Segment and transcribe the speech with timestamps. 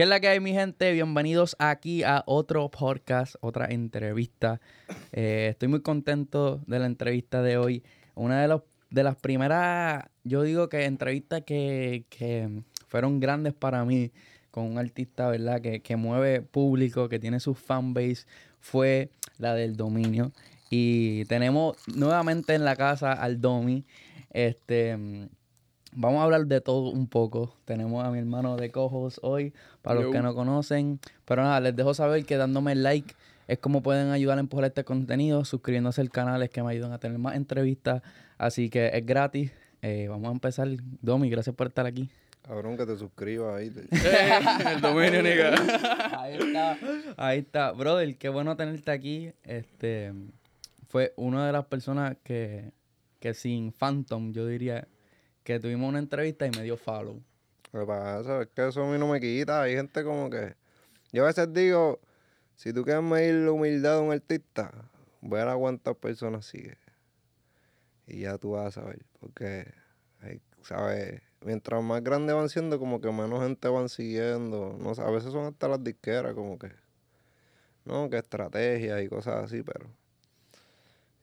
[0.00, 0.92] ¿Qué es la que hay, mi gente?
[0.92, 4.58] Bienvenidos aquí a otro podcast, otra entrevista.
[5.12, 7.82] Eh, estoy muy contento de la entrevista de hoy.
[8.14, 13.84] Una de, los, de las primeras, yo digo que entrevistas que, que fueron grandes para
[13.84, 14.10] mí
[14.50, 15.60] con un artista, ¿verdad?
[15.60, 18.24] Que, que mueve público, que tiene su fanbase,
[18.58, 20.32] fue la del dominio.
[20.70, 23.84] Y tenemos nuevamente en la casa al Domi.
[24.30, 24.96] Este,
[25.92, 27.54] vamos a hablar de todo un poco.
[27.64, 29.52] Tenemos a mi hermano de Cojos hoy,
[29.82, 31.00] para los que no conocen.
[31.24, 33.14] Pero nada, les dejo saber que dándome like
[33.50, 35.44] es como pueden ayudar a empujar este contenido.
[35.44, 38.02] Suscribiéndose al canal es que me ayudan a tener más entrevistas.
[38.38, 39.50] Así que es gratis.
[39.82, 40.68] Eh, vamos a empezar.
[41.02, 42.08] Domi, gracias por estar aquí.
[42.42, 43.72] Cabrón, que te suscribas ahí.
[44.72, 45.54] el dominio, nigga.
[46.16, 46.78] ahí está.
[47.16, 47.72] Ahí está.
[47.72, 49.32] Brother, qué bueno tenerte aquí.
[49.42, 50.12] Este
[50.88, 52.72] fue una de las personas que,
[53.18, 54.86] que sin Phantom, yo diría,
[55.50, 57.20] que tuvimos una entrevista y me dio follow.
[57.72, 59.62] Lo que pasa es que eso a mí no me quita.
[59.62, 60.54] Hay gente como que.
[61.12, 62.00] Yo a veces digo,
[62.54, 64.72] si tú quieres medir la humildad de un artista,
[65.20, 66.78] ver a cuántas personas sigue.
[68.06, 69.04] Y ya tú vas a saber.
[69.18, 69.72] Porque,
[70.62, 71.20] ¿sabes?
[71.44, 74.76] Mientras más grandes van siendo, como que menos gente van siguiendo.
[74.78, 76.70] No a veces son hasta las disqueras, como que.
[77.84, 79.90] No, que estrategias y cosas así, pero.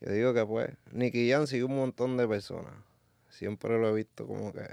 [0.01, 2.73] Yo digo que pues, Nicky Jan sigue un montón de personas.
[3.37, 4.65] Siempre lo he visto como que,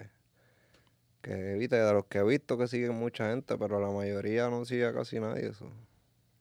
[1.22, 4.64] que viste, de los que he visto que siguen mucha gente, pero la mayoría no
[4.64, 5.70] sigue casi nadie eso.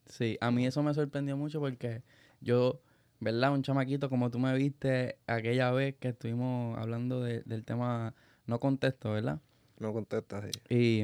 [0.05, 2.01] Sí, a mí eso me sorprendió mucho porque
[2.39, 2.79] yo,
[3.19, 3.53] ¿verdad?
[3.53, 8.13] Un chamaquito como tú me viste aquella vez que estuvimos hablando del tema
[8.45, 9.39] no contesto, ¿verdad?
[9.79, 10.51] No contesta, sí.
[10.69, 11.03] Y,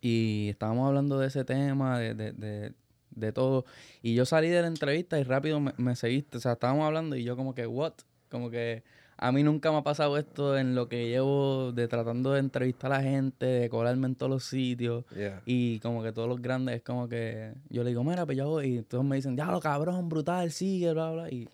[0.00, 2.74] y estábamos hablando de ese tema, de, de
[3.18, 3.64] de todo.
[4.02, 6.38] Y yo salí de la entrevista y rápido me, seguiste.
[6.38, 7.94] O sea, estábamos hablando y yo como que, what?
[8.30, 8.82] Como que
[9.20, 12.92] a mí nunca me ha pasado esto en lo que llevo de tratando de entrevistar
[12.92, 15.04] a la gente, de colarme en todos los sitios.
[15.44, 18.48] Y como que todos los grandes es como que yo le digo, mira, pues yo
[18.48, 18.78] voy.
[18.78, 21.30] Y todos me dicen, lo cabrón, brutal, sigue, bla, bla.
[21.30, 21.48] Y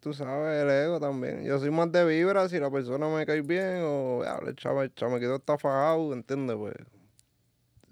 [0.00, 1.44] Tú sabes, el ego también.
[1.44, 4.54] Yo soy más de vibra si la persona me cae bien o ya, el
[4.94, 6.56] chamaquito está fajado, ¿entiendes?
[6.56, 6.74] Pues.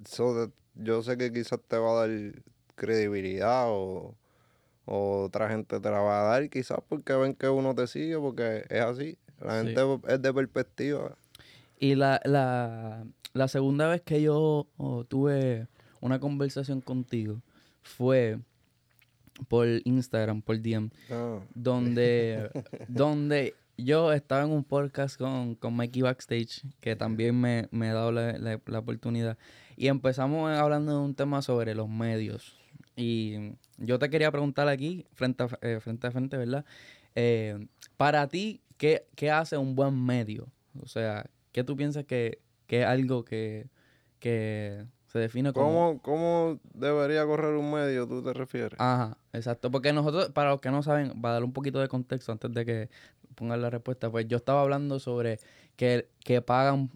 [0.07, 2.33] So yo sé que quizás te va a dar
[2.75, 4.15] credibilidad o,
[4.87, 8.65] otra gente te la va a dar, quizás porque ven que uno te sigue, porque
[8.69, 9.19] es así.
[9.41, 11.17] La gente es de perspectiva.
[11.78, 14.67] Y la, la, segunda vez que yo
[15.09, 15.67] tuve
[16.00, 17.43] una conversación contigo
[17.83, 18.39] fue
[19.49, 21.41] por Instagram, por DM, ah.
[21.55, 22.50] donde,
[22.89, 27.94] donde yo estaba en un podcast con, con Mikey Backstage, que también me, me ha
[27.94, 29.37] dado la, la oportunidad.
[29.77, 32.64] Y empezamos hablando de un tema sobre los medios.
[32.97, 36.65] Y yo te quería preguntar aquí, frente a eh, frente, a frente ¿verdad?
[37.15, 37.66] Eh,
[37.97, 40.49] para ti, ¿qué, hace un buen medio?
[40.81, 43.69] O sea, ¿qué tú piensas que, es algo que,
[44.21, 46.00] se define como...
[46.00, 48.81] ¿Cómo, ¿Cómo debería correr un medio, tú te refieres?
[48.81, 49.71] Ajá, exacto.
[49.71, 52.53] Porque nosotros, para los que no saben, va a dar un poquito de contexto antes
[52.53, 52.91] de que
[53.34, 54.11] pongan la respuesta.
[54.11, 55.38] Pues yo estaba hablando sobre
[55.76, 56.91] que, que pagan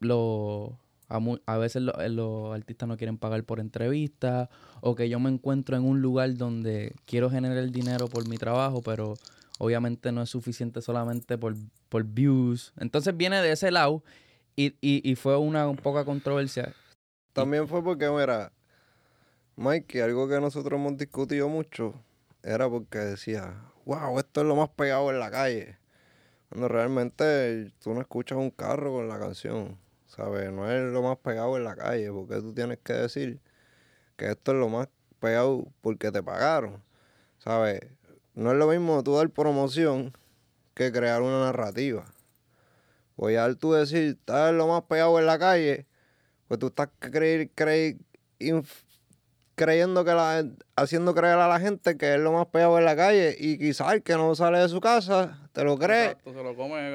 [0.00, 0.72] los
[1.08, 4.48] a, veces eh, los artistas no quieren pagar por entrevistas
[4.80, 8.38] o que yo me encuentro en un lugar donde quiero generar el dinero por mi
[8.38, 9.14] trabajo, pero
[9.58, 11.54] obviamente no es suficiente solamente por,
[11.88, 12.72] por views.
[12.78, 14.02] Entonces viene de ese lado
[14.56, 16.74] y, y, fue una un poca controversia.
[17.34, 18.52] También fue porque, mira,
[19.56, 21.94] Mike, algo que nosotros hemos discutido mucho
[22.42, 25.76] era porque decía, wow, esto es lo más pegado en la calle.
[26.48, 29.78] Cuando realmente tú no escuchas un carro con la canción.
[30.16, 30.50] ¿Sabes?
[30.50, 33.40] No es lo más pegado en la calle, porque tú tienes que decir
[34.16, 34.88] que esto es lo más
[35.20, 36.82] pegado porque te pagaron,
[37.38, 37.80] ¿sabes?
[38.34, 40.16] No es lo mismo tú dar promoción
[40.74, 42.04] que crear una narrativa.
[43.16, 45.86] Voy a dar tú decir, estás lo más pegado en la calle,
[46.48, 46.88] pues tú estás
[49.54, 52.94] creyendo que la, haciendo creer a la gente que es lo más pegado en la
[52.94, 56.16] calle y quizás el que no sale de su casa te lo cree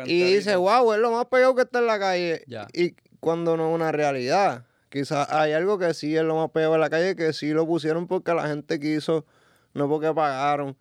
[0.05, 2.43] y dice, wow, es lo más pegado que está en la calle.
[2.73, 4.65] Y cuando no es una realidad.
[4.89, 7.65] Quizás hay algo que sí es lo más peor en la calle, que sí lo
[7.65, 9.25] pusieron porque la gente quiso,
[9.73, 10.75] no porque pagaron.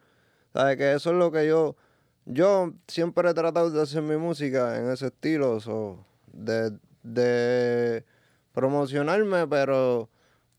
[0.52, 0.76] ¿Sabes?
[0.76, 1.76] Que eso es lo que yo.
[2.24, 5.58] Yo siempre he tratado de hacer mi música en ese estilo,
[6.32, 6.72] de,
[7.02, 8.04] de
[8.52, 10.08] promocionarme, pero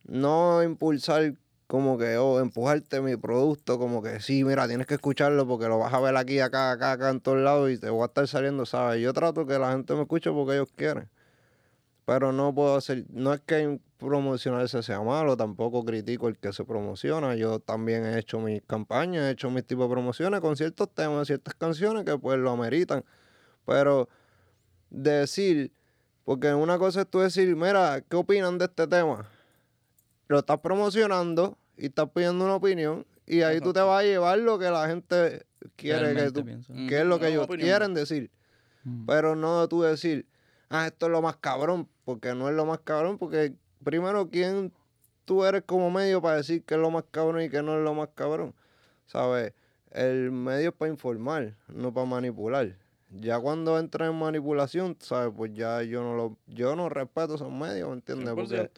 [0.06, 1.34] no impulsar
[1.68, 5.80] como que, o empujarte mi producto, como que sí, mira, tienes que escucharlo porque lo
[5.80, 8.28] vas a ver aquí, acá, acá, acá, en todos lados y te voy a estar
[8.28, 9.02] saliendo, ¿sabes?
[9.02, 11.10] Yo trato que la gente me escuche porque ellos quieren.
[12.12, 16.66] Pero no puedo hacer, no es que promocionarse sea malo, tampoco critico el que se
[16.66, 17.36] promociona.
[17.36, 21.28] Yo también he hecho mis campañas, he hecho mis tipos de promociones con ciertos temas,
[21.28, 23.06] ciertas canciones que pues lo ameritan.
[23.66, 24.10] Pero
[24.90, 25.72] decir
[26.26, 29.26] Porque una cosa es tú decir, mira, ¿qué opinan de este tema?
[30.28, 34.38] Lo estás promocionando y estás pidiendo una opinión y ahí tú te vas a llevar
[34.40, 35.46] lo que la gente
[35.78, 36.44] quiere que tú,
[36.90, 38.32] que es lo que ellos quieren decir.
[38.84, 39.06] Mm.
[39.06, 40.28] Pero no tú decir,
[40.72, 43.54] ah, esto es lo más cabrón, porque no es lo más cabrón, porque
[43.84, 44.72] primero, ¿quién
[45.26, 47.84] tú eres como medio para decir que es lo más cabrón y que no es
[47.84, 48.54] lo más cabrón?
[49.06, 49.54] ¿Sabes?
[49.92, 52.76] El medio es para informar, no para manipular.
[53.10, 55.34] Ya cuando entra en manipulación, ¿sabes?
[55.36, 58.34] Pues ya yo no lo, yo no respeto esos medios, ¿me entiendes?
[58.34, 58.70] Porque,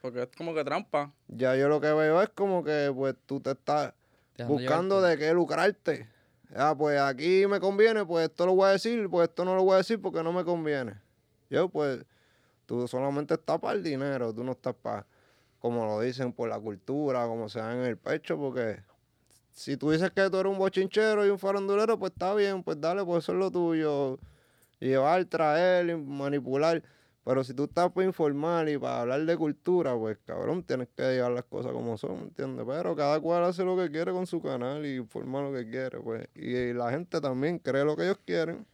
[0.00, 1.12] porque es como que trampa.
[1.26, 3.92] Ya yo lo que veo es como que pues tú te estás
[4.46, 6.08] buscando de qué lucrarte.
[6.54, 9.62] Ah, pues aquí me conviene, pues esto lo voy a decir, pues esto no lo
[9.62, 10.94] voy a decir porque no me conviene.
[11.48, 12.04] Yo, pues,
[12.70, 15.04] tú solamente estás para el dinero, tú no estás para,
[15.58, 18.80] como lo dicen, por la cultura, como se dan en el pecho, porque
[19.50, 22.80] si tú dices que tú eres un bochinchero y un farandulero, pues está bien, pues
[22.80, 24.20] dale, pues eso es lo tuyo.
[24.78, 26.80] Llevar, traer, manipular.
[27.24, 31.02] Pero si tú estás para informar y para hablar de cultura, pues cabrón, tienes que
[31.02, 32.64] llevar las cosas como son, ¿me entiendes?
[32.68, 35.98] Pero cada cual hace lo que quiere con su canal y informa lo que quiere,
[35.98, 36.28] pues.
[36.36, 38.64] Y, la gente también cree lo que ellos quieren.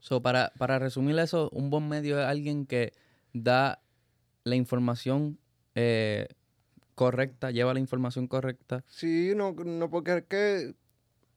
[0.00, 2.94] So, para, para resumir eso, un buen medio es alguien que
[3.34, 3.82] da
[4.44, 5.38] la información
[5.74, 6.28] eh,
[6.94, 8.84] correcta, lleva la información correcta.
[8.88, 10.74] Sí, no, no porque es que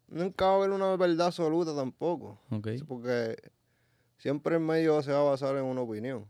[0.07, 2.39] nunca va a haber una verdad absoluta tampoco.
[2.51, 2.79] Okay.
[2.83, 3.35] Porque
[4.17, 6.25] siempre el medio se va a basar en una opinión.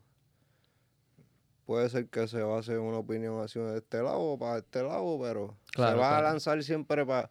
[1.65, 4.81] Puede ser que se base en una opinión así de este lado o para este
[4.83, 7.29] lado, pero se va a lanzar siempre para...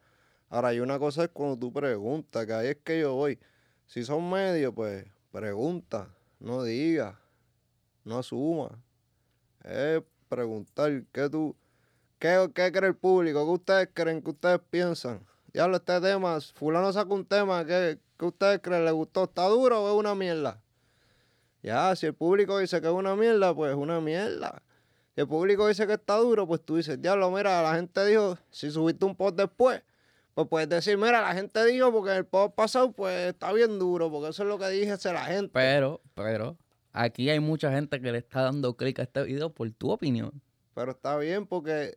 [0.50, 3.38] Ahora, hay una cosa es cuando tú preguntas, que ahí es que yo voy.
[3.86, 7.18] Si son medios, pues pregunta, no diga,
[8.06, 8.70] no asuma.
[9.62, 11.54] Es preguntar qué tú
[12.18, 13.44] ¿Qué, ¿Qué cree el público?
[13.44, 14.22] ¿Qué ustedes creen?
[14.22, 15.20] ¿Qué ustedes piensan?
[15.52, 18.86] Diablo, este tema, fulano saca un tema, ¿qué, ¿qué ustedes creen?
[18.86, 19.24] ¿Le gustó?
[19.24, 20.62] ¿Está duro o es una mierda?
[21.62, 24.62] Ya, si el público dice que es una mierda, pues es una mierda.
[25.14, 28.38] Si el público dice que está duro, pues tú dices, diablo, mira, la gente dijo,
[28.50, 29.82] si subiste un post después,
[30.32, 34.10] pues puedes decir, mira, la gente dijo porque el post pasado, pues está bien duro,
[34.10, 35.50] porque eso es lo que dije la gente.
[35.52, 36.56] Pero, pero,
[36.96, 40.42] aquí hay mucha gente que le está dando clic a este video por tu opinión.
[40.74, 41.96] Pero está bien porque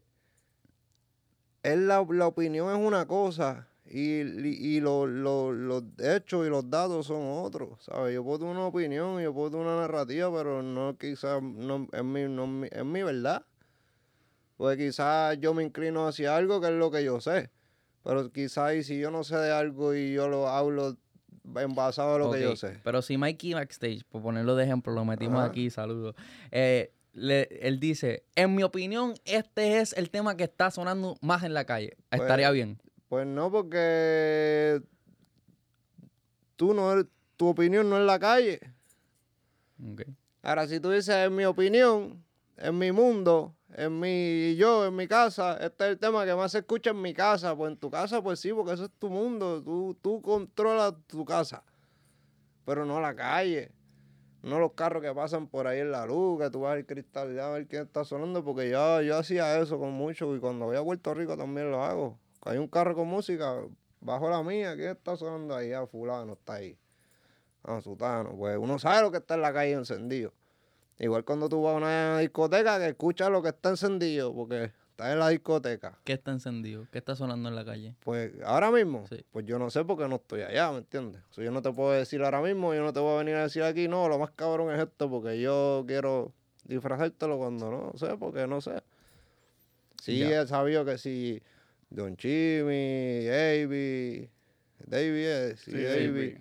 [1.63, 5.09] la, opinión es una cosa y, y, los
[5.97, 8.13] hechos y los datos son otros, ¿sabes?
[8.13, 12.65] Yo puedo una opinión, yo puedo una narrativa, pero no quizás no, es, mi, no,
[12.65, 13.45] es mi verdad.
[14.57, 17.49] Pues quizás yo me inclino hacia algo que es lo que yo sé.
[18.03, 20.97] Pero quizás si yo no sé de algo y yo lo hablo
[21.55, 22.79] en basado en lo que yo sé.
[22.83, 26.15] Pero si Mikey Backstage, por ponerlo de ejemplo, lo metimos aquí, saludos.
[26.51, 31.53] Eh, él dice, en mi opinión, este es el tema que está sonando más en
[31.53, 31.97] la calle.
[32.09, 32.81] Pues, Estaría bien.
[33.07, 34.81] Pues no, porque
[36.55, 37.03] tú no
[37.35, 38.59] tu opinión no es la calle.
[40.41, 42.23] Ahora, si tú dices, en mi opinión,
[42.57, 46.51] en mi mundo, en mi yo, en mi casa, este es el tema que más
[46.51, 47.55] se escucha en mi casa.
[47.55, 49.61] Pues en tu casa, pues sí, porque eso es tu mundo.
[49.63, 51.63] Tú, tú controlas tu casa,
[52.65, 53.71] pero no la calle
[54.41, 57.37] no los carros que pasan por ahí en la luz, que tú vas al cristal
[57.39, 60.77] a ver quién está sonando, porque yo, yo hacía eso con mucho y cuando voy
[60.77, 62.17] a Puerto Rico también lo hago.
[62.41, 63.61] Hay un carro con música,
[63.99, 65.73] bajo la mía, ¿quién está sonando ahí?
[65.73, 66.77] Ah, fulano está ahí.
[67.63, 68.35] Ah, sutano.
[68.37, 70.33] Pues uno sabe lo que está en la calle encendido.
[70.99, 75.13] Igual cuando tú vas a una discoteca que escuchas lo que está encendido, porque está
[75.13, 75.97] en la discoteca.
[76.03, 76.87] ¿Qué está encendido?
[76.91, 77.95] ¿Qué está sonando en la calle?
[78.01, 81.21] Pues ahora mismo, pues yo no sé porque no estoy allá, ¿me entiendes?
[81.37, 83.43] O yo no te puedo decir ahora mismo, yo no te voy a venir a
[83.43, 86.33] decir aquí, no, lo más cabrón es esto porque yo quiero
[86.65, 88.83] disfrazártelo cuando no sé, porque no sé.
[90.01, 91.41] Sí, he sabido que si
[91.89, 94.29] Don Chimmy, Davey,
[94.85, 96.35] Davey, sí, sí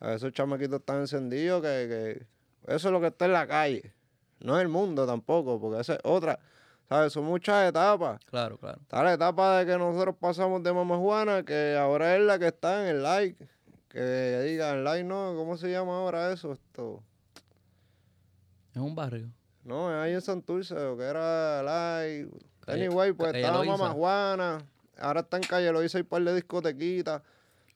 [0.00, 2.33] A esos chamaquitos están encendidos que, que
[2.66, 3.94] eso es lo que está en la calle.
[4.40, 6.38] No es el mundo tampoco, porque esa es otra
[6.88, 7.12] ¿Sabes?
[7.12, 8.20] Son muchas etapas.
[8.26, 8.78] Claro, claro.
[8.82, 12.48] Está la etapa de que nosotros pasamos de Mamá Juana, que ahora es la que
[12.48, 13.48] está en el like.
[13.88, 16.52] Que diga, el like no, ¿cómo se llama ahora eso?
[16.52, 17.02] Esto.
[18.74, 19.30] Es un barrio.
[19.62, 22.30] No, es ahí en Santurce, que era like.
[22.66, 24.58] anyway, pues estaba Mamá Juana.
[24.98, 27.22] Ahora está en Calle Loiza y un par de discotequitas.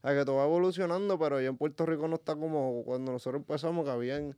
[0.03, 3.41] hay que todo va evolucionando, pero ya en Puerto Rico no está como cuando nosotros
[3.41, 4.37] empezamos, que habían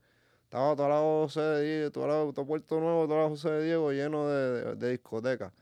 [0.50, 3.92] estaba toda la José de Diego, todo, todo Puerto Nuevo, toda la José de Diego
[3.92, 5.52] lleno de, de, discotecas.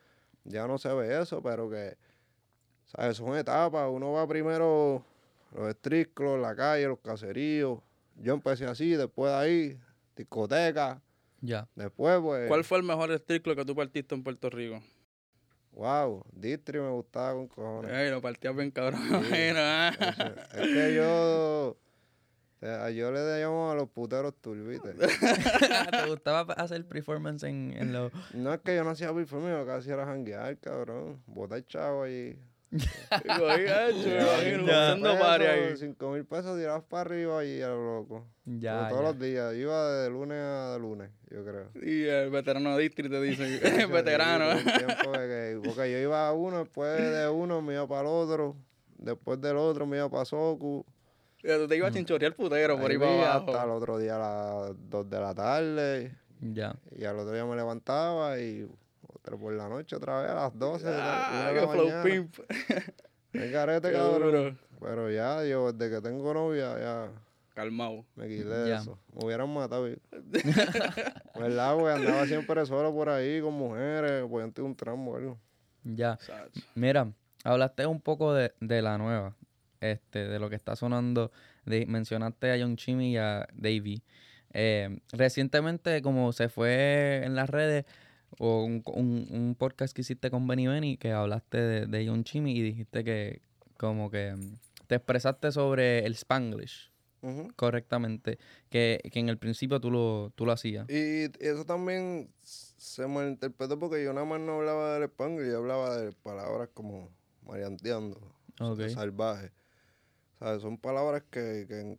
[0.45, 1.99] Ya no se ve eso, pero que,
[2.87, 3.19] ¿sabes?
[3.19, 3.87] Son etapas.
[3.93, 5.05] Uno va primero
[5.55, 7.81] los estriclos, la calle, los caseríos.
[8.17, 9.81] Yo empecé así, después de ahí,
[10.17, 11.03] discoteca.
[11.43, 11.69] Ya.
[11.75, 12.49] Después, pues.
[12.49, 14.83] ¿Cuál fue el mejor estriclo que tú partiste en Puerto Rico?
[15.73, 17.93] Wow, Distri me gustaba con cojones.
[17.93, 19.03] Ey, lo partías bien cabrón.
[19.33, 21.77] es que yo
[22.61, 24.97] yo le llamo a los puteros turbites.
[25.91, 28.13] ¿Te gustaba hacer performance en, en los...?
[28.35, 31.23] No, es que yo no hacía performance, lo que hacía era janguear, cabrón.
[31.27, 32.39] Botar chavo ahí.
[35.77, 38.27] Cinco mil pesos tirabas para arriba y a lo loco.
[38.45, 39.55] Ya, todos los días.
[39.55, 41.71] Iba de lunes a lunes, yo creo.
[41.83, 44.61] Y el veterano de distrito dice, veterano.
[45.05, 48.57] porque yo iba a uno, después de uno me iba para el otro,
[48.99, 50.85] después del otro me iba para Soku.
[51.41, 53.51] Tú te ibas a chinchorear putero por ahí para abajo.
[53.51, 56.17] Hasta el otro día a las 2 de la tarde.
[56.41, 56.77] Ya.
[56.97, 58.69] Y al otro día me levantaba y
[59.29, 60.87] pero por la noche otra vez a las 12.
[60.89, 62.35] Ah, qué flow pimp.
[63.35, 64.59] El carete, cabrón.
[64.81, 67.13] Pero ya, yo desde que tengo novia, ya.
[67.55, 68.07] Calmado.
[68.15, 68.99] Me quité de eso.
[69.13, 69.85] Me hubieran matado.
[71.39, 71.95] ¿Verdad, güey?
[71.95, 75.39] Andaba siempre solo por ahí con mujeres, pues antes un tramo algo.
[75.85, 76.19] Ya.
[76.75, 77.13] Mira,
[77.45, 79.37] hablaste un poco de, de, la nueva.
[79.81, 81.31] Este, de lo que está sonando.
[81.65, 84.03] De, mencionaste a John Chimmy y a Davey.
[84.53, 87.85] Eh, recientemente, como se fue en las redes,
[88.39, 92.53] o un, un, podcast que hiciste con Benny Benny que hablaste de, de John Chimmy
[92.53, 93.41] y dijiste que
[93.79, 94.57] como que mm,
[94.87, 96.91] te expresaste sobre el Spanglish
[97.57, 98.39] correctamente,
[98.71, 100.89] que, en el principio tú lo, tú lo hacías.
[100.89, 105.97] Y eso también se malinterpretó porque yo nada más no hablaba del Spanglish, yo hablaba
[105.97, 107.11] de palabras como
[107.45, 108.21] marianteando,
[108.95, 109.51] salvaje.
[110.41, 111.99] Son palabras que, en,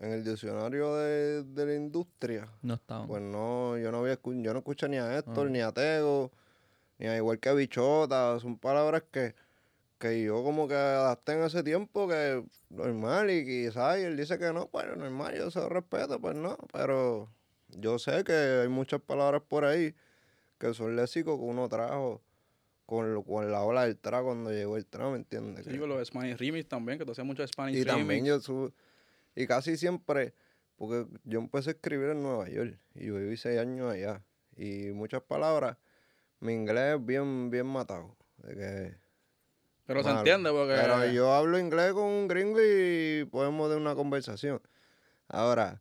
[0.00, 2.48] en el diccionario de, la industria.
[2.62, 3.08] No estaban.
[3.08, 5.50] Pues no, yo no había yo no escuché ni a Héctor, ah.
[5.50, 6.30] ni a Tego,
[6.98, 8.38] ni a igual que a Bichota.
[8.38, 9.34] Son palabras que,
[9.98, 14.52] que yo como que adapté en ese tiempo que normal y quizás él dice que
[14.52, 16.56] no, pues normal, yo se respeto, pues no.
[16.72, 17.28] Pero
[17.68, 19.94] yo sé que hay muchas palabras por ahí
[20.58, 22.22] que son léxicos que uno trajo
[22.86, 25.66] con, con la ola del trap cuando llegó el trap, ¿me entiendes?
[25.66, 28.38] Sí, con los Spanish Remix también, que te hacía mucho Spanish y También yo
[29.34, 30.34] y casi siempre,
[30.76, 34.22] porque yo empecé a escribir en Nueva York y yo viví seis años allá.
[34.56, 35.78] Y muchas palabras,
[36.40, 38.14] mi inglés es bien, bien matado.
[39.86, 40.74] pero se entiende porque...
[40.74, 44.60] Pero yo hablo inglés con un gringo y podemos de una conversación.
[45.28, 45.80] Ahora,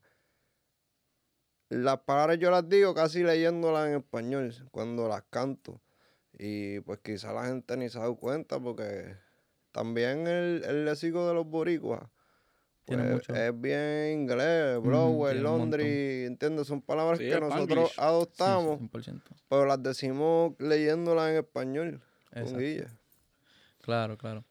[1.68, 5.82] las palabras yo las digo casi leyéndolas en español cuando las canto.
[6.44, 9.16] Y pues quizá la gente ni se ha dado cuenta porque
[9.72, 12.02] también el, el léxico de los boricuas
[12.86, 16.68] pues, es bien inglés, Broadway, Londres, ¿entiendes?
[16.68, 18.80] Son palabras que nosotros adoptamos,
[19.50, 22.02] pero las decimos leyéndolas en español.
[22.34, 22.58] Con
[23.82, 24.44] Claro, claro.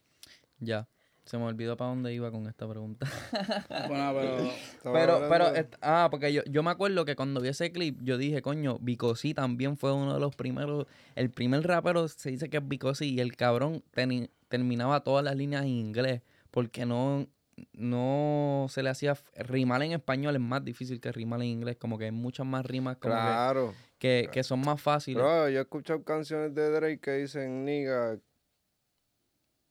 [0.59, 0.87] Ya.
[1.31, 3.07] Se me olvidó para dónde iba con esta pregunta.
[3.89, 4.51] bueno, pero.
[4.83, 8.43] pero, pero, ah, porque yo, yo me acuerdo que cuando vi ese clip, yo dije,
[8.43, 10.89] coño, Bicosí también fue uno de los primeros.
[11.15, 13.85] El primer rapero se dice que es Bicosí y el cabrón
[14.49, 17.29] terminaba todas las líneas en inglés porque no,
[17.75, 19.17] no se le hacía.
[19.37, 22.67] Rimar en español es más difícil que rimar en inglés, como que hay muchas más
[22.67, 23.73] rimas como claro.
[24.01, 25.23] que, que, son más fáciles.
[25.23, 28.19] yo he escuchado canciones de Drake que dicen niga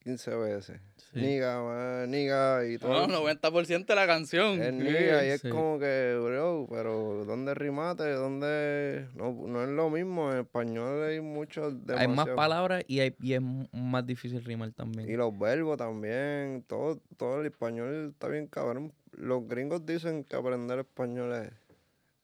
[0.03, 0.81] 15 veces.
[1.13, 3.07] Niga, niga y todo.
[3.07, 4.61] No, 90% de la canción.
[4.61, 8.11] Es niga y es como que, bro, pero ¿dónde rimate?
[8.11, 9.07] ¿Dónde...?
[9.15, 10.31] No, no es lo mismo.
[10.31, 11.73] En español hay muchos...
[11.95, 15.09] Hay más palabras y, hay, y es más difícil rimar también.
[15.09, 16.63] Y los verbos también.
[16.67, 18.93] Todo, todo el español está bien cabrón.
[19.11, 21.51] Los gringos dicen que aprender español es,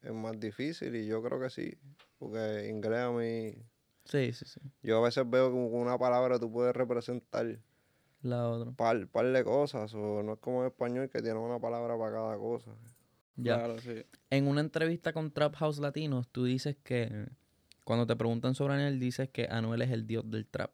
[0.03, 1.75] es más difícil y yo creo que sí.
[2.19, 3.55] Porque inglés a mí...
[4.05, 4.61] Sí, sí, sí.
[4.83, 7.57] Yo a veces veo como una palabra tú puedes representar
[8.25, 8.71] la otra.
[8.71, 12.11] Par, par de cosas, o no es como en español que tiene una palabra para
[12.11, 12.71] cada cosa.
[13.35, 13.55] Ya.
[13.55, 14.03] Claro, sí.
[14.29, 17.27] En una entrevista con Trap House Latinos, tú dices que
[17.83, 20.71] cuando te preguntan sobre Anuel, dices que Anuel es el dios del trap.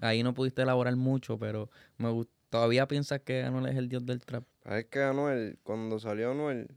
[0.00, 2.08] Ahí no pudiste elaborar mucho, pero me
[2.48, 4.44] todavía piensas que Anuel es el dios del trap.
[4.64, 6.68] Es que Anuel, cuando salió Anuel,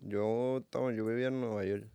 [0.00, 1.86] yo estaba, yo vivía en Nueva York.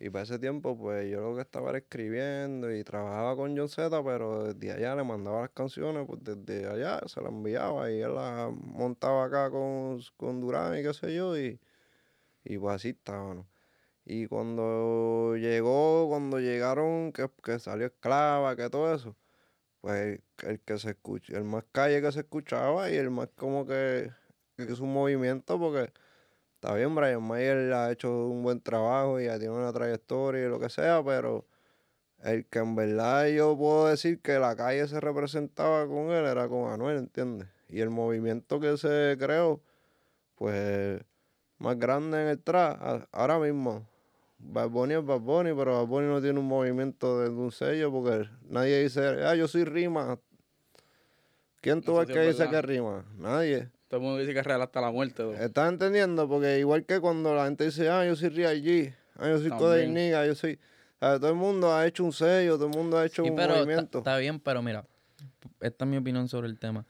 [0.00, 3.68] Y para ese tiempo, pues yo lo que estaba era escribiendo y trabajaba con John
[3.68, 8.00] Z, pero desde allá le mandaba las canciones, pues desde allá se las enviaba y
[8.00, 11.60] él las montaba acá con, con Durán y qué sé yo, y,
[12.44, 13.46] y pues así estaba,
[14.06, 19.16] Y cuando llegó, cuando llegaron, que, que salió Esclava, que todo eso,
[19.80, 23.66] pues el que se escucha, el más calle que se escuchaba y el más como
[23.66, 24.10] que,
[24.56, 25.92] que es un movimiento, porque
[26.62, 30.48] Está bien, Brian Mayer ha hecho un buen trabajo y ya tiene una trayectoria y
[30.50, 31.46] lo que sea, pero
[32.22, 36.48] el que en verdad yo puedo decir que la calle se representaba con él era
[36.48, 37.48] con Anuel, ¿entiendes?
[37.70, 39.62] Y el movimiento que se creó,
[40.34, 41.00] pues
[41.56, 43.88] más grande en el trap, ahora mismo.
[44.38, 47.90] Bad Bunny es Bad Bunny, pero Bad Bunny no tiene un movimiento de un sello
[47.90, 50.18] porque nadie dice, ah, yo soy rima.
[51.62, 53.06] ¿Quién tú ves que dice que rima?
[53.16, 53.70] Nadie.
[53.90, 55.28] Todo el mundo dice que es real hasta la muerte.
[55.44, 56.28] ¿Estás entendiendo?
[56.28, 59.50] Porque igual que cuando la gente dice, ah, yo soy Real G, ah, yo soy
[59.50, 60.60] Code Niga, yo soy...
[61.00, 63.98] todo el mundo ha hecho un sello, todo el mundo ha hecho un movimiento.
[63.98, 64.86] Está bien, pero mira,
[65.58, 66.86] esta es mi opinión sobre el tema.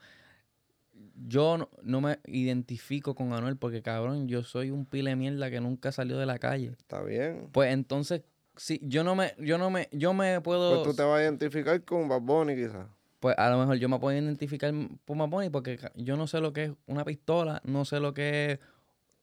[1.15, 5.91] Yo no, me identifico con Anuel porque, cabrón, yo soy un pile mierda que nunca
[5.91, 6.67] salió de la calle.
[6.77, 7.49] Está bien.
[7.51, 8.21] Pues entonces,
[8.57, 10.83] si yo no me, yo no me, yo me puedo...
[10.83, 12.85] Pues tú te vas a identificar con Bad Bunny quizás
[13.21, 14.73] pues a lo mejor yo me puedo identificar
[15.05, 18.53] por Maponi porque yo no sé lo que es una pistola, no sé lo que
[18.53, 18.59] es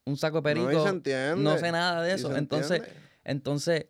[0.04, 0.70] un saco de perico.
[0.70, 2.34] No, no sé nada de eso.
[2.36, 2.80] Entonces,
[3.24, 3.86] entonces,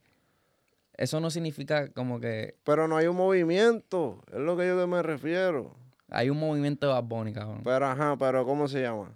[0.95, 2.57] eso no significa como que.
[2.65, 5.77] Pero no hay un movimiento, es lo que yo me refiero.
[6.09, 7.61] Hay un movimiento de Bad cabrón.
[7.63, 9.15] Pero ajá, pero ¿cómo se llama?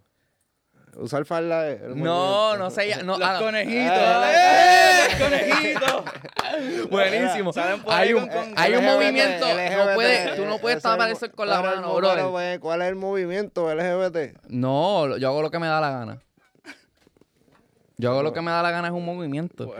[0.96, 1.80] Usar falda es.
[1.96, 3.02] No, no sé.
[3.02, 3.98] No, los ah, conejitos.
[4.26, 5.08] ¡Eh!
[5.08, 6.90] ¡Los conejitos!
[6.90, 7.52] Buenísimo.
[7.88, 9.46] Hay un, hay un movimiento.
[9.46, 12.32] no puede, tú no puedes aparecer con la mano, bro.
[12.60, 14.38] ¿Cuál es el movimiento LGBT?
[14.48, 16.18] No, yo hago lo que me da la gana.
[18.02, 19.66] Yo hago lo que me da la gana es un movimiento.
[19.66, 19.78] Pues,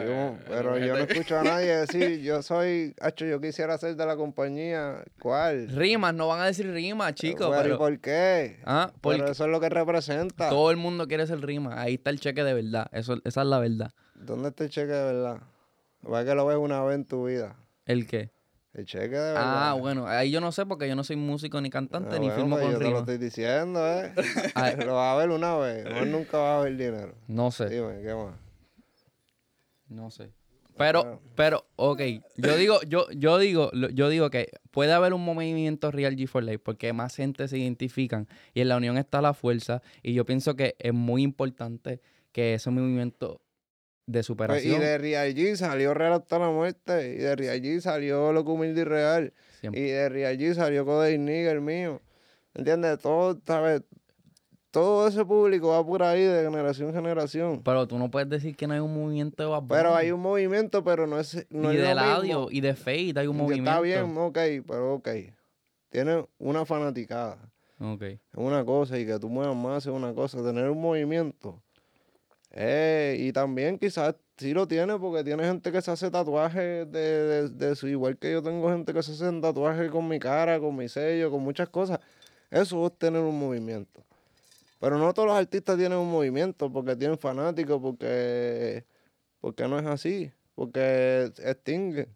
[0.49, 4.17] pero yo no escucho a nadie decir, yo soy, hecho, yo quisiera ser de la
[4.17, 5.03] compañía.
[5.21, 5.69] ¿Cuál?
[5.69, 7.53] Rimas, no van a decir rimas, chicos.
[7.61, 8.61] Pero, ¿por qué?
[8.65, 10.51] Ah, porque eso es lo que representa.
[10.51, 11.81] Todo el mundo quiere ser rima.
[11.83, 12.87] Ahí está el cheque de verdad.
[12.93, 13.91] Eso, esa es la verdad.
[14.15, 15.41] ¿Dónde está el cheque de verdad?
[16.09, 17.57] Va que lo ves una vez en tu vida.
[17.87, 18.31] ¿El qué?
[18.75, 19.71] El cheque de verdad.
[19.71, 22.31] Ah, bueno, ahí yo no sé porque yo no soy músico ni cantante ah, ni
[22.31, 24.13] firmo pues con yo te lo estoy diciendo, ¿eh?
[24.87, 27.15] lo vas a ver una vez, no nunca vas a ver dinero.
[27.29, 27.69] No sé.
[27.69, 28.35] Dime, ¿qué más?
[29.89, 30.33] No sé.
[30.77, 32.01] Pero, pero, ok,
[32.37, 36.41] yo digo, yo, yo digo, yo digo que puede haber un movimiento Real G 4
[36.41, 40.25] Life porque más gente se identifican y en la unión está la fuerza y yo
[40.25, 42.01] pienso que es muy importante
[42.33, 43.43] que ese movimiento
[44.07, 44.77] de pues, superación.
[44.77, 47.15] y de Real G salió Real hasta la muerte.
[47.15, 49.33] Y de Real G salió Loco Humilde y Real.
[49.63, 52.01] Y de Real G salió Code Nigger mío.
[52.55, 52.99] ¿Entiendes?
[52.99, 53.83] Todo, ¿sabes?
[54.71, 57.63] Todo ese público va por ahí de generación en generación.
[57.63, 60.21] Pero tú no puedes decir que no hay un movimiento de Bad Pero hay un
[60.21, 61.47] movimiento, pero no es.
[61.51, 63.71] No y de audio y de Fate hay un movimiento.
[63.71, 65.09] Está bien, ok, pero ok.
[65.91, 67.39] Tiene una fanaticada.
[67.79, 68.03] Ok.
[68.03, 70.43] Es una cosa y que tú muevas más es una cosa.
[70.43, 71.63] Tener un movimiento
[72.55, 77.49] eh, y también quizás sí lo tiene porque tiene gente que se hace tatuajes de,
[77.49, 80.77] de, su, igual que yo tengo gente que se hace tatuajes con mi cara, con
[80.77, 81.99] mi sello, con muchas cosas.
[82.51, 84.05] Eso es tener un movimiento.
[84.79, 88.85] Pero no todos los artistas tienen un movimiento porque tienen fanáticos, porque,
[89.41, 92.09] porque no es así, porque extingue.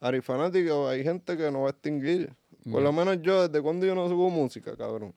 [0.00, 2.32] Hay fanáticos, hay gente que no va a extinguir.
[2.70, 5.14] Por lo menos yo, ¿desde cuando yo no subo música, cabrón?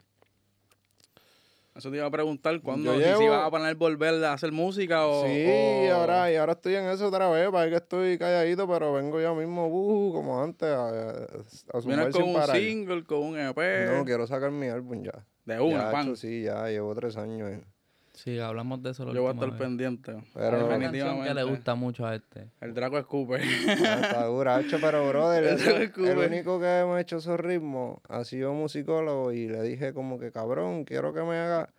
[1.79, 5.07] Eso te iba a preguntar cuándo, si, si vas a poner volver a hacer música
[5.07, 5.25] o.
[5.25, 9.21] Sí, Ahora, y ahora estoy en eso otra vez, para que estoy calladito, pero vengo
[9.21, 13.57] ya mismo, uh, como antes, a, a, Vienes con un single, con un EP.
[13.95, 15.25] No, quiero sacar mi álbum ya.
[15.45, 16.17] De una, pan.
[16.17, 17.61] sí, ya, llevo tres años.
[18.23, 19.13] Sí, hablamos de eso.
[19.13, 20.13] Yo voy a estar pendiente.
[20.33, 21.29] Pero definitivamente.
[21.29, 22.49] que le gusta mucho a este.
[22.59, 23.39] El Draco escupe.
[23.69, 25.43] Ah, está dura, pero brother,
[25.97, 30.19] el, el, único que hemos hecho esos ritmos ha sido musicólogo y le dije como
[30.19, 31.69] que cabrón, quiero que me haga.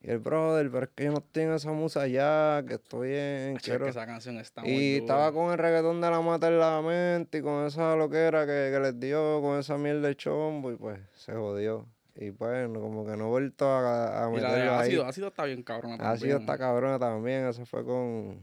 [0.00, 3.56] Y el brother, pero es que yo no tengo esa musa ya, que estoy en.
[3.58, 3.84] Quiero...
[3.84, 6.82] que esa canción está muy Y estaba con el reggaetón de la mata en la
[6.82, 10.76] mente y con esa loquera que, que les dio, con esa miel de chombo y
[10.76, 11.86] pues se jodió.
[12.20, 15.62] Y pues, como que no he vuelto a, a meterlo ha ácido, ácido está bien
[15.62, 16.16] cabrona también.
[16.16, 17.46] Ácido está cabrona también.
[17.46, 18.42] Eso fue con...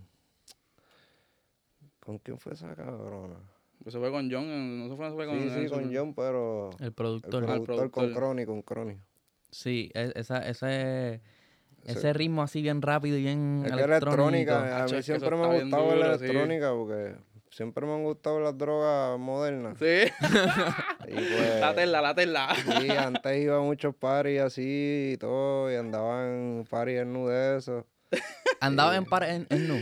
[2.00, 3.36] ¿Con quién fue esa cabrona?
[3.86, 5.42] Eso fue con John, no se fue, fue con...
[5.42, 6.70] Sí, sí, con John, pero...
[6.80, 7.44] El productor.
[7.44, 8.98] El productor, con Crony, con Crony.
[9.52, 11.22] Sí, e, esa, ese,
[11.84, 14.84] ese ritmo así bien rápido y bien es electrónica.
[14.84, 17.16] A mí siempre me ha gustado la electrónica porque
[17.56, 19.78] siempre me han gustado las drogas modernas.
[19.80, 20.12] Sí.
[21.00, 22.54] pues, la tela, la tela.
[22.54, 27.28] Sí, antes iba a muchos paris así y todo, y andaba en paris en nu
[27.28, 27.88] de eso.
[28.60, 29.76] ¿Andaba en paris en, nu?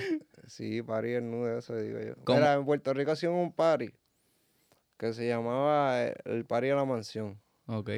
[0.46, 2.14] Sí, paris en nu de eso, digo yo.
[2.28, 3.92] Mira, en Puerto Rico hacían un party
[4.98, 7.42] que se llamaba el party de la mansión.
[7.66, 7.90] Ok.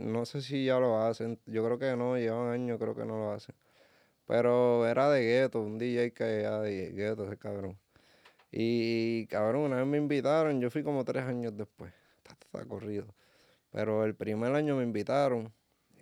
[0.00, 3.16] no sé si ya lo hacen, yo creo que no, llevan años, creo que no
[3.16, 3.54] lo hacen.
[4.26, 7.78] Pero era de gueto, un DJ que era de gueto, ese cabrón.
[8.50, 11.92] Y cabrón, una vez me invitaron, yo fui como tres años después.
[12.22, 13.06] Está, corrido.
[13.70, 15.52] Pero el primer año me invitaron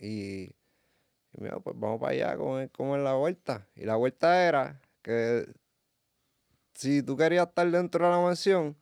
[0.00, 3.66] y, y mira, pues vamos para allá como, como en la vuelta.
[3.74, 5.46] Y la vuelta era que
[6.74, 8.76] si tú querías estar dentro de la mansión,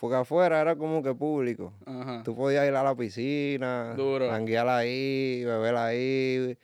[0.00, 1.74] porque afuera era como que público.
[2.24, 6.56] Tú podías ir a la piscina, manguear ahí, beber ahí,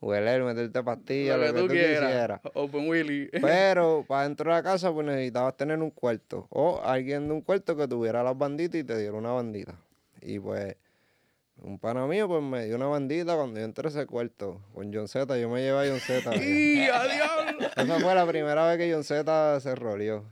[0.00, 2.40] hueler, meterte pastillas, lo, que, tú, quieras.
[2.54, 3.28] Open Willy.
[3.42, 6.46] Pero para dentro de la casa pues necesitabas tener un cuarto.
[6.50, 9.74] O alguien de un cuarto que tuviera las banditas y te diera una bandita.
[10.20, 10.76] Y pues
[11.60, 14.92] un pana mío pues me dio una bandita cuando yo entré a ese cuarto con
[14.92, 15.38] John Z.
[15.38, 16.36] Yo me llevé a John Z.
[16.44, 17.72] ¡Y adiós!
[17.76, 20.24] Esa fue la primera vez que John Z se roleó.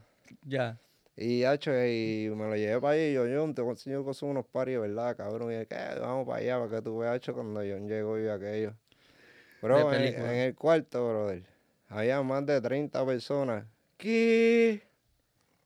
[0.43, 0.79] Ya.
[1.19, 4.79] Y, hecho, y me lo llevé para allá y yo, John, te cosas unos paris,
[4.79, 5.51] ¿verdad, cabrón?
[5.51, 5.99] Y ¿qué?
[5.99, 8.75] Vamos para allá para que tú veas, hecho, cuando John llegó y aquello.
[9.63, 11.43] Bro, en, en, el cuarto, brother,
[11.89, 13.65] había más de 30 personas.
[13.97, 14.83] ¿Qué?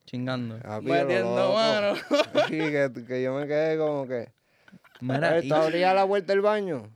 [0.06, 0.58] Chingando.
[0.82, 1.94] Metiendo mano.
[2.48, 4.32] Sí, que, que yo me quedé como que...
[5.00, 6.90] Mira, ¿Esto abría la vuelta del baño?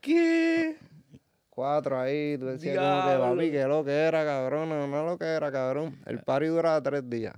[0.00, 0.76] ¿Qué?
[1.50, 5.18] Cuatro ahí, tú decías como que, papi, que lo que era, cabrón, no, no lo
[5.18, 5.98] que era, cabrón.
[6.04, 7.34] El party duraba tres días.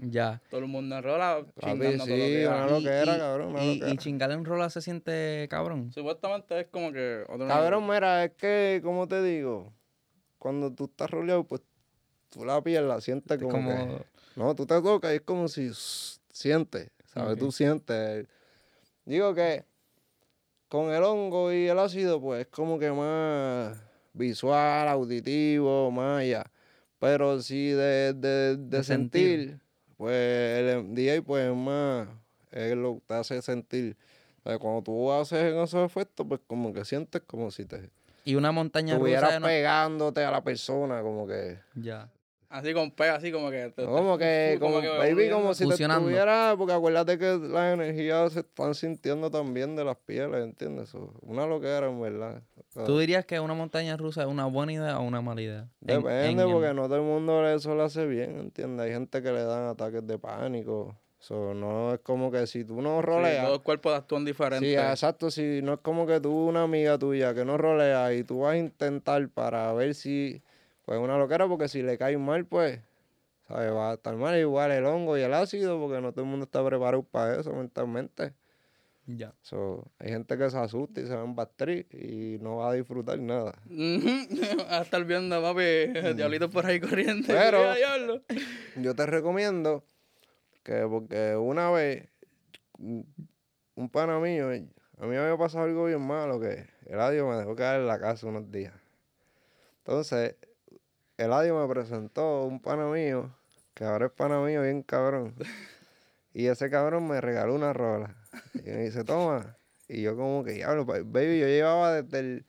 [0.00, 0.40] Ya.
[0.50, 3.18] Todo el mundo en rola chingando sí, todo lo que era.
[3.18, 3.54] Cabrón.
[3.58, 5.92] Y, chingar en rola se siente cabrón.
[5.92, 7.24] Supuestamente es como que...
[7.46, 9.72] cabrón, mira, es que, como te digo,
[10.38, 11.62] cuando tú estás roleado, pues
[12.30, 14.04] tú la piel la sientes como, que...
[14.36, 15.70] No, tú te tocas y es como si
[16.32, 17.38] sientes, ¿sabes?
[17.38, 18.26] Tú sientes...
[19.04, 19.64] Digo que
[20.68, 23.82] con el hongo y el ácido, pues es como que más
[24.12, 26.44] visual, auditivo, más allá.
[26.98, 29.60] Pero sí de, de, sentir,
[29.98, 32.08] pues el DJ pues es más,
[32.52, 33.96] es lo que te hace sentir.
[34.42, 37.90] cuando tú haces esos efectos, pues como que sientes como si te...
[38.24, 41.58] Y una montaña Estuvieras pegándote a la persona, como que...
[41.74, 42.08] Ya.
[42.50, 43.72] Así con pega, así como que...
[43.76, 46.54] como que, como, baby, como si te estuviera...
[46.56, 50.92] Porque acuérdate que las energías se están sintiendo también de las pieles, ¿entiendes?
[51.22, 52.42] Una loquera, en verdad.
[52.86, 55.68] ¿Tú dirías que una montaña rusa es una buena idea o una mala idea?
[55.80, 58.86] Depende, porque no todo el mundo eso lo hace bien, ¿entiendes?
[58.86, 60.96] Hay gente que le dan ataques de pánico.
[61.20, 63.34] So, no es como que si tú no roleas.
[63.34, 64.64] Sí, todos los cuerpos actúan diferente.
[64.64, 65.30] Sí, exacto.
[65.30, 68.54] Si no es como que tú, una amiga tuya que no rolea y tú vas
[68.54, 70.40] a intentar para ver si
[70.88, 72.80] pues una loquera porque si le cae mal, pues,
[73.46, 73.70] ¿sabes?
[73.74, 76.44] Va a estar mal igual el hongo y el ácido porque no todo el mundo
[76.44, 78.32] está preparado para eso mentalmente.
[79.04, 79.34] Ya.
[79.98, 83.18] hay gente que se asusta y se va en bastri y no va a disfrutar
[83.18, 83.52] nada.
[84.70, 86.16] a estar viendo, papi, mm.
[86.16, 87.26] diablitos por ahí corriendo.
[87.26, 87.60] Pero
[88.76, 89.84] yo te recomiendo
[90.62, 92.08] que porque una vez
[92.78, 94.70] un pana mío, a mí
[95.06, 98.26] me había pasado algo bien malo que el adiós me dejó caer en la casa
[98.26, 98.72] unos días.
[99.80, 100.36] Entonces,
[101.18, 103.34] Eladio me presentó un pana mío,
[103.74, 105.34] que ahora es pana mío bien cabrón.
[106.32, 108.14] Y ese cabrón me regaló una rola.
[108.54, 109.56] Y me dice, toma.
[109.88, 112.46] Y yo como que, diablo, baby, yo llevaba desde el...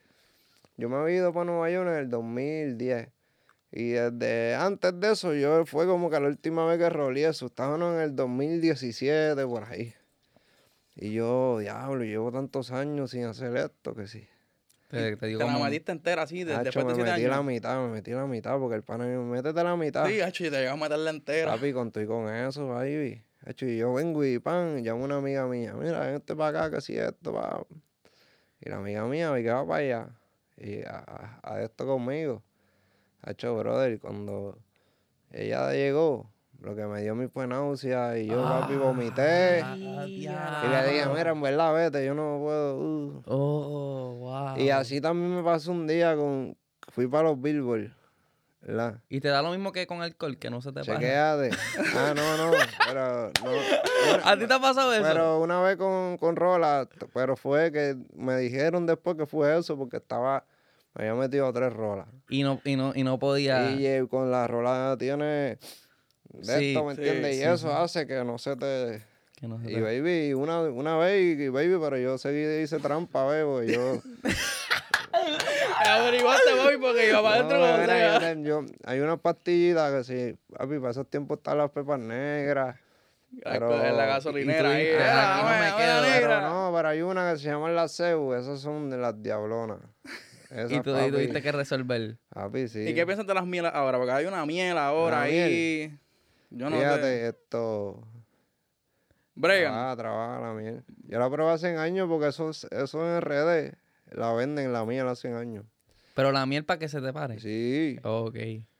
[0.76, 3.08] Yo me había ido para Nueva York en el 2010.
[3.72, 7.46] Y desde antes de eso, yo fue como que la última vez que rolé eso.
[7.46, 9.92] Estábamos en el 2017, por ahí.
[10.94, 14.28] Y yo, diablo, llevo tantos años sin hacer esto que sí.
[14.90, 17.80] Te, te, digo te la metiste entera así, de, después de me metí la mitad,
[17.80, 20.04] me metí la mitad, porque el pana me métete la mitad.
[20.08, 21.52] Sí, hacho, y te llegas a meterla entera.
[21.52, 23.22] Papi, con y con eso, baby.
[23.46, 26.64] Hacho, y yo vengo y pan, llamo a una amiga mía, mira, ven este para
[26.66, 27.64] acá, que si esto, va.
[28.60, 30.08] Y la amiga mía me quedaba para allá.
[30.56, 32.42] Y a, a, esto conmigo.
[33.22, 34.58] Hacho, brother, cuando
[35.30, 39.64] ella llegó, lo que me dio mi fue náusea y yo, papi, vomité.
[40.06, 42.78] y le dije, mira, en verdad, vete, yo no puedo.
[42.78, 43.22] Uh".
[43.26, 44.58] Oh, wow.
[44.58, 46.56] Y así también me pasó un día con.
[46.88, 47.92] Fui para los Billboard.
[48.62, 49.00] ¿verdad?
[49.08, 50.92] Y te da lo mismo que con alcohol, que no se te pasa.
[50.94, 51.50] Chequeate.
[51.96, 52.52] ah, no, no.
[52.86, 53.50] Pero no.
[54.24, 55.02] ¿A ti te ha pasado eso?
[55.02, 59.76] Pero una vez con, con Rola, pero fue que me dijeron después que fue eso
[59.78, 60.44] porque estaba.
[60.94, 62.08] Me había metido tres rolas.
[62.28, 63.70] Y no, y no, y no podía.
[63.70, 65.58] Y eh, con la rola tiene
[66.32, 67.38] de esto, ¿me entiendes?
[67.38, 69.02] y eso hace que no se te...
[69.40, 74.00] y baby, una, una vez, y baby, pero yo seguí hice trampa, bebo, y yo...
[75.86, 78.62] Averiguaste, baby, porque iba para adentro.
[78.62, 82.76] No, hay unas pastillitas que sí, papi, para esos tiempos están las pepas negras.
[83.44, 84.88] Pero, en la gasolinera ahí.
[84.98, 88.60] Ah, no me quedo, pero no, pero hay una que se llama la CEU, esas
[88.60, 89.78] son de las diablonas.
[90.68, 92.18] y tú, tuviste que resolver.
[92.28, 92.80] Papi, sí.
[92.88, 93.98] ¿Y qué piensas de las mielas ahora?
[93.98, 95.96] Porque hay una miel ahora ahí.
[96.50, 98.06] Yo no Fíjate, esto.
[99.34, 99.72] Bregan.
[99.74, 100.84] Ah, trabaja la miel.
[101.06, 103.74] Yo la probé hace años porque eso, eso en redes
[104.10, 105.64] la venden la miel hace años.
[106.14, 107.38] Pero la miel para que se te pare.
[107.38, 107.98] Sí.
[108.02, 108.36] ok.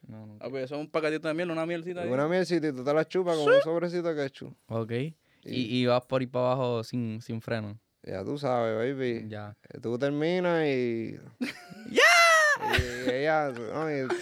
[0.09, 0.39] No, no.
[0.41, 2.03] Ah, pues eso es un paquetito de miel, una mielcita.
[2.03, 4.53] Una mielcita y tú te la chupas con un sobrecito de ketchup.
[4.67, 4.93] Ok.
[4.93, 7.79] Y, y, vas por ahí para abajo sin, sin freno.
[8.03, 9.27] Ya tú sabes, baby.
[9.29, 9.57] Ya.
[9.81, 11.17] Tú terminas y.
[11.91, 13.07] ¡Ya!
[13.07, 13.53] Y ella,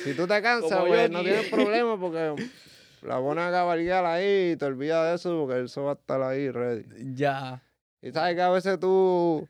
[0.04, 2.36] si tú te cansas, pues no tienes problema porque
[3.02, 6.50] la buena cabalgar ahí y te olvidas de eso porque eso va a estar ahí
[6.50, 6.84] ready.
[7.14, 7.62] Ya.
[8.02, 9.48] Y sabes que a veces tú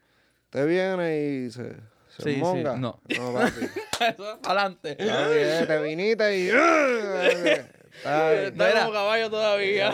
[0.50, 1.76] te vienes y se,
[2.08, 2.74] se sí, monga.
[2.74, 3.00] Sí, no.
[3.18, 3.64] No, papi.
[4.14, 4.96] eso es adelante.
[4.96, 6.50] te viniste y...
[7.98, 9.92] Está como caballo todavía.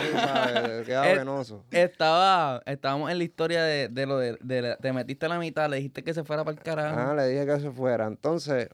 [0.84, 1.64] queda venoso.
[1.70, 5.70] Estaba, estábamos en la historia de, de lo de, de, Te metiste a la mitad,
[5.70, 6.98] le dijiste que se fuera para el carajo.
[6.98, 8.06] Ah, le dije que se fuera.
[8.06, 8.68] Entonces,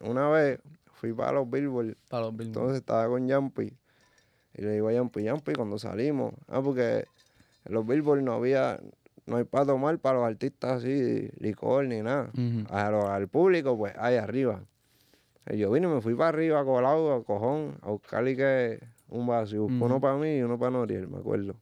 [0.00, 0.60] una vez
[0.92, 1.96] fui para los Billboard.
[2.08, 2.46] Para los Billboard.
[2.46, 3.76] Entonces estaba con Jumpy.
[4.56, 6.34] Y le digo a Jumpy, Jumpy, cuando salimos.
[6.48, 7.06] Ah, porque
[7.64, 8.80] en los Billboard no había,
[9.26, 12.30] no hay para tomar para los artistas así, licor ni nada.
[12.70, 14.62] al público, pues, ahí arriba.
[15.50, 19.56] Y yo vine, me fui para arriba, colado, a cojón, a buscarle que un vaso.
[19.56, 21.54] Y buscó uno para mí y uno para Noriel, me acuerdo.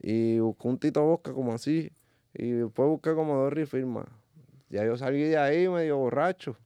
[0.00, 1.90] Y buscó un Tito Bosca como así.
[2.32, 4.06] Y después busqué como dos refirmas.
[4.70, 6.56] Ya yo salí de ahí medio borracho.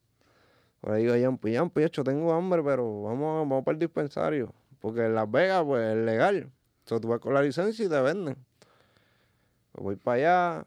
[0.80, 4.52] Por ahí digo, Yampi, Yampi, hecho, tengo hambre, pero vamos, vamos para el dispensario.
[4.82, 6.50] Porque en Las Vegas, pues, es legal.
[6.80, 8.36] Entonces tú vas con la licencia y te venden.
[9.70, 10.66] Pues voy para allá.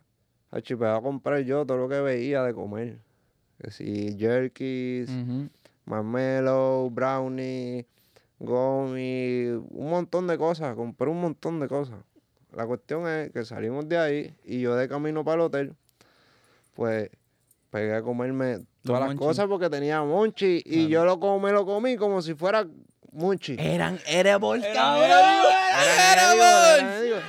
[0.51, 2.97] A a comprar yo todo lo que veía de comer.
[3.61, 5.09] Que si jerkies,
[5.83, 7.85] marmelo, brownie,
[8.39, 10.75] gummy, un montón de cosas.
[10.75, 11.99] Compré un montón de cosas.
[12.53, 15.75] La cuestión es que salimos de ahí y yo de camino para el hotel,
[16.73, 17.09] pues
[17.69, 21.97] pegué a comerme todas las cosas porque tenía monchi y yo lo comí, lo comí
[21.97, 22.65] como si fuera
[23.15, 23.55] monchi.
[23.59, 25.09] Eran edibles, cabrón.
[26.11, 27.23] Eran edibles.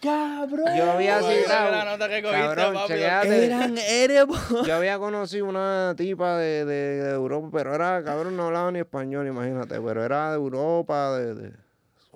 [0.00, 0.76] Cabrón.
[0.76, 1.72] Yo había citado.
[1.72, 7.74] La nota que cogiste, cabrón, Eran Yo había conocido una tipa de, de, Europa, pero
[7.74, 9.80] era, cabrón, no hablaba ni español, imagínate.
[9.80, 11.52] Pero era de Europa, de, de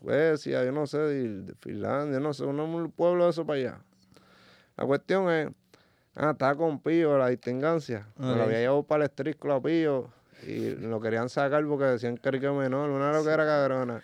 [0.01, 3.81] Suecia, yo no sé, de, Finlandia, no sé, un pueblo de eso para allá.
[4.77, 5.49] La cuestión es.
[6.15, 8.07] Ah, estaba con Pío, la distingancia.
[8.17, 10.11] Me lo había llevado para el street club Pío.
[10.47, 14.03] Y lo querían sacar porque decían que era menor, una lo que era cabrona.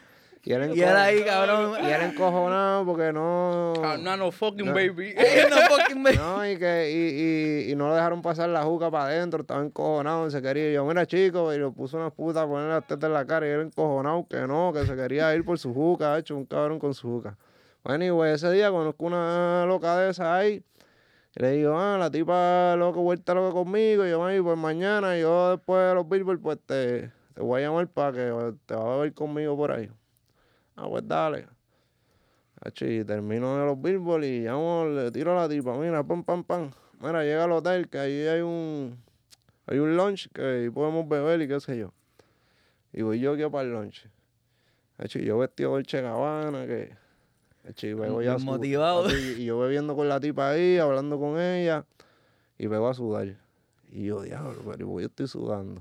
[0.48, 1.74] Y era, ahí, cabrón.
[1.84, 3.74] Y era encojonado porque no.
[3.84, 5.14] Ah, no, no fucking baby.
[5.50, 6.16] no fucking baby.
[6.16, 9.42] No, y que y, y, y, no lo dejaron pasar la juca para adentro.
[9.42, 10.70] Estaba encojonado, se quería.
[10.70, 13.26] Y yo, mira, chico, y lo puso una puta a poner las tetas en la
[13.26, 13.46] cara.
[13.46, 16.16] Y era encojonado que no, que se quería ir por su juca.
[16.16, 17.36] Hecho un cabrón con su juca.
[17.84, 20.62] Bueno, y güey, ese día conozco una loca de esa ahí.
[21.38, 24.04] Le digo, ah, la tipa loca, vuelta loca conmigo.
[24.04, 27.66] Y yo, ay, pues mañana, yo después de los Billboard, pues te, te voy a
[27.66, 29.88] llamar para que te vas a ver conmigo por ahí.
[30.74, 31.46] Ah, pues dale.
[32.80, 36.42] Y termino de los Billboard y llamo, le tiro a la tipa, mira, pam, pam,
[36.42, 36.72] pam.
[37.00, 38.98] Mira, llega al hotel que ahí hay un
[39.66, 41.92] hay un lunch que ahí podemos beber y qué sé yo.
[42.92, 44.08] Y voy yo aquí para el lunch.
[44.98, 46.96] Y yo vestido Che Gabbana, que
[47.76, 51.84] y y yo bebiendo con la tipa ahí, hablando con ella,
[52.58, 53.36] y veo a sudar.
[53.90, 55.80] Y yo, diablo, pero yo estoy sudando.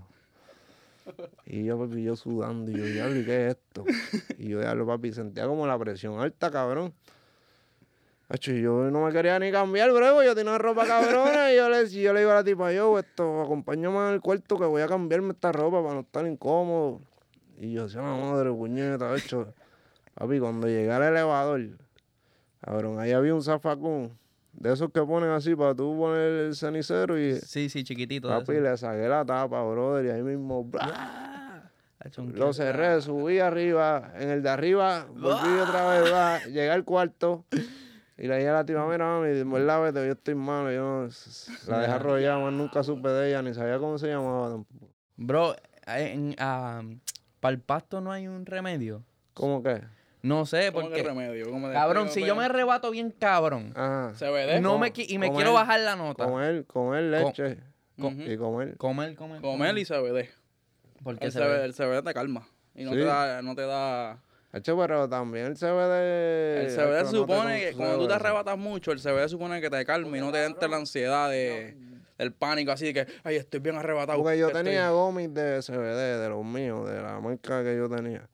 [1.46, 2.72] Y yo, papi, yo sudando.
[2.72, 3.86] Y yo, diablo, ¿y qué es esto?
[4.38, 6.94] Y yo, diablo, papi, sentía como la presión alta, cabrón.
[8.30, 10.24] y yo no me quería ni cambiar, bro.
[10.24, 11.52] Yo tenía ropa cabrona.
[11.54, 14.66] y yo le, yo le digo a la tipa, yo, esto, acompáñame al cuarto que
[14.66, 17.02] voy a cambiarme esta ropa para no estar incómodo.
[17.58, 19.54] Y yo, decía, madre, puñeta, hecho.
[20.18, 21.62] Papi, cuando llegué al elevador,
[22.62, 24.18] cabrón, ahí había un zafacón
[24.52, 27.40] de esos que ponen así para tú poner el cenicero y.
[27.40, 28.28] Sí, sí, chiquitito.
[28.28, 30.70] Papi, le saqué la tapa, brother, y ahí mismo.
[32.34, 34.12] Lo cerré, subí arriba.
[34.16, 37.46] En el de arriba, volví otra vez, va, llegué al cuarto.
[38.18, 40.72] Y le dije a la tía, mira, mami, lávete, yo estoy malo.
[40.72, 41.10] Yo
[41.68, 44.90] la dejé arrollada, más nunca supe de ella, ni sabía cómo se llamaba tampoco.
[45.18, 49.04] Bro, en, para el pasto no hay un remedio.
[49.36, 49.84] ¿Cómo que?
[50.28, 51.04] No sé, ¿Cómo porque.
[51.04, 51.50] remedio?
[51.50, 53.72] ¿Cómo cabrón, si yo me arrebato bien cabrón.
[53.76, 54.14] Ajá.
[54.14, 54.62] CBD.
[54.62, 56.26] No me, y me quiero bajar la nota.
[56.26, 57.58] Comer, comer leche.
[57.98, 58.78] y comer.
[58.78, 59.42] Comer, comer.
[59.42, 60.30] Comer y CBD.
[61.04, 62.48] Porque el CBD, el CBD te calma.
[62.76, 63.42] Y no te da.
[63.42, 64.20] No te da...
[64.54, 66.66] Hecho, pero también el CBD.
[66.66, 70.18] El CBD supone que cuando tú te arrebatas mucho, el CBD supone que te calma
[70.18, 71.76] y no te entre la ansiedad de,
[72.18, 74.18] del pánico, así de que, ay, estoy bien arrebatado.
[74.22, 78.28] Porque yo tenía gomis de CBD, de los míos, de la marca que yo tenía.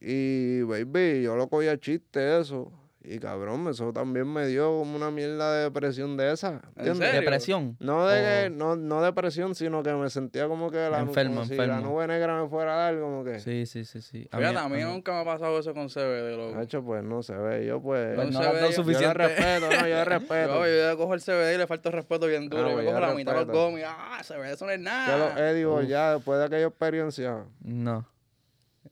[0.00, 2.72] Y, baby, yo lo cogía chiste eso.
[3.02, 6.60] Y cabrón, eso también me dio como una mierda de depresión de esa.
[6.76, 7.76] ¿Depresión?
[7.80, 11.80] No de no, no depresión, sino que me sentía como que la, enfermo, si la
[11.80, 13.40] nube negra me fuera a dar, como que.
[13.40, 14.28] Sí, sí, sí, sí.
[14.30, 16.58] A Fíjate, a mí, nunca me ha pasado eso con CBD, loco.
[16.58, 17.64] De hecho, pues no se ve.
[17.64, 18.16] Yo pues.
[18.16, 19.06] pues no, CBD, suficiente.
[19.06, 20.66] Yo respeto, no, yo respeto.
[20.66, 22.66] yo, yo cojo el CBD y le falta respeto bien duro.
[22.66, 23.84] Ah, yo cojo la mitad de los gomis.
[23.86, 25.34] Ah, CBD eso no es nada.
[25.34, 27.44] Ya lo digo, ya después de aquella experiencia.
[27.62, 28.06] No.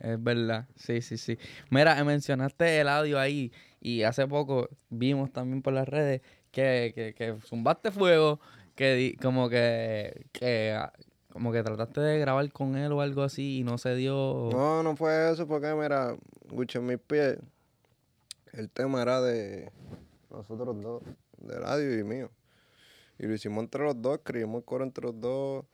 [0.01, 1.39] Es verdad, sí, sí, sí.
[1.71, 7.37] Mira, mencionaste el audio ahí y hace poco vimos también por las redes que, que,
[7.45, 8.39] zumbaste fuego,
[8.77, 10.93] que como que, que ah,
[11.33, 14.49] como que trataste de grabar con él o algo así y no se dio.
[14.53, 16.17] No, no fue eso porque mira,
[16.51, 17.39] en mis pies,
[18.53, 19.71] el tema era de
[20.31, 21.03] nosotros dos,
[21.39, 22.31] de radio y mío.
[23.19, 25.65] Y lo hicimos entre los dos, escribimos el coro entre los dos.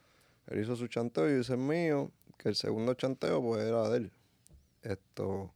[0.46, 2.10] Él hizo su chanteo y yo hice el mío
[2.44, 4.12] que el segundo chanteo pues era de él.
[4.83, 5.50] Esto.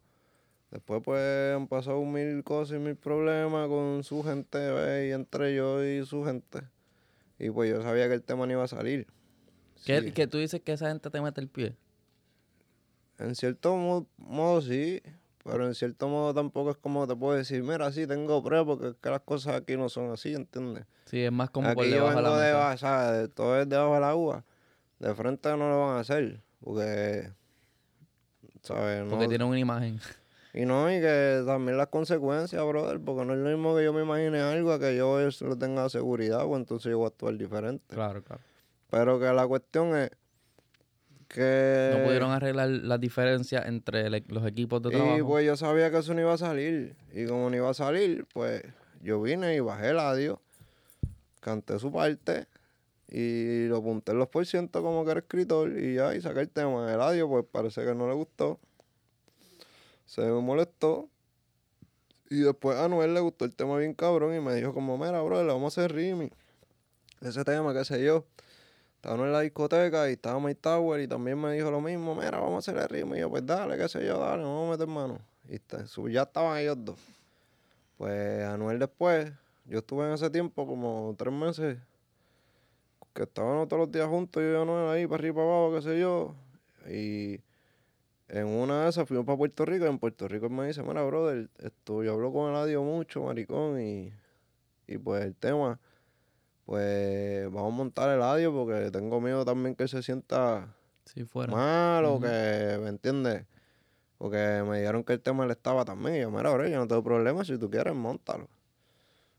[0.71, 5.85] Después, pues, han pasado mil cosas y mil problemas con su gente, y entre yo
[5.85, 6.63] y su gente.
[7.39, 9.07] Y pues yo sabía que el tema no iba a salir.
[9.85, 11.77] ¿Qué, ¿Que tú dices que esa gente te mete el pie?
[13.19, 15.03] En cierto modo, sí,
[15.45, 18.89] pero en cierto modo tampoco es como te puedo decir, mira, sí, tengo pruebas porque
[18.89, 20.87] es que las cosas aquí no son así, ¿entiendes?
[21.05, 24.45] Sí, es más como por debajo de la de, todo es debajo del agua.
[24.99, 27.31] De frente no lo van a hacer, porque,
[28.63, 29.05] ¿sabes?
[29.09, 30.01] Porque tienen una imagen.
[30.55, 33.93] Y no, y que también las consecuencias, brother, porque no es lo mismo que yo
[33.93, 37.37] me imagine algo a que yo lo tenga seguridad, o entonces yo voy a actuar
[37.37, 37.95] diferente.
[37.95, 38.43] Claro, claro.
[38.91, 40.11] Pero que la cuestión es
[41.29, 41.95] que...
[41.97, 45.19] No pudieron arreglar las diferencias entre los equipos de trabajo.
[45.19, 46.97] Y pues yo sabía que eso no iba a salir.
[47.13, 48.63] Y como no iba a salir, pues
[49.03, 50.41] yo vine y bajé el audio,
[51.41, 52.47] canté su parte
[53.09, 56.41] y lo apunté en los por ciento como que era escritor y ya, y saqué
[56.41, 56.87] el tema.
[56.87, 58.59] del audio, pues parece que no le gustó.
[60.07, 61.09] Se me molestó.
[62.31, 65.23] Y después a Noel le gustó el tema bien cabrón y me dijo como, mira,
[65.23, 66.31] bro, le vamos a hacer rimi.
[67.23, 68.25] Ese tema, qué sé yo.
[68.97, 72.39] Estábamos en la discoteca y estaba Mike Tower y también me dijo lo mismo, mira,
[72.39, 73.17] vamos a hacer el ritmo.
[73.17, 75.19] Y yo, pues dale, qué sé yo, dale, vamos a meter mano.
[75.49, 76.99] Y ya estaban ellos dos.
[77.97, 79.33] Pues Anuel después,
[79.65, 81.79] yo estuve en ese tiempo como tres meses,
[83.19, 85.83] que estábamos todos los días juntos, yo y Anuel ahí para arriba para abajo, qué
[85.83, 86.37] sé yo.
[86.89, 87.41] Y
[88.29, 91.03] en una de esas fuimos para Puerto Rico y en Puerto Rico me dice, mira,
[91.03, 94.13] brother, esto, yo hablo con el audio mucho, maricón, y,
[94.87, 95.81] y pues el tema
[96.65, 100.77] pues vamos a montar el audio porque tengo miedo también que se sienta
[101.49, 103.47] mal o que, ¿me entiendes?
[104.19, 106.17] Porque me dijeron que el tema le estaba también.
[106.17, 107.43] Y yo, mira, bro, yo no tengo problema.
[107.45, 108.49] Si tú quieres, montalo.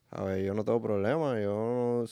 [0.09, 1.39] A ver, yo no tengo problema.
[1.39, 2.05] Yo,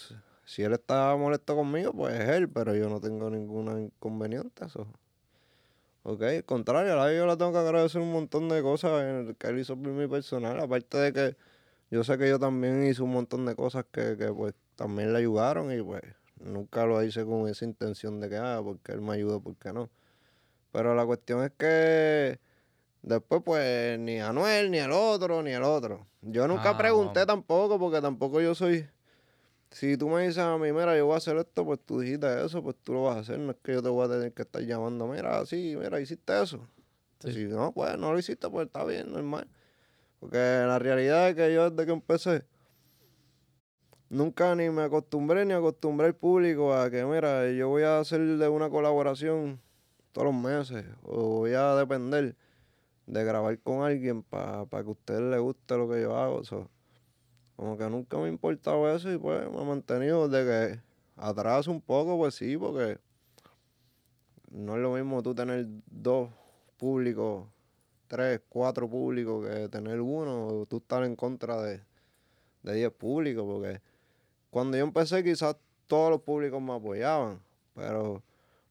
[0.47, 4.65] si él está molesto conmigo, pues es él, pero yo no tengo ningún inconveniente.
[4.65, 4.87] Eso.
[6.03, 9.47] Ok, al contrario, a yo le tengo que agradecer un montón de cosas en que
[9.47, 10.57] él hizo por mi personal.
[10.61, 11.37] Aparte de que
[11.91, 15.19] yo sé que yo también hice un montón de cosas que, que pues también le
[15.19, 16.01] ayudaron y pues
[16.39, 19.89] nunca lo hice con esa intención de que, ah, porque él me ayudó, porque no.
[20.71, 22.39] Pero la cuestión es que
[23.01, 26.07] después pues ni Anuel, ni el otro, ni el otro.
[26.21, 28.87] Yo nunca ah, pregunté tampoco, porque tampoco yo soy...
[29.71, 32.45] Si tú me dices a mí, mira, yo voy a hacer esto, pues tú dijiste
[32.45, 33.39] eso, pues tú lo vas a hacer.
[33.39, 36.41] No es que yo te voy a tener que estar llamando, mira, sí, mira, hiciste
[36.41, 36.67] eso.
[37.19, 39.47] Si no, pues no lo hiciste, pues está bien, normal.
[40.19, 42.45] Porque la realidad es que yo desde que empecé,
[44.09, 48.21] nunca ni me acostumbré ni acostumbré al público a que, mira, yo voy a hacer
[48.21, 49.59] de una colaboración
[50.11, 52.35] todos los meses o voy a depender
[53.05, 56.41] de grabar con alguien para que a usted le guste lo que yo hago.
[57.57, 60.79] Como que nunca me ha importado eso y pues me he mantenido de que
[61.17, 62.99] atrás un poco, pues sí, porque
[64.51, 66.29] no es lo mismo tú tener dos
[66.77, 67.47] públicos,
[68.07, 71.81] tres, cuatro públicos que tener uno o tú estar en contra de,
[72.61, 73.81] de diez públicos, porque
[74.51, 75.55] cuando yo empecé quizás
[75.87, 77.39] todos los públicos me apoyaban,
[77.73, 78.21] pero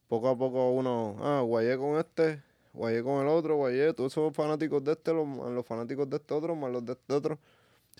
[0.06, 2.40] poco a poco uno, ah, guayé con este,
[2.72, 6.34] guayé con el otro, guayé, todos esos fanáticos de este, los, los fanáticos de este
[6.34, 7.36] otro, más los de este otro.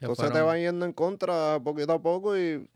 [0.00, 2.68] Entonces te van yendo en contra poquito a poco y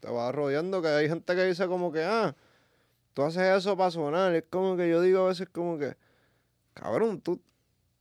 [0.00, 2.34] te vas rodeando, que hay gente que dice como que, ah,
[3.14, 4.34] tú haces eso para sonar.
[4.34, 5.96] Es como que yo digo a veces como que,
[6.74, 7.40] cabrón, tú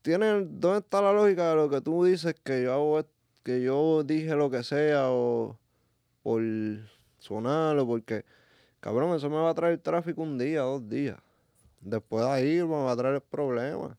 [0.01, 3.05] tienes, ¿dónde está la lógica de lo que tú dices que yo hago,
[3.43, 5.57] que yo dije lo que sea o
[6.23, 6.41] por
[7.19, 8.25] sonarlo, porque,
[8.79, 11.17] cabrón, eso me va a traer tráfico un día, dos días.
[11.79, 13.97] Después de ahí me va a traer problemas.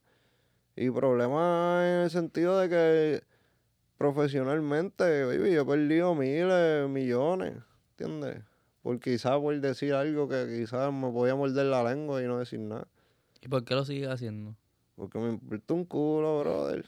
[0.76, 3.33] Y problemas en el sentido de que
[3.98, 7.54] profesionalmente, baby, yo he perdido miles, millones,
[7.90, 8.42] ¿entiendes?
[8.82, 12.60] Por quizás por decir algo que quizás me podía morder la lengua y no decir
[12.60, 12.86] nada.
[13.40, 14.54] ¿Y por qué lo sigues haciendo?
[14.96, 16.84] Porque me importa un culo, brother.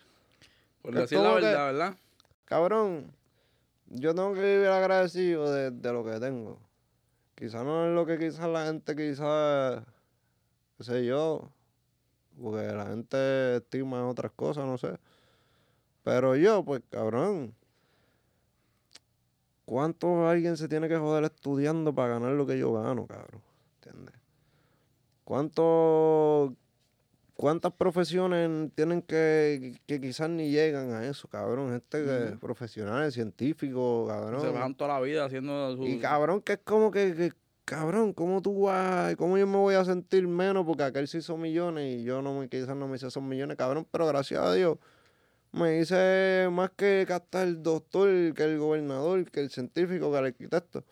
[0.82, 1.96] Por decir la verdad, ¿verdad?
[2.44, 3.12] Cabrón,
[3.88, 6.58] yo tengo que vivir agradecido de, lo que tengo.
[7.34, 9.82] Quizás no es lo que quizás la gente quizás,
[10.76, 11.50] qué sé yo,
[12.40, 14.96] porque la gente estima otras cosas, no sé.
[16.06, 17.52] Pero yo, pues cabrón,
[19.64, 23.42] ¿cuánto alguien se tiene que joder estudiando para ganar lo que yo gano, cabrón?
[23.82, 24.14] ¿Entiendes?
[25.24, 26.54] ¿Cuánto
[27.34, 31.74] ¿Cuántas profesiones tienen que, que quizás ni llegan a eso, cabrón?
[31.74, 32.38] Este mm.
[32.38, 34.40] profesionales, científicos, cabrón.
[34.42, 35.82] Se van toda la vida haciendo su...
[35.88, 37.32] Y cabrón, que es como que,
[37.64, 39.16] cabrón, ¿cómo tú vas?
[39.16, 40.64] ¿Cómo yo me voy a sentir menos?
[40.64, 43.56] Porque aquel sí hizo millones y yo no me, quizás no me hice esos millones,
[43.56, 43.84] cabrón.
[43.90, 44.78] Pero gracias a Dios
[45.52, 50.26] me hice más que hasta el doctor, que el gobernador, que el científico, que el
[50.26, 50.84] arquitecto.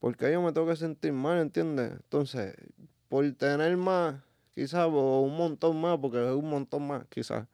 [0.00, 1.92] Porque yo me tengo que sentir mal, ¿entiendes?
[1.92, 2.54] Entonces,
[3.08, 4.16] por tener más
[4.58, 7.46] quizás, o un montón más, porque es un montón más, quizás.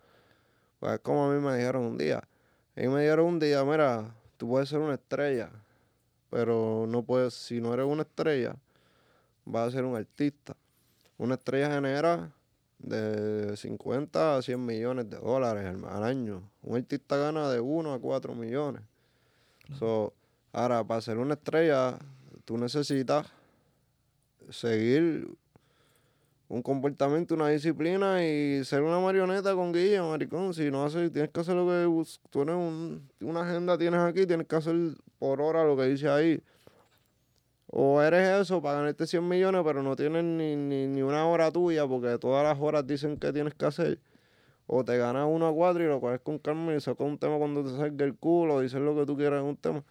[0.80, 2.22] Pues es como a mí me dijeron un día.
[2.76, 5.50] Mí me dijeron un día, mira, tú puedes ser una estrella,
[6.30, 8.56] pero no puedes, si no eres una estrella,
[9.44, 10.56] vas a ser un artista.
[11.18, 12.32] Una estrella genera
[12.84, 16.42] de 50 a 100 millones de dólares al, año.
[16.62, 18.82] Un artista gana de 1 a 4 millones.
[20.52, 21.98] ahora, para ser una estrella,
[22.44, 23.26] tú necesitas
[24.50, 25.28] seguir
[26.48, 30.52] un comportamiento, una disciplina y ser una marioneta con guía, maricón.
[30.52, 32.54] Si no haces, tienes que hacer lo que tú eres
[33.20, 34.76] una agenda, tienes aquí, tienes que hacer
[35.18, 36.42] por hora lo que dice ahí.
[37.76, 41.88] O eres eso para ganarte 100 millones, pero no tienes ni, ni, una hora tuya,
[41.88, 43.98] porque todas las horas dicen que tienes que hacer.
[44.68, 47.36] O te ganas uno a cuatro y lo coges con calma y sacas un tema
[47.36, 49.82] cuando te salga el culo, dices lo que tú quieras en un tema.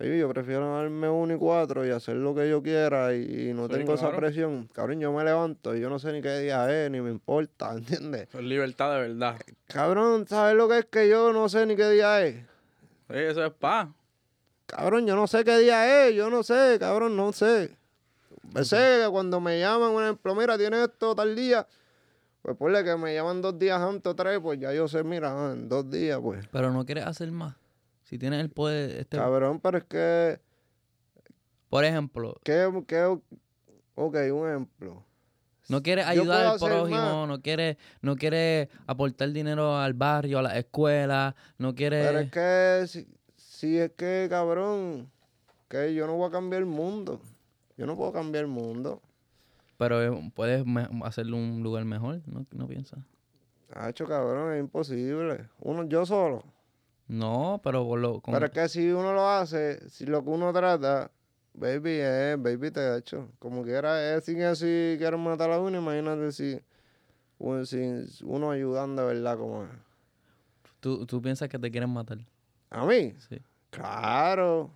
[0.00, 3.94] yo prefiero darme uno y cuatro y hacer lo que yo quiera y, no tengo
[3.94, 4.68] esa presión.
[4.72, 7.72] Cabrón, yo me levanto y yo no sé ni qué día es, ni me importa,
[7.76, 8.26] ¿entiendes?
[8.34, 9.36] Es libertad de verdad.
[9.68, 12.34] Cabrón, ¿sabes lo que es que yo no sé ni qué día es?
[13.08, 13.86] Sí, eso es paz.
[14.70, 17.76] Cabrón, yo no sé qué día es, yo no sé, cabrón, no sé.
[18.62, 21.66] Sé que cuando me llaman, un ejemplo, mira, tienes esto tal día,
[22.42, 25.52] pues ponle que me llaman dos días antes o tres, pues ya yo sé, mira,
[25.52, 26.46] en dos días, pues.
[26.52, 27.56] Pero no quieres hacer más.
[28.04, 28.90] Si tienes el poder.
[28.90, 29.16] Este...
[29.16, 30.40] Cabrón, pero es que.
[31.68, 32.36] Por ejemplo.
[32.44, 33.04] ¿Qué, qué,
[33.94, 35.04] ok, un ejemplo.
[35.68, 40.58] No quieres ayudar al prójimo, no quieres, no quiere aportar dinero al barrio, a la
[40.58, 42.06] escuela, no quieres.
[42.06, 43.08] Pero es que si
[43.66, 45.10] es que, cabrón,
[45.68, 47.20] que yo no voy a cambiar el mundo.
[47.76, 49.00] Yo no puedo cambiar el mundo.
[49.76, 50.64] Pero eh, puedes
[51.04, 52.98] hacerle un lugar mejor, ¿no, no piensas?
[53.88, 55.48] hecho cabrón, es imposible.
[55.60, 56.42] Uno, yo solo.
[57.08, 58.20] No, pero por lo...
[58.20, 61.10] Pero es que si uno lo hace, si lo que uno trata,
[61.54, 63.28] baby, eh, baby te ha hecho.
[63.38, 66.60] Como quiera, es sin así quiero matar a uno, imagínate si,
[67.64, 69.38] si uno ayudando, ¿verdad?
[69.38, 69.66] Como
[70.80, 72.18] ¿Tú, ¿Tú piensas que te quieren matar?
[72.70, 73.14] ¿A mí?
[73.28, 73.40] Sí.
[73.70, 74.70] Claro.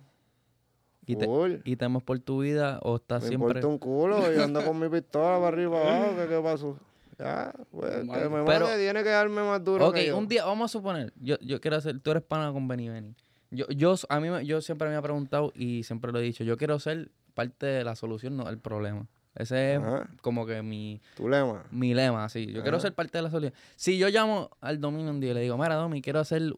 [1.05, 1.27] ¿Y, te,
[1.65, 3.61] ¿Y temes por tu vida o estás me siempre...?
[3.61, 6.15] Me un culo y ando con mi pistola para arriba abajo.
[6.17, 6.79] ¿Qué, qué pasó?
[7.19, 10.73] Ya, pues, que me Pero, tiene que darme más duro Ok, un día, vamos a
[10.73, 13.15] suponer, yo, yo quiero hacer, tú eres pana con Benny Benny.
[13.51, 16.57] Yo, yo, a mí, yo siempre me he preguntado y siempre lo he dicho, yo
[16.57, 19.07] quiero ser parte de la solución, no del problema.
[19.35, 19.81] Ese es
[20.21, 21.01] como que mi...
[21.15, 21.63] Tu lema.
[21.69, 22.47] Mi lema, sí.
[22.47, 23.53] Yo quiero ser parte de la solución.
[23.75, 26.53] Si yo llamo al dominio un día y le digo, mira, Domi, quiero hacer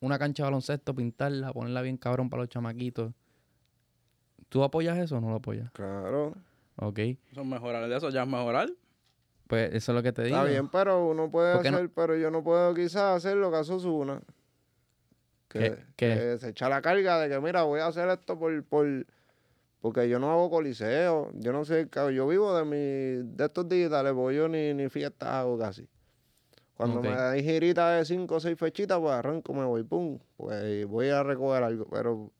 [0.00, 3.12] una cancha de baloncesto, pintarla, ponerla bien cabrón para los chamaquitos.
[4.48, 5.70] ¿Tú apoyas eso o no lo apoyas?
[5.72, 6.34] Claro.
[6.76, 6.98] Ok.
[6.98, 8.68] Eso es mejorar, eso ya es mejorar.
[9.46, 10.36] Pues eso es lo que te digo.
[10.36, 13.72] Está bien, pero uno puede hacer, pero yo no puedo quizás hacer lo que hace
[13.72, 14.20] Osuna.
[15.48, 18.86] Que, que se echa la carga de que, mira, voy a hacer esto por, por
[19.80, 21.30] porque yo no hago coliseo.
[21.34, 25.28] Yo no sé, yo vivo de mi, de estos digitales, porque yo ni, ni fiestas
[25.28, 25.88] hago casi.
[26.80, 30.86] Cuando me da girita de cinco o seis fechitas, pues arranco, me voy, pum, pues
[30.86, 31.86] voy a recoger algo.
[31.90, 32.30] Pero,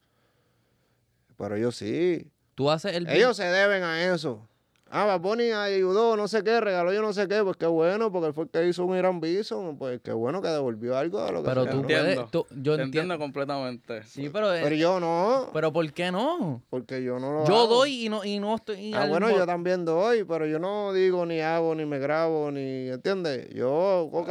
[1.37, 2.31] pero yo sí.
[2.55, 3.07] Tú haces el...
[3.07, 4.47] Ellos se deben a eso.
[4.93, 8.11] Ah, Bad Bunny ayudó, no sé qué, regaló yo no sé qué, pues qué bueno,
[8.11, 11.31] porque fue el que hizo un Irán Bison, pues qué bueno que devolvió algo de
[11.31, 14.03] lo que Pero tú entiendo, yo entiendo completamente.
[14.03, 14.49] Sí, pero...
[14.49, 15.49] Pero yo no.
[15.53, 16.61] ¿Pero por qué no?
[16.69, 18.93] Porque yo no lo Yo doy y no, y no estoy...
[18.93, 22.89] Ah, bueno, yo también doy, pero yo no digo, ni hago, ni me grabo, ni...
[22.89, 23.47] ¿Entiendes?
[23.53, 24.29] Yo, ok.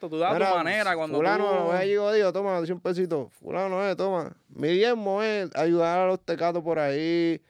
[0.00, 1.50] tú das tu manera cuando fulano, tú...
[1.64, 3.30] Fulano, yo digo, toma, un pesito.
[3.40, 4.36] Fulano, eh, toma.
[4.48, 7.40] Mi diezmo es ayudar a los tecatos por ahí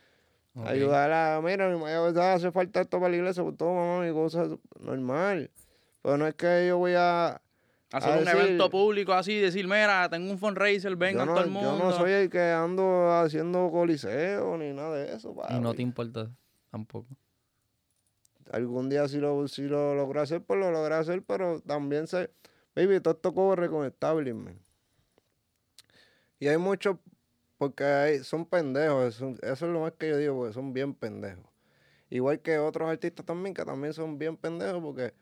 [0.62, 4.12] Ayudar a, mira, mi mamá hace falta esto para la iglesia, pues todo mamá, y
[4.12, 5.50] cosas normal.
[6.00, 7.40] Pero no es que yo voy a.
[7.90, 11.78] Hacer un evento público así, decir, mira, tengo un fundraiser, vengan todo el mundo.
[11.78, 15.34] Yo no soy el que ando haciendo coliseo ni nada de eso.
[15.50, 16.28] y no te importa
[16.70, 17.16] tampoco.
[18.50, 22.30] Algún día si lo, si lo logré hacer, pues lo logré hacer, pero también se.
[22.74, 24.60] Baby, todo esto corre con establishment.
[26.40, 26.96] Y hay muchos
[27.58, 31.44] porque son pendejos, eso, es lo más que yo digo, porque son bien pendejos.
[32.10, 35.14] Igual que otros artistas también, que también son bien pendejos, porque,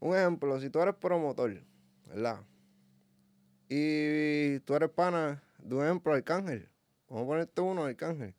[0.00, 1.62] un ejemplo, si tú eres promotor,
[2.06, 2.40] ¿verdad?
[3.68, 6.68] Y tú eres pana de un ejemplo, Arcángel.
[7.08, 8.34] Vamos a ponerte uno, Arcángel,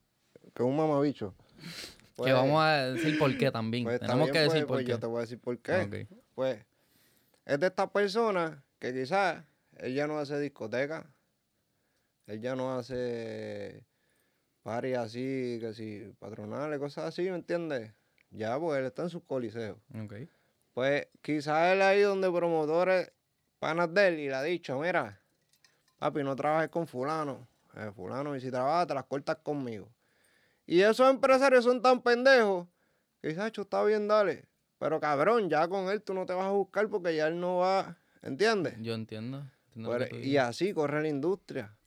[0.53, 1.35] que es un mamabicho.
[2.17, 3.83] que pues, vamos a decir por qué también.
[3.83, 4.91] Pues, Tenemos que decir pues, por qué.
[4.91, 6.07] Yo te voy a decir por qué.
[6.33, 6.65] Pues,
[7.45, 9.43] es de estas personas que quizás
[9.77, 11.09] ella no hace discoteca,
[12.28, 13.86] él ya no hace
[14.61, 17.93] paris así, que si patronales, cosas así, ¿me entiendes?
[18.30, 19.78] Ya, pues él está en sus coliseos.
[20.05, 20.30] Okay.
[20.73, 23.11] Pues quizás él ahí donde promotores
[23.59, 25.21] panas de él y le ha dicho, mira,
[25.97, 27.47] papi, no trabajes con fulano.
[27.75, 29.89] Eh, fulano, y si trabajas, te las cortas conmigo.
[30.65, 32.67] Y esos empresarios son tan pendejos
[33.21, 34.45] que dicen, está bien, dale.
[34.80, 37.57] Pero cabrón, ya con él tú no te vas a buscar porque ya él no
[37.57, 37.97] va.
[38.21, 38.75] ¿Entiendes?
[38.82, 39.45] Yo entiendo.
[40.21, 41.78] Y así corre la industria.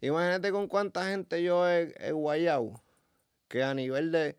[0.00, 2.82] Imagínate con cuánta gente yo he, he guayado
[3.48, 4.36] que a nivel de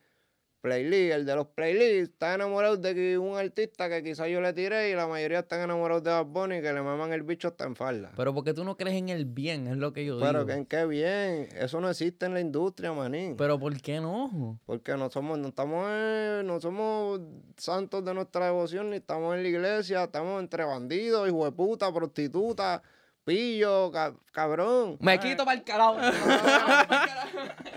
[0.62, 4.92] playlist, el de los playlists, está enamorado de un artista que quizás yo le tiré
[4.92, 7.76] y la mayoría están enamorados de Bad Bunny que le maman el bicho hasta en
[7.76, 8.12] falda.
[8.16, 10.26] Pero porque tú no crees en el bien, es lo que yo digo.
[10.26, 13.36] Pero que en qué bien, eso no existe en la industria, manín.
[13.38, 14.60] Pero ¿por qué no?
[14.66, 17.22] Porque no somos, no estamos, no somos
[17.58, 21.92] santos de nuestra devoción, ni estamos en la iglesia, estamos entre bandidos, hijo de puta,
[21.92, 22.82] prostitutas
[23.26, 23.92] pillo,
[24.32, 24.98] cabrón.
[25.00, 25.98] Me quito para el carajo.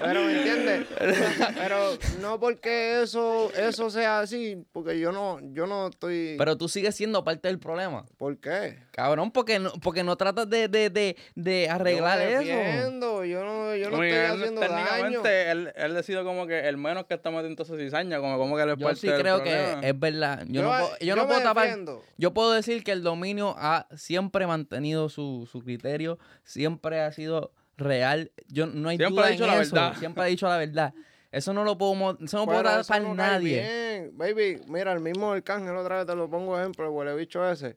[0.03, 0.87] pero me entiendes.
[1.55, 6.37] pero no porque eso, eso sea así, porque yo no, yo no estoy.
[6.39, 8.05] Pero tú sigues siendo parte del problema.
[8.17, 8.79] ¿Por qué?
[8.91, 13.25] Cabrón, porque no, porque no tratas de, de, de, de arreglar yo eso.
[13.25, 15.25] Yo no, yo no estoy haciendo daño.
[15.25, 18.67] Él, él decidió como que el menos que está metiendo esa cizaña, como, como que
[18.67, 20.45] le Yo sí creo que es verdad.
[20.49, 21.79] Yo, no, puedo, yo, no puedo tapar.
[22.17, 27.53] Yo puedo decir que el dominio ha siempre mantenido su su, criterio siempre ha sido
[27.77, 28.33] real.
[28.49, 29.97] Yo no hay siempre duda ha dicho la Verdad.
[29.97, 30.95] Siempre ha dicho la verdad.
[31.31, 34.13] Eso no lo puedo, eso no puedo dar para nadie.
[34.15, 37.77] Baby, mira, el mismo Arcángel, otra vez te lo pongo ejemplo, el huele bicho ese.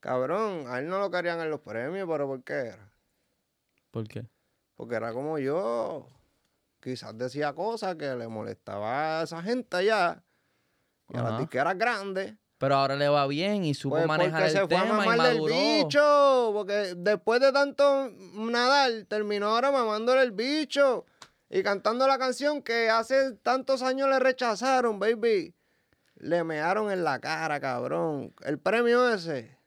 [0.00, 2.90] Cabrón, a él no lo querían en los premios, pero ¿por qué era?
[3.92, 4.26] ¿Por qué?
[4.74, 6.08] Porque era como yo.
[6.80, 10.24] Quizás decía cosas que le molestaba a esa gente allá.
[11.08, 12.34] Y a las disqueras grandes.
[12.62, 15.40] Pero ahora le va bien y supo pues manejar el se fue tema a del
[15.40, 21.04] bicho, porque después de tanto nadar, terminó ahora mamándole el bicho
[21.50, 25.56] y cantando la canción que hace tantos años le rechazaron, baby.
[26.14, 28.32] Le mearon en la cara, cabrón.
[28.44, 29.58] El premio ese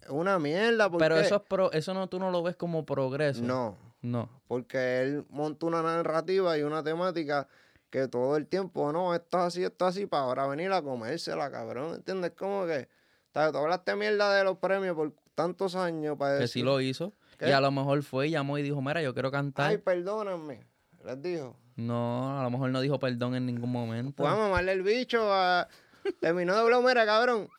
[0.00, 0.90] es una mierda.
[0.90, 3.44] Pero eso, es pro, eso no, tú no lo ves como progreso.
[3.44, 3.78] No.
[4.00, 4.28] No.
[4.48, 7.46] Porque él montó una narrativa y una temática
[7.92, 10.80] que todo el tiempo, no, esto es así, esto es así, para ahora venir a
[10.80, 11.96] comérsela, cabrón.
[11.96, 12.32] ¿Entiendes?
[12.32, 12.88] Como que,
[13.32, 17.12] tú hablaste mierda de los premios por tantos años para Que sí lo hizo.
[17.38, 19.68] Y a lo mejor fue, llamó y dijo, mira, yo quiero cantar.
[19.68, 20.64] Ay, perdónenme.
[21.04, 21.54] Les dijo.
[21.76, 24.22] No, a lo mejor no dijo perdón en ningún momento.
[24.22, 25.68] Pues a mamarle el bicho, a...
[26.20, 27.50] terminó de hablar, mira, cabrón.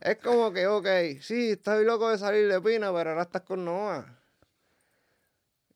[0.00, 0.86] Es como que, ok,
[1.20, 4.06] sí, estoy loco de salir de Pina, pero ahora estás con Noah.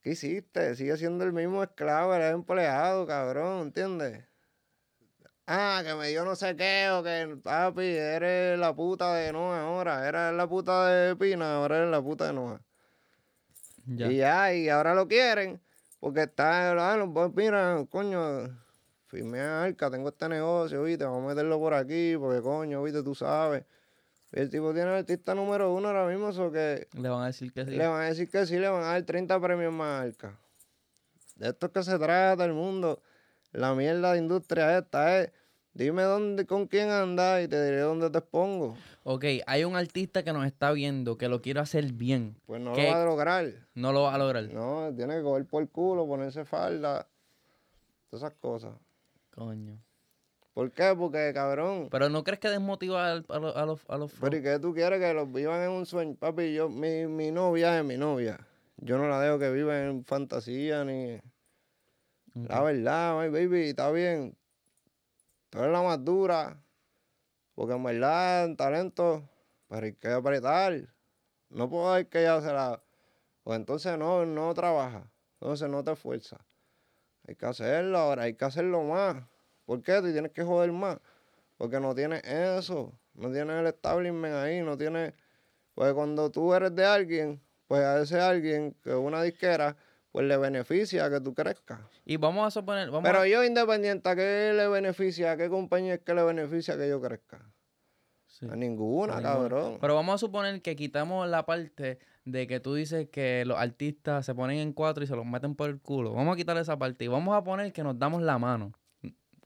[0.07, 0.77] ¿Qué hiciste?
[0.77, 4.25] Sigue siendo el mismo esclavo, eres empleado, cabrón, ¿entiendes?
[5.49, 9.63] Ah, que me dio no sé qué, o que, papi, eres la puta de Noah
[9.63, 10.07] ahora.
[10.09, 12.61] Eres la puta de Pina, ahora eres la puta de Noah.
[13.89, 15.61] Y ya, y ahora lo quieren,
[15.99, 18.57] porque está, ah, mira, coño,
[19.09, 23.03] firmé a Arca, tengo este negocio, viste, vamos a meterlo por aquí, porque coño, viste,
[23.03, 23.65] tú sabes.
[24.37, 26.89] El tipo tiene el artista número uno ahora mismo, eso que...
[26.93, 27.71] Le van a decir que sí.
[27.71, 30.39] Le van a decir que sí, le van a dar 30 premios más arca.
[31.37, 33.01] De esto es que se trata el mundo.
[33.53, 35.33] La mierda de industria esta es...
[35.73, 38.77] Dime dónde, con quién andas y te diré dónde te expongo.
[39.05, 42.37] Ok, hay un artista que nos está viendo que lo quiere hacer bien.
[42.45, 43.47] Pues no lo va a lograr.
[43.75, 44.45] No lo va a lograr.
[44.53, 47.09] No, tiene que coger por el culo, ponerse falda.
[48.11, 48.75] Todas esas cosas.
[49.35, 49.79] Coño.
[50.57, 50.95] ¿Por qué?
[50.97, 51.89] Porque, cabrón.
[51.91, 55.13] Pero ¿no crees que desmotiva a, los, a los Pero ¿y qué tú quieres que
[55.13, 56.17] los vivan en un sueño?
[56.19, 58.41] Papi, yo, mi, mi novia es mi novia.
[58.79, 61.21] Yo no la dejo que viva en fantasía ni...
[62.33, 64.35] La verdad, my baby, está bien.
[65.51, 66.59] Tú eres la más dura.
[67.55, 69.29] Porque en verdad, en talento,
[69.69, 70.89] pero hay que apretar.
[71.51, 72.83] No puedo decir que ella se la...
[73.45, 75.07] Pues entonces no, no trabaja.
[75.39, 76.39] Entonces no te esfuerza.
[77.29, 79.23] Hay que hacerlo ahora, hay que hacerlo más.
[79.67, 80.01] ¿Por qué?
[80.01, 80.99] Tú tienes que joder más.
[81.59, 82.93] Porque no tienes eso.
[83.15, 84.63] No tienes el establishment ahí.
[84.63, 85.13] No tienes.
[85.75, 89.77] Pues cuando tú eres de alguien, pues a ese alguien, que una disquera,
[90.13, 91.81] pues le beneficia que tú crezcas.
[92.07, 92.91] Y vamos a suponer.
[93.03, 95.33] Pero yo, independiente, ¿a qué le beneficia?
[95.33, 97.45] ¿A qué compañía es que le beneficia que yo crezca?
[98.51, 99.79] A ninguna, cabrón.
[99.81, 104.27] Pero vamos a suponer que quitamos la parte de que tú dices que los artistas
[104.27, 106.13] se ponen en cuatro y se los meten por el culo.
[106.13, 108.73] Vamos a quitar esa parte y vamos a poner que nos damos la mano.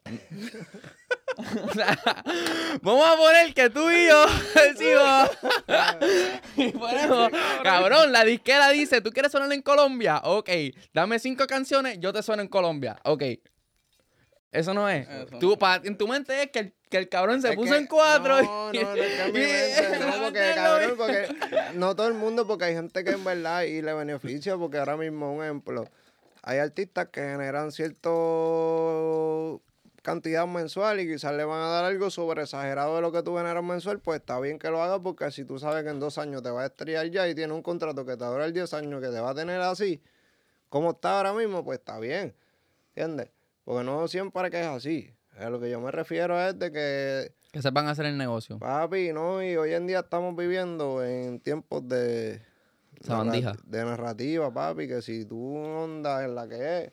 [2.83, 5.31] vamos a poner que tú y yo decimos.
[6.57, 7.31] y ponemos,
[7.63, 10.21] cabrón, la disquera dice: ¿Tú quieres sonar en Colombia?
[10.25, 10.51] Ok,
[10.93, 13.01] dame cinco canciones, yo te sueno en Colombia.
[13.05, 13.23] Ok.
[14.53, 15.07] Eso no es.
[15.39, 18.43] Tú, en tu mente es que el, que el cabrón se puso en cuatro.
[18.43, 21.29] No, no, no, es mi mente, no, porque cabrón, porque
[21.75, 24.97] no todo el mundo, porque hay gente que en verdad y le beneficia, porque ahora
[24.97, 25.89] mismo, un ejemplo,
[26.43, 29.63] hay artistas que generan cierto
[30.03, 33.37] cantidad mensual y quizás le van a dar algo sobre exagerado de lo que tú
[33.37, 36.19] generas mensual, pues está bien que lo hagas porque si tú sabes que en dos
[36.19, 38.75] años te va a estrellar ya y tiene un contrato que te dura el 10
[38.75, 40.03] años que te va a tener así,
[40.69, 42.35] como está ahora mismo, pues está bien.
[42.89, 43.31] ¿Entiendes?
[43.65, 45.15] Porque no siempre que es así.
[45.39, 48.59] A lo que yo me refiero es de que Que sepan hacer el negocio.
[48.59, 52.43] Papi, no, y hoy en día estamos viviendo en tiempos de...
[53.01, 53.55] Sabandija.
[53.65, 56.93] De narrativa, papi, que si tú andas en la que es,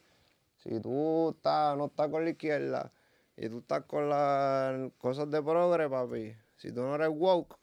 [0.58, 2.92] si tú estás, no estás con la izquierda
[3.38, 7.56] y tú estás con las cosas de progre, papi, si tú no eres woke,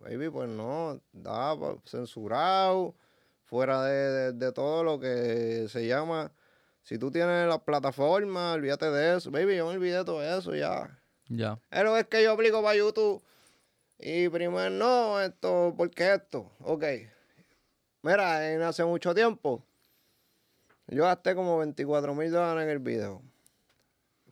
[0.00, 1.54] baby, pues no, da
[1.84, 2.94] censurado,
[3.44, 6.32] fuera de, todo lo que se llama.
[6.82, 9.30] Si tú tienes la plataforma, olvídate de eso.
[9.30, 10.98] Baby, yo me olvidé de todo eso ya.
[11.28, 11.58] Ya.
[11.68, 13.22] Pero es que yo aplico para YouTube.
[13.98, 16.50] Y primero, no, esto, ¿por qué esto?
[16.60, 16.84] Ok.
[18.02, 19.62] Mira, en hace mucho tiempo,
[20.86, 23.22] yo gasté como 24 mil dólares en el video.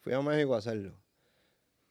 [0.06, 0.92] Fui a México a hacerlo.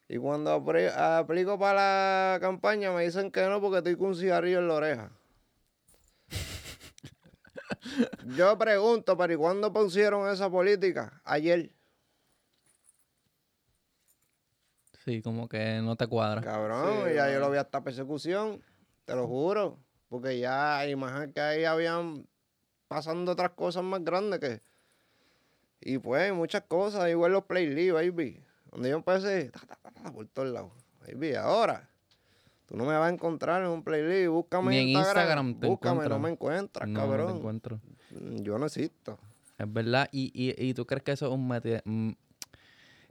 [0.08, 4.60] Y cuando aplico para la campaña me dicen que no porque estoy con un cigarrillo
[4.60, 5.12] en la oreja.
[8.34, 11.20] Yo pregunto, pero ¿y cuándo pusieron esa política?
[11.24, 11.74] Ayer.
[15.04, 16.40] Sí, como que no te cuadra.
[16.40, 18.62] Cabrón, ya yo lo vi hasta persecución,
[19.04, 19.78] te lo juro.
[20.08, 22.26] Porque ya, imagínate que ahí habían
[22.88, 24.62] pasando otras cosas más grandes que.
[25.80, 28.40] Y pues, muchas cosas, igual los playlists, baby.
[28.70, 29.50] Donde yo empecé,
[30.14, 30.72] por todos lados.
[31.06, 31.88] Baby, ahora,
[32.66, 34.28] tú no me vas a encontrar en un playlist.
[34.28, 35.48] Búscame Ni en Instagram.
[35.48, 37.26] Instagram búscame, no me encuentras, cabrón.
[37.26, 37.80] No te encuentro.
[38.10, 39.18] Mm, yo no existo.
[39.58, 40.08] Es verdad.
[40.12, 41.78] ¿Y, y, y tú crees que eso es un método?
[41.84, 42.10] Mm,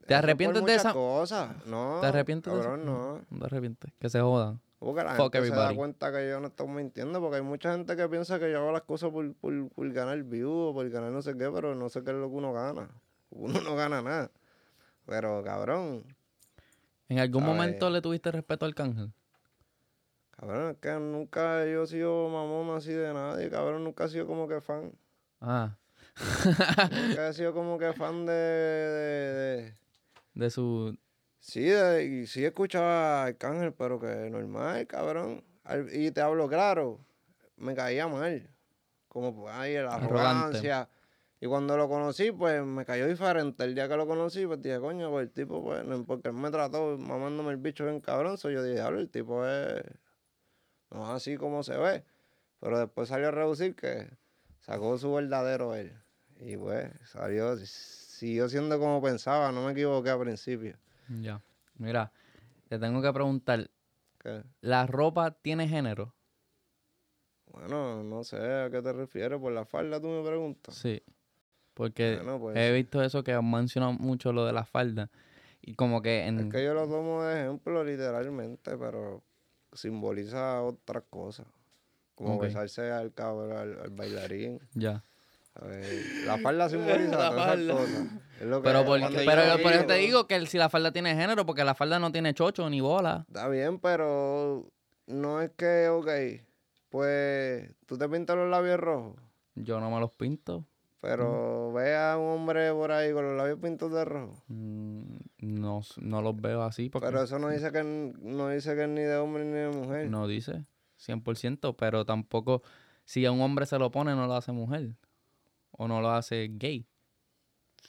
[0.06, 0.94] ¿Te arrepientes de esa?
[0.94, 1.66] cosas.
[1.66, 2.00] No.
[2.02, 2.78] ¿Te arrepientes de eso?
[2.78, 3.22] no.
[3.30, 3.92] No te arrepientes.
[4.00, 4.60] Que se jodan.
[4.80, 7.96] Porque la gente se da cuenta que yo no estoy mintiendo, porque hay mucha gente
[7.96, 11.12] que piensa que yo hago las cosas por, por, por ganar views o por ganar
[11.12, 12.90] no sé qué, pero no sé qué es lo que uno gana.
[13.30, 14.32] Uno no gana nada.
[15.06, 16.04] Pero, cabrón.
[17.08, 19.14] ¿En algún momento le tuviste respeto al cángel?
[20.32, 23.84] Cabrón, es que nunca yo he sido mamón así de nadie, cabrón.
[23.84, 24.92] Nunca he sido como que fan.
[25.40, 25.78] Ah.
[26.92, 28.34] nunca he sido como que fan de...
[28.34, 29.76] De,
[30.34, 30.98] de, su...
[31.46, 35.44] Sí, y sí escuchaba Arcángel, pero que normal, cabrón.
[35.94, 37.06] Y te hablo claro,
[37.56, 38.50] me caía mal.
[39.08, 40.90] Como, pues, ay, la arrogancia.
[41.40, 43.64] Y cuando lo conocí, pues me cayó diferente.
[43.64, 46.50] El día que lo conocí, pues dije, coño, pues el tipo, pues, porque él me
[46.50, 48.40] trató mamándome el bicho bien cabrón.
[48.40, 49.84] So yo dije, el tipo es.
[50.90, 52.04] No es así como se ve.
[52.60, 54.10] Pero después salió a reducir que
[54.62, 55.96] sacó su verdadero él.
[56.40, 60.76] Y pues salió, siguió siendo como pensaba, no me equivoqué al principio.
[61.10, 61.42] Ya.
[61.78, 62.12] Mira,
[62.68, 63.70] te tengo que preguntar.
[64.20, 64.44] ¿Qué?
[64.62, 66.14] ¿La ropa tiene género?
[67.52, 69.40] Bueno, no sé a qué te refieres.
[69.40, 70.76] Por la falda tú me preguntas.
[70.76, 71.02] Sí.
[71.74, 75.10] Porque pues he visto eso que han mencionado mucho lo de la falda.
[75.62, 76.40] Y como que en...
[76.40, 79.24] Es que yo lo tomo de ejemplo literalmente, pero
[79.74, 81.48] simboliza otras cosas.
[82.16, 84.62] Como besarse al cabrón, al, bailarín.
[84.74, 85.04] Ya.
[86.26, 87.74] La falda simboliza la falda.
[87.74, 88.08] cosas.
[88.40, 92.00] pero, pero por eso te digo que si la falda tiene género, porque la falda
[92.00, 93.26] no tiene chocho ni bola.
[93.28, 94.70] Está bien, pero
[95.08, 96.10] no es que, ok,
[96.90, 99.16] pues tú te pintas los labios rojos.
[99.56, 100.66] Yo no me los pinto.
[101.00, 104.44] Pero ve a un hombre por ahí con los labios pintados de rojo.
[104.48, 106.90] Mm, no, no los veo así.
[106.90, 107.08] Porque...
[107.08, 110.10] Pero eso no dice que no dice que es ni de hombre ni de mujer.
[110.10, 110.66] No dice,
[111.00, 112.64] 100%, pero tampoco
[113.04, 114.96] si a un hombre se lo pone no lo hace mujer
[115.78, 116.86] o no lo hace gay.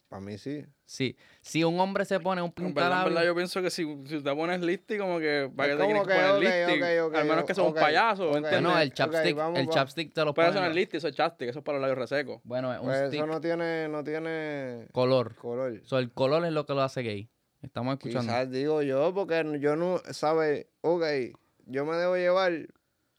[0.08, 0.64] Para mí sí.
[0.84, 1.16] Sí.
[1.40, 3.08] Si un hombre se pone un pintalabio...
[3.08, 5.50] En verdad, yo pienso que si, si te pones listy, como que...
[5.54, 9.36] ¿Para qué te quieres poner okay, al menos que sea un payaso, No, el chapstick,
[9.56, 10.48] el chapstick te lo pone...
[10.48, 11.48] Pero eso no es listy, eso es chapstick.
[11.48, 12.40] Eso es para los labios resecos.
[12.44, 13.88] Bueno, es un pues Eso no tiene...
[13.88, 14.86] No tiene...
[14.92, 15.34] Color.
[15.36, 15.80] Color.
[15.84, 17.28] So, el color es lo que lo hace gay.
[17.62, 18.32] Estamos escuchando.
[18.32, 20.00] Quizás digo yo, porque yo no...
[20.10, 20.66] ¿Sabes?
[20.82, 21.02] Ok,
[21.64, 22.52] yo me debo llevar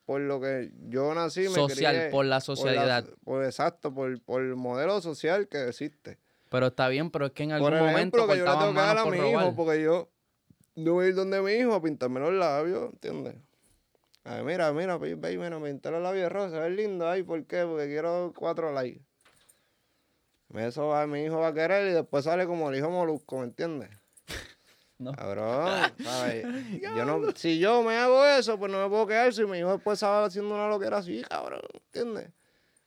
[0.08, 3.06] por lo que yo nací, me Social, por la sociedad.
[3.26, 6.18] Por, exacto, por, por el modelo social que existe.
[6.50, 8.72] Pero está bien, pero es que en algún Por ejemplo, momento que yo le tengo
[8.72, 10.10] que dar a mi hijo, porque yo
[10.76, 13.36] voy a ir donde mi hijo a pintarme los labios, ¿entiendes?
[14.24, 17.10] ver, mira, mira, baby, mira, pintar los labios se ve lindo.
[17.10, 17.66] Ay, ¿por qué?
[17.66, 19.02] Porque quiero cuatro likes.
[20.54, 23.44] Eso va, mi hijo va a querer y después sale como el hijo molusco, ¿me
[23.44, 23.90] entiendes?
[25.00, 25.12] No.
[25.12, 26.46] Cabrón, ¿sabes?
[26.82, 29.74] yo no, si yo me hago eso, pues no me puedo quedar si mi hijo
[29.74, 31.62] después estaba haciendo una loquera así, cabrón,
[31.94, 32.32] ¿entiendes?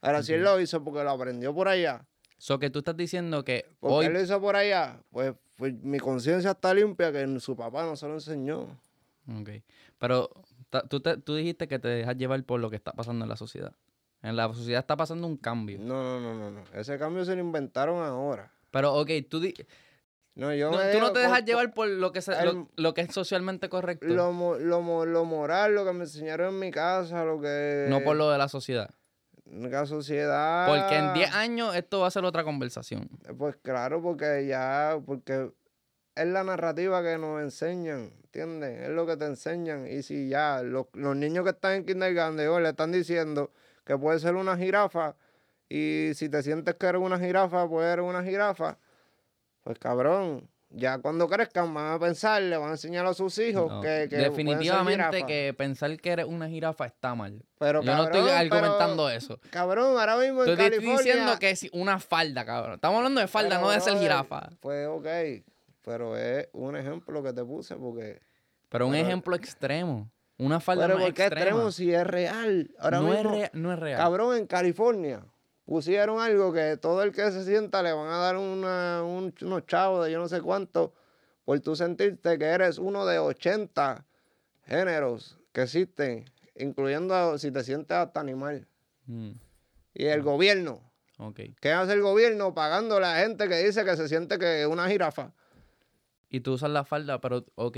[0.00, 2.04] Ahora, si él lo hizo porque lo aprendió por allá,
[2.40, 4.06] So que tú estás diciendo que ¿Por hoy...
[4.06, 4.98] qué lo hizo por allá?
[5.10, 8.62] Pues, pues mi conciencia está limpia que su papá no se lo enseñó.
[9.38, 9.50] Ok.
[9.98, 10.30] Pero
[10.88, 13.74] tú, tú dijiste que te dejas llevar por lo que está pasando en la sociedad.
[14.22, 15.78] En la sociedad está pasando un cambio.
[15.80, 16.50] No, no, no, no.
[16.50, 16.64] no.
[16.72, 18.50] Ese cambio se lo inventaron ahora.
[18.70, 19.42] Pero, ok, tú...
[20.40, 22.20] No, yo tú no te dejas llevar por lo que,
[22.76, 24.06] lo, que es socialmente correcto.
[24.06, 27.86] Lo, lo, lo moral, lo que me enseñaron en mi casa, lo que...
[27.90, 28.90] No por lo de la sociedad
[29.50, 30.66] la sociedad.
[30.68, 33.08] Porque en 10 años esto va a ser otra conversación.
[33.36, 35.50] Pues claro, porque ya, porque
[36.14, 38.82] es la narrativa que nos enseñan, ¿entiendes?
[38.82, 39.86] Es lo que te enseñan.
[39.86, 43.50] Y si ya los, niños que están en kindergarten hoy le están diciendo
[43.84, 45.16] que puede ser una jirafa,
[45.68, 48.78] y si te sientes que eres una jirafa, pues eres una jirafa,
[49.62, 53.82] pues cabrón, ya cuando crezcan van a pensar, le van a enseñar a sus hijos
[53.82, 57.42] que, que definitivamente que pensar que eres una jirafa está mal.
[57.58, 59.40] Pero yo no estoy argumentando eso.
[59.50, 60.94] Cabrón, ahora mismo en estoy California.
[60.94, 62.74] Estoy diciendo que es una falda, cabrón.
[62.74, 64.50] Estamos hablando de falda, no de ser jirafa.
[64.60, 65.06] Pues ok,
[65.82, 68.20] pero es un ejemplo que te puse porque.
[68.68, 70.10] Pero un ejemplo extremo.
[70.38, 72.70] Una falda pero ¿por qué extremo si es real?
[72.78, 73.98] Ahora no, mismo, es no es real.
[73.98, 75.22] Cabrón, en California
[75.70, 80.04] pusieron algo que todo el que se sienta le van a dar una, unos chavos
[80.04, 80.92] de yo no sé cuánto
[81.44, 84.04] por tú sentirte que eres uno de 80
[84.64, 86.24] géneros que existen,
[86.56, 88.66] incluyendo si te sientes hasta animal.
[89.06, 89.30] Mm.
[89.94, 90.82] Y el gobierno.
[91.18, 91.54] Okay.
[91.60, 94.66] ¿Qué hace el gobierno pagando a la gente que dice que se siente que es
[94.66, 95.32] una jirafa?
[96.30, 97.76] Y tú usas la falda, pero ok,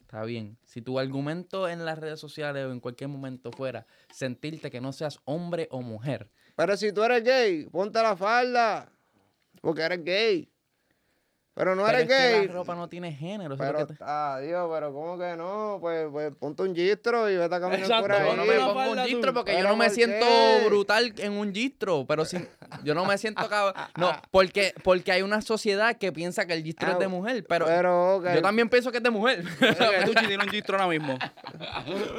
[0.00, 0.58] está bien.
[0.62, 4.92] Si tu argumento en las redes sociales o en cualquier momento fuera sentirte que no
[4.92, 8.90] seas hombre o mujer, pero si tú eres gay, ponte la falda.
[9.60, 10.52] Porque eres gay.
[11.54, 12.46] Pero no eres gay.
[12.46, 13.58] la ropa no tiene género.
[13.58, 15.76] Pero, ah, Dios, pero ¿cómo que no?
[15.82, 18.26] Pues, pues ponte un gistro y vete a caminar por ahí.
[18.26, 20.26] Yo no me pongo un gistro porque yo no me siento
[20.66, 22.06] brutal en un gistro.
[22.06, 22.38] Pero si,
[22.84, 23.74] yo no me siento cabrón.
[23.98, 27.44] No, porque, porque hay una sociedad que piensa que el gistro es de ah, mujer.
[27.46, 29.44] Pero, yo también pienso que es de mujer.
[30.06, 31.18] tú tienes un gistro ahora mismo.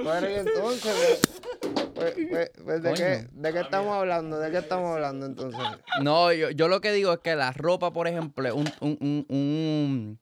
[0.03, 1.19] Bueno, y entonces,
[1.59, 1.92] pues,
[2.29, 4.39] pues, pues, ¿de, qué, ¿de qué estamos hablando?
[4.39, 5.61] ¿De qué estamos hablando entonces?
[6.01, 10.17] No, yo, yo lo que digo es que la ropa, por ejemplo, un, un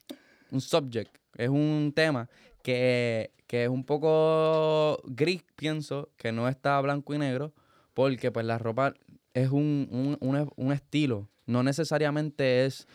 [0.51, 2.29] un, subject, es un tema
[2.63, 7.53] que, es un poco gris, pienso, que no está blanco y negro,
[7.93, 8.93] porque pues la ropa
[9.33, 12.87] es un, un estilo, no necesariamente es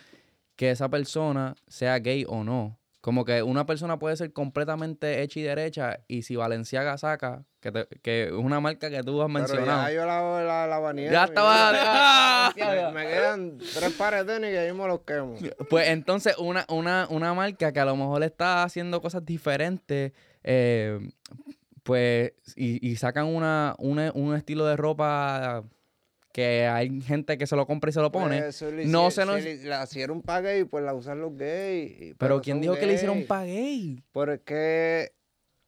[0.56, 2.75] que esa persona sea gay o no.
[3.06, 7.86] Como que una persona puede ser completamente hecha y derecha y si Valenciaga saca, que,
[8.02, 9.88] que es una marca que tú has mencionado.
[9.88, 12.52] ya yo la, la, la Ya estaba.
[12.92, 15.36] me, quedan tres pares de tenis y ahí me los quemo.
[15.70, 20.98] Pues entonces una, una, una marca que a lo mejor está haciendo cosas diferentes, eh,
[21.84, 25.62] pues, y, y sacan una, un estilo de ropa
[26.36, 28.42] que hay gente que se lo compra y se lo pone.
[28.42, 29.40] Pues no se nos...
[29.40, 32.14] Si la hicieron para gay, pues la usan los gays.
[32.18, 34.04] Pero ¿quién dijo que le hicieron para gay?
[34.12, 35.12] Porque,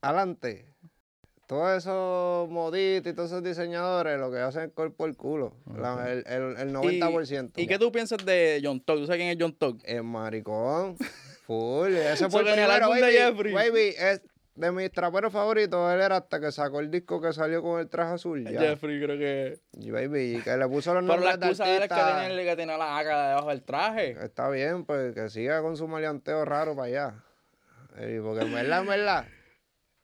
[0.03, 0.67] adelante,
[1.47, 5.55] todos esos moditos y todos esos diseñadores lo que hacen es cuerpo el culo.
[6.07, 7.53] el, el, 90%.
[7.57, 8.99] ¿Y, ¿Y, qué tú piensas de John Tog?
[8.99, 9.79] ¿Tú sabes quién es John Tog?
[9.85, 10.99] Es maricón.
[11.47, 11.97] Full.
[11.97, 13.55] Ese fue el primero, baby, de Jeffrey.
[13.55, 14.21] Baby, es,
[14.59, 17.89] de mis traperos favoritos, él era hasta que sacó el disco que salió con el
[17.89, 18.45] traje azul.
[18.45, 18.61] Ya.
[18.61, 19.61] Jeffrey, creo que.
[19.73, 22.99] Y baby, que le puso los nombres Pero la excusa de que que tenía la
[22.99, 24.17] haga debajo del traje.
[24.23, 27.25] Está bien, pues que siga con su maleanteo raro para allá.
[27.99, 29.27] Eh, porque en verdad, en verdad.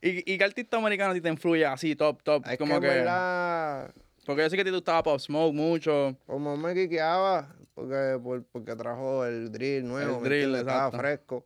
[0.00, 2.46] ¿Y, ¿Y qué artista americano a ti te influye así, top, top?
[2.48, 2.86] Es como que.
[2.86, 3.92] En verdad...
[4.24, 6.16] Porque yo sé que a ti te gustaba Pop Smoke mucho.
[6.26, 8.18] Como me quiqueaba, porque,
[8.52, 10.18] porque trajo el drill nuevo.
[10.18, 11.44] El drill, estaba fresco.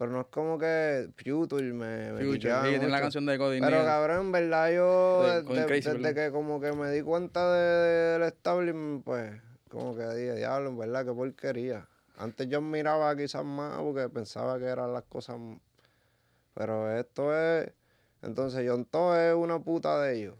[0.00, 3.60] Pero no es como que Future me, me Future, sí, tiene la canción de Cody
[3.60, 9.04] Pero cabrón, en verdad yo, desde, que como que me di cuenta de, del establishment,
[9.04, 9.30] pues,
[9.68, 11.86] como que dije, diablo, en verdad, qué porquería.
[12.16, 15.36] Antes yo miraba quizás más porque pensaba que eran las cosas...
[16.54, 17.70] Pero esto es...
[18.22, 20.34] Entonces, John todo es una puta de ellos.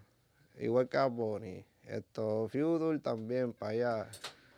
[0.58, 1.66] Igual que a Bonnie.
[1.86, 4.10] Esto, Future también, para allá.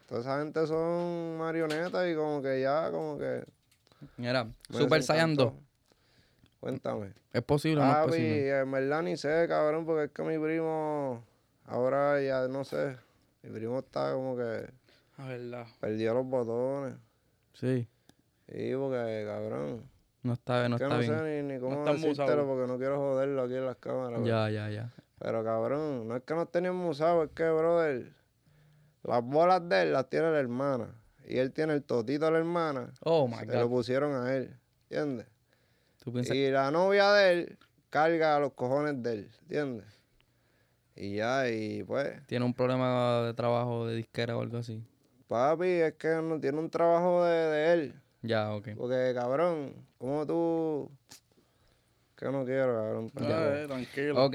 [0.06, 3.42] Toda esa gente son marionetas y como que ya, como que...
[4.16, 5.52] Mira, Super Saiyan 2.
[6.60, 7.12] Cuéntame.
[7.32, 8.60] ¿Es posible o no es posible?
[8.60, 11.24] en verdad ni sé, cabrón, porque es que mi primo
[11.66, 12.96] ahora ya no sé.
[13.42, 14.70] Mi primo está como que.
[15.16, 15.66] A verdad.
[15.80, 16.94] Perdió los botones.
[17.54, 17.88] Sí.
[18.48, 19.90] Sí, porque, cabrón.
[20.22, 21.18] No está, no que está no bien.
[21.18, 24.20] sé ni, ni cómo no decírtelo porque no quiero joderlo aquí en las cámaras.
[24.24, 24.92] Ya, ya, ya.
[25.18, 28.12] Pero cabrón, no es que no teníamos usado, es que, brother,
[29.02, 31.01] las bolas de él las tiene la hermana
[31.32, 32.92] y él tiene el totito de la hermana.
[33.00, 33.54] Oh my God.
[33.54, 35.26] lo pusieron a él, ¿entiendes?
[36.30, 37.58] Y la novia de él
[37.88, 39.86] carga a los cojones de él, ¿entiendes?
[40.94, 42.26] Y ya, y pues.
[42.26, 44.84] ¿Tiene un problema de trabajo de disquera o algo así?
[45.28, 47.94] Papi, es que no tiene un trabajo de, él.
[48.20, 48.68] Ya, ok.
[48.76, 50.90] Porque, cabrón, como tú.
[52.14, 53.10] Que no quiero, cabrón.
[53.18, 54.22] Ya, eh, tranquilo.
[54.22, 54.34] Ok.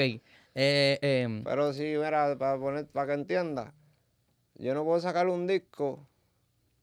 [0.56, 3.76] Eh, em, Pero sí, mira, para poner, para que entienda,
[4.56, 6.08] yo no puedo sacar un disco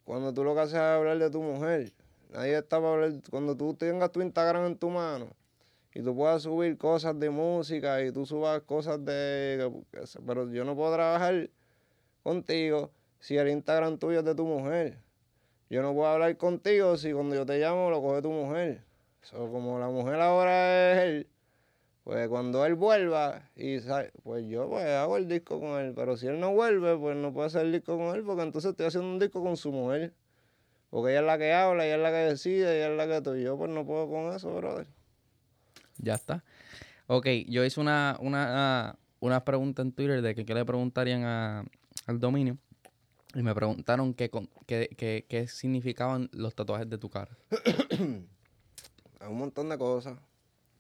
[0.04, 1.92] cuando tú lo que haces es hablar de tu mujer.
[2.30, 3.12] Nadie está para hablar.
[3.30, 5.28] Cuando tú tengas tu Instagram en tu mano
[5.94, 9.70] y tú puedas subir cosas de música y tú subas cosas de.
[10.26, 11.48] Pero yo no puedo trabajar
[12.22, 12.90] contigo
[13.20, 14.98] si el Instagram tuyo es de tu mujer.
[15.70, 18.82] yo no puedo hablar contigo si cuando yo te llamo lo coge tu mujer.
[19.30, 21.28] Como la mujer ahora es él,
[22.04, 23.78] pues cuando él vuelva, y
[24.22, 25.94] pues yo pues hago el disco con él.
[25.96, 28.72] Pero si él no vuelve, pues no puedo hacer el disco con él, porque entonces
[28.72, 30.12] estoy haciendo un disco con su mujer.
[30.90, 33.16] Porque ella es la que habla, ella es la que decide, ella es la que
[33.16, 33.42] estoy.
[33.42, 34.86] Yo pues no puedo con eso, brother.
[35.96, 36.44] Ya está.
[37.06, 42.20] Ok, yo hice una, una, una pregunta en Twitter de que qué le preguntarían al
[42.20, 42.58] dominio.
[43.34, 44.30] Y me preguntaron qué,
[44.66, 47.36] qué, qué, significaban los tatuajes de tu cara.
[47.98, 50.18] Un montón de cosas.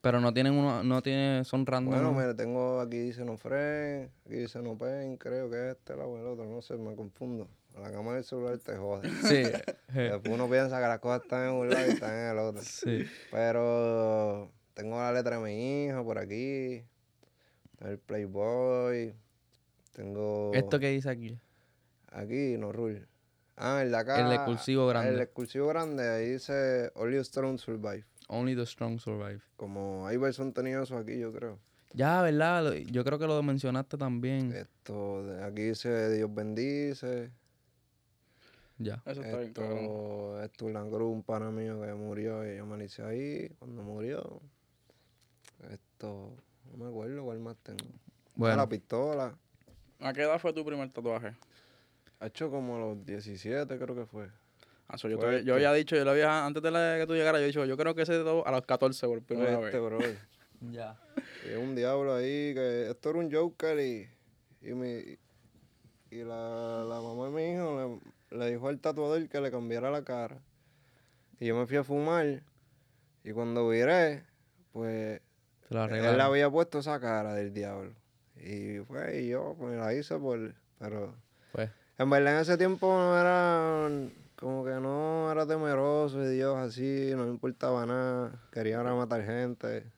[0.04, 1.94] Pero no tienen uno, no tiene, son random.
[1.94, 6.04] Bueno, mire, tengo aquí dice no fren, aquí dice no pen, creo que este, la
[6.04, 7.48] el otro, no sé, me confundo.
[7.80, 9.08] La cámara del celular te jode.
[9.22, 9.44] Sí.
[9.94, 12.60] Después uno piensa que las cosas están en un lado y están en el otro.
[12.62, 13.06] Sí.
[13.30, 16.84] Pero tengo la letra de mi hijo por aquí.
[17.80, 19.14] El Playboy.
[19.94, 20.50] Tengo.
[20.52, 21.38] ¿Esto qué dice aquí?
[22.12, 23.06] Aquí, no rule.
[23.56, 24.20] Ah, el de acá.
[24.20, 25.14] El exclusivo grande.
[25.14, 28.04] El exclusivo grande, ahí dice Only Strong Survive.
[28.28, 29.40] Only the Strong Survive.
[29.56, 31.58] Como hay versión tenido eso aquí, yo creo.
[31.92, 32.72] Ya, ¿verdad?
[32.90, 34.52] Yo creo que lo mencionaste también.
[34.52, 37.30] Esto, aquí dice Dios bendice.
[38.78, 39.00] Ya.
[39.06, 39.50] Eso está bien,
[40.42, 44.40] Esto es un pana mío que murió y yo me hice ahí cuando murió.
[45.70, 46.36] Esto,
[46.72, 47.86] no me acuerdo cuál más tengo.
[48.34, 48.56] Bueno.
[48.56, 49.38] la pistola.
[50.00, 51.36] ¿A qué edad fue tu primer tatuaje?
[52.18, 54.28] Ha hecho como a los 17 creo que fue.
[54.88, 57.48] Ah, yo, yo había dicho, yo lo había, antes de que tú llegaras, yo he
[57.48, 59.82] dicho, yo creo que ese a los 14 por primera este, vez.
[59.82, 59.98] Bro.
[60.72, 60.96] ya.
[61.50, 64.08] Y un diablo ahí, que esto era un Joker y,
[64.60, 65.18] y, mi,
[66.10, 69.90] y la, la mamá de mi hijo le, le dijo al tatuador que le cambiara
[69.90, 70.38] la cara.
[71.40, 72.42] Y yo me fui a fumar
[73.24, 74.24] y cuando viré,
[74.72, 75.20] pues
[75.70, 77.92] él le había puesto esa cara del diablo.
[78.36, 81.14] Y fue, y yo pues la hice por, pero...
[81.52, 81.70] Pues.
[81.96, 83.88] En verdad en ese tiempo no era
[84.44, 89.90] como que no era temeroso de Dios así, no me importaba nada, quería matar gente.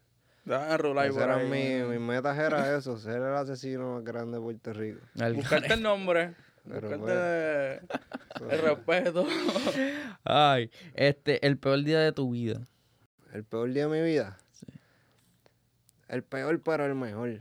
[0.47, 5.01] eran mis, mis metas era eso, ser el asesino más grande de Puerto Rico.
[5.35, 6.35] Buscarte el nombre.
[6.65, 7.81] buscarte
[8.39, 9.27] pues, el respeto.
[10.25, 12.69] Ay, este, el peor día de tu vida.
[13.33, 14.39] El peor día de mi vida.
[14.53, 14.67] Sí.
[16.07, 17.41] El peor, pero el mejor.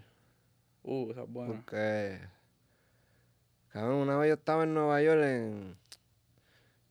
[0.81, 1.53] Uh, esa es buena.
[1.53, 2.19] Porque
[3.75, 5.75] Cabrón, una vez yo estaba en Nueva York en...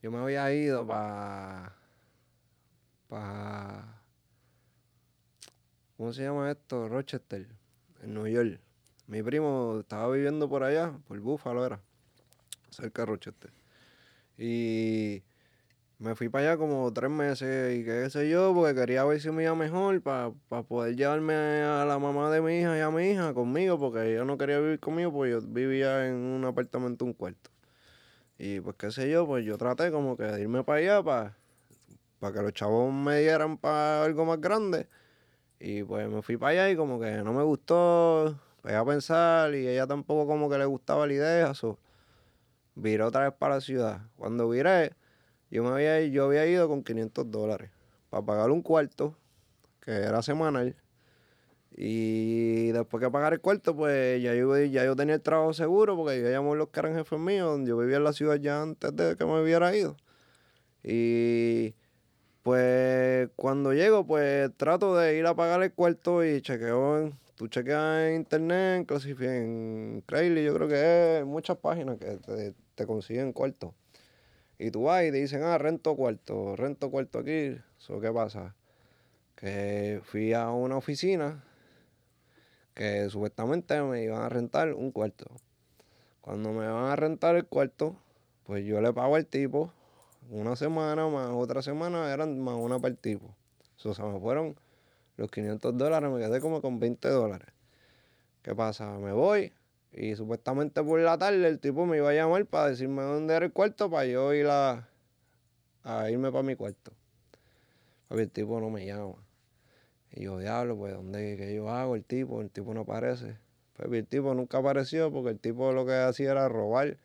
[0.05, 1.75] Yo me había ido para...
[3.09, 4.03] Para...
[5.97, 6.91] ¿Cómo se llama esto?
[6.91, 7.47] Rochester,
[8.03, 8.61] en Nueva York.
[9.07, 11.81] Mi primo estaba viviendo por allá, por Búfalo era,
[12.69, 13.51] cerca de Rochester.
[14.37, 15.23] Y
[15.99, 19.31] me fui para allá como tres meses y qué sé yo, porque quería ver si
[19.31, 20.35] me iba mejor para
[20.69, 24.27] poder llevarme a la mamá de mi hija y a mi hija conmigo, porque ella
[24.27, 27.54] no quería vivir conmigo, porque yo vivía en un apartamento, un cuarto.
[28.39, 32.33] Y pues qué sé yo, pues yo traté como que de irme para allá para,
[32.33, 34.89] que los chavos me dieran para algo más grande.
[35.61, 39.69] Y pues me fui para allá y como que no me gustó, a pensar y
[39.69, 41.79] ella tampoco como que le gustaba la idea, so,
[42.75, 44.03] viré otra vez para la ciudad.
[44.17, 44.93] Cuando viré
[45.51, 47.71] yo, me había, yo había ido con 500 dólares
[48.11, 49.17] para pagar un cuarto,
[49.81, 50.75] que era semanal.
[51.77, 55.97] Y después que pagar el cuarto, pues ya yo, ya yo tenía el trabajo seguro,
[55.97, 58.95] porque yo llamó los eran jefes míos, donde yo vivía en la ciudad ya antes
[58.95, 59.97] de que me hubiera ido.
[60.85, 61.75] Y
[62.43, 67.49] pues cuando llego, pues trato de ir a pagar el cuarto y chequeo en, tú
[67.49, 68.89] chequeas en internet,
[69.21, 73.73] en Craigslist, yo creo que es muchas páginas que te, te consiguen cuartos.
[74.59, 77.57] Y tú vas y te dicen, ah, rento cuarto, rento cuarto aquí.
[77.79, 78.55] ¿Eso qué pasa?
[79.37, 81.43] Que fui a una oficina
[82.75, 85.27] que supuestamente me iban a rentar un cuarto.
[86.21, 87.97] Cuando me van a rentar el cuarto,
[88.45, 89.73] pues yo le pago al tipo
[90.31, 93.35] una semana más otra semana, eran más una para el tipo.
[93.85, 94.57] O sea, me fueron
[95.17, 97.49] los 500 dólares, me quedé como con 20 dólares.
[98.43, 98.99] ¿Qué pasa?
[98.99, 99.53] Me voy,
[99.97, 103.47] y supuestamente por la tarde el tipo me iba a llamar para decirme dónde era
[103.47, 104.89] el cuarto para yo ir a,
[106.11, 106.93] irme para mi cuarto.
[108.09, 109.24] Porque el tipo no me llama.
[110.15, 111.97] Y yo, diablo, pues, ¿dónde que yo hago?
[111.97, 113.37] El tipo, el tipo no aparece.
[113.75, 116.97] Pues el tipo nunca apareció porque el tipo lo que hacía era robar.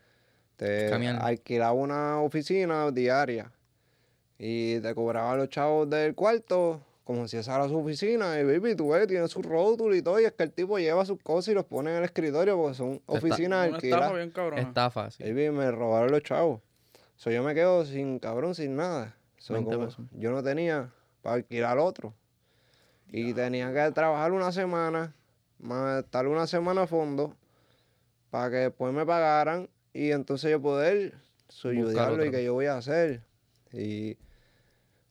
[0.56, 3.50] Te alquilaba una oficina diaria
[4.38, 6.80] y te cobraba los chavos del cuarto
[7.10, 10.20] como si esa era su oficina, y baby, tú ves, tiene su rótulo y todo,
[10.20, 12.76] y es que el tipo lleva sus cosas y los pone en el escritorio porque
[12.76, 14.04] son oficinas alquiladas.
[14.04, 14.58] Estafa bien cabrón.
[14.60, 15.24] Estafa, sí.
[15.24, 16.60] Baby, me robaron los chavos.
[17.16, 19.16] So, yo me quedo sin cabrón, sin nada.
[20.12, 22.14] yo no tenía para alquilar otro.
[23.12, 25.14] Y tenía que trabajar una semana,
[25.58, 27.36] más estar una semana a fondo,
[28.30, 31.14] para que después me pagaran y entonces yo poder
[31.64, 33.22] ayudarlo y que yo voy a hacer.
[33.72, 34.16] Y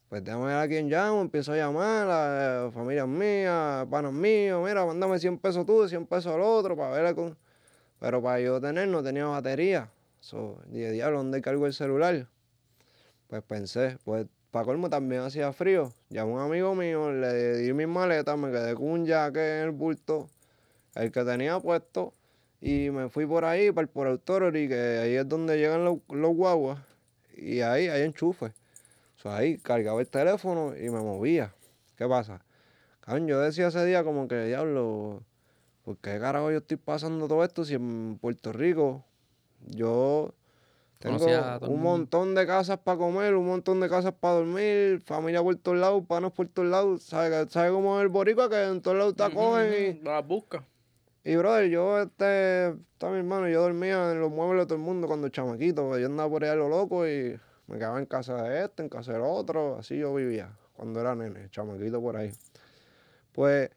[0.08, 4.62] pues déjame ver a quién llamo, empiezo a llamar a la familia mía, panos míos,
[4.64, 7.36] mira, mándame 100 pesos tú, 100 pesos al otro para ver con...
[7.98, 9.90] Pero para yo tener no tenía batería.
[10.20, 12.26] So, dije, diablo, ¿dónde cargo el celular?
[13.28, 15.92] Pues pensé, pues para colmo también hacía frío.
[16.08, 19.64] Llamé a un amigo mío, le di mis maletas, me quedé con un jacket en
[19.64, 20.28] el bulto,
[20.94, 22.14] el que tenía puesto,
[22.60, 25.98] y me fui por ahí, para el por Authority, que ahí es donde llegan los,
[26.08, 26.78] los guaguas,
[27.36, 28.52] y ahí hay enchufe.
[29.16, 31.52] So, ahí cargaba el teléfono y me movía.
[31.96, 32.42] ¿Qué pasa?
[33.00, 35.22] Cabrón, yo decía ese día como que, diablo,
[35.84, 39.04] ¿por qué carajo yo estoy pasando todo esto si en Puerto Rico
[39.66, 40.34] yo
[41.00, 41.26] tengo
[41.62, 45.78] un montón de casas para comer, un montón de casas para dormir, familia por todos
[45.78, 47.02] lados, panos por todos lados.
[47.04, 50.04] ¿Sabes sabe cómo es el boricua que en todos lados te acogen y...
[50.04, 50.62] Las busca.
[51.24, 54.84] Y, brother, yo, este, está mi hermano, yo dormía en los muebles de todo el
[54.84, 55.98] mundo cuando chamaquito.
[55.98, 57.34] Yo andaba por ahí a lo loco y
[57.66, 59.76] me quedaba en casa de este, en casa del otro.
[59.78, 62.30] Así yo vivía cuando era nene, chamaquito por ahí.
[63.32, 63.70] Pues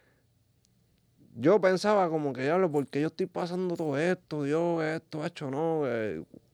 [1.35, 4.43] yo pensaba como que, diablo, ¿por qué yo estoy pasando todo esto?
[4.43, 5.83] Dios, esto hecho, no,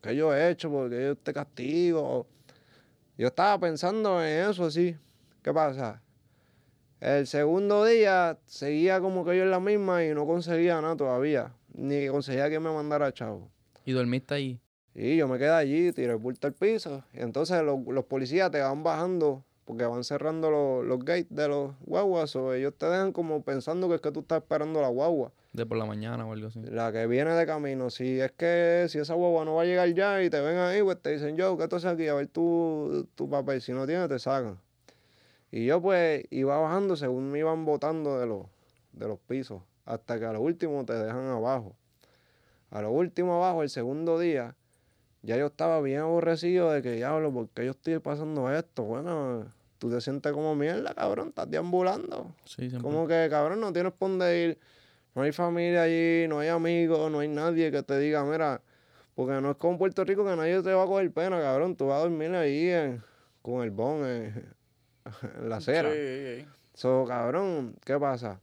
[0.01, 2.27] que, yo he hecho, porque yo te castigo.
[3.17, 4.95] Yo estaba pensando en eso así.
[5.41, 6.01] ¿Qué pasa?
[6.99, 11.53] El segundo día seguía como que yo en la misma y no conseguía nada todavía.
[11.73, 13.49] Ni conseguía que me mandara chavo.
[13.85, 14.59] ¿Y dormiste ahí?
[14.93, 17.03] Sí, yo me quedé allí, tiré el bulto al piso.
[17.13, 21.75] Y entonces los, los policías te van bajando porque van cerrando los, gates de los
[21.81, 25.31] guaguas o ellos te dejan como pensando que es que tú estás esperando la guagua.
[25.53, 26.59] De por la mañana o algo así.
[26.59, 27.91] La que viene de camino.
[27.91, 30.81] Si es que si esa guagua no va a llegar ya y te ven ahí,
[30.81, 32.07] pues te dicen, yo, ¿qué tú haces aquí?
[32.07, 33.61] A ver tu, tu papel.
[33.61, 34.57] Si no tienes, te sacan.
[35.51, 38.47] Y yo pues iba bajando según me iban botando de los,
[38.93, 39.61] de los pisos.
[39.85, 41.75] Hasta que a lo último te dejan abajo.
[42.71, 44.55] A lo último abajo, el segundo día,
[45.21, 48.81] ya yo estaba bien aborrecido de que, diablo, ¿por qué yo estoy pasando esto?
[48.81, 52.35] Bueno, tú te sientes como mierda, cabrón, estás deambulando.
[52.45, 54.59] Sí, Como que, cabrón, no tienes por dónde ir.
[55.15, 58.61] No hay familia allí, no hay amigos, no hay nadie que te diga, mira,
[59.15, 61.75] porque no es como Puerto Rico que nadie te va a coger pena, cabrón.
[61.75, 62.99] Tú vas a dormir ahí
[63.41, 64.53] con el bon en,
[65.47, 65.91] la acera.
[65.91, 68.39] Sí, So, cabrón, ¿qué pasa?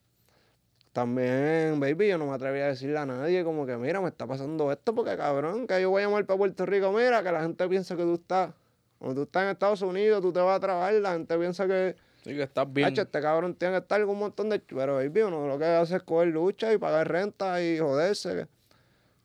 [0.93, 4.27] También, baby, yo no me atreví a decirle a nadie como que, mira, me está
[4.27, 7.43] pasando esto porque, cabrón, que yo voy a llamar para Puerto Rico, mira, que la
[7.43, 8.53] gente piensa que tú estás
[8.99, 11.97] cuando tú estás en Estados Unidos, tú te vas a trabajar, la gente piensa que.
[12.25, 12.89] Sí, que estás bien.
[12.89, 14.59] este cabrón tiene que estar con un montón de.
[14.59, 18.49] Pero, baby, uno lo que hace es coger lucha y pagar renta y joderse.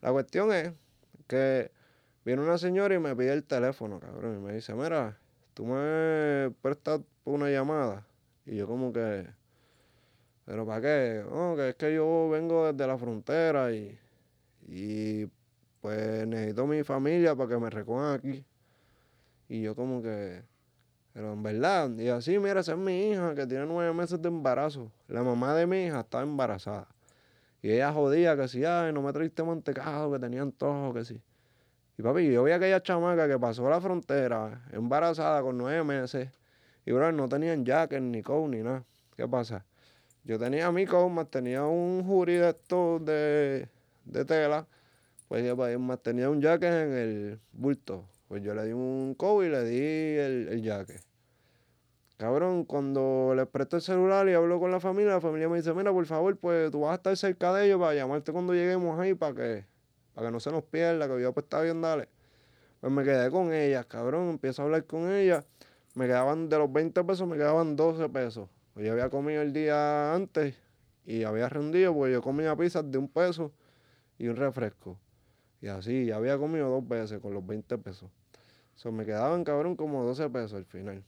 [0.02, 0.74] La cuestión es
[1.28, 1.72] que
[2.26, 4.38] viene una señora y me pide el teléfono, cabrón.
[4.38, 5.18] Y me dice, mira,
[5.54, 8.06] tú me prestas una llamada.
[8.46, 9.26] Y yo, como que.
[10.46, 11.24] ¿Pero para qué?
[11.30, 13.98] No, que es que yo vengo desde la frontera y.
[14.68, 15.26] Y
[15.82, 18.46] pues necesito mi familia para que me recojan aquí.
[19.52, 20.44] Y yo como que,
[21.12, 24.30] pero en verdad, y así, mira, esa es mi hija que tiene nueve meses de
[24.30, 24.90] embarazo.
[25.10, 26.88] La mamá de mi hija está embarazada.
[27.62, 31.22] Y ella jodía que si, ay, no me trajiste mantecado, que tenía antojo, que sí.
[31.98, 36.30] Y papi, yo vi a aquella chamaca que pasó la frontera, embarazada con nueve meses.
[36.86, 38.86] Y bro, no tenían jacket, ni coat, ni nada.
[39.18, 39.66] ¿Qué pasa?
[40.24, 43.68] Yo tenía mi coat, más tenía un jury de estos de,
[44.26, 44.66] tela.
[45.28, 48.06] Pues yo pues, más tenía un jacket en el bulto.
[48.32, 51.02] Pues yo le di un coat y le di el, el jaque.
[52.16, 55.74] Cabrón, cuando le presto el celular y hablo con la familia, la familia me dice,
[55.74, 58.98] mira, por favor, pues tú vas a estar cerca de ellos para llamarte cuando lleguemos
[58.98, 59.66] ahí para que,
[60.14, 62.08] para que no se nos pierda, que yo pues está bien, dale.
[62.80, 65.44] Pues me quedé con ellas, cabrón, empiezo a hablar con ellas.
[65.96, 68.48] Me quedaban, de los 20 pesos, me quedaban 12 pesos.
[68.78, 70.56] Yo había comido el día antes
[71.04, 73.52] y había rendido, pues yo comía pizzas de un peso
[74.18, 74.98] y un refresco.
[75.60, 78.10] Y así, había comido dos veces con los 20 pesos.
[78.82, 81.04] So, me quedaban, cabrón, como 12 pesos al final.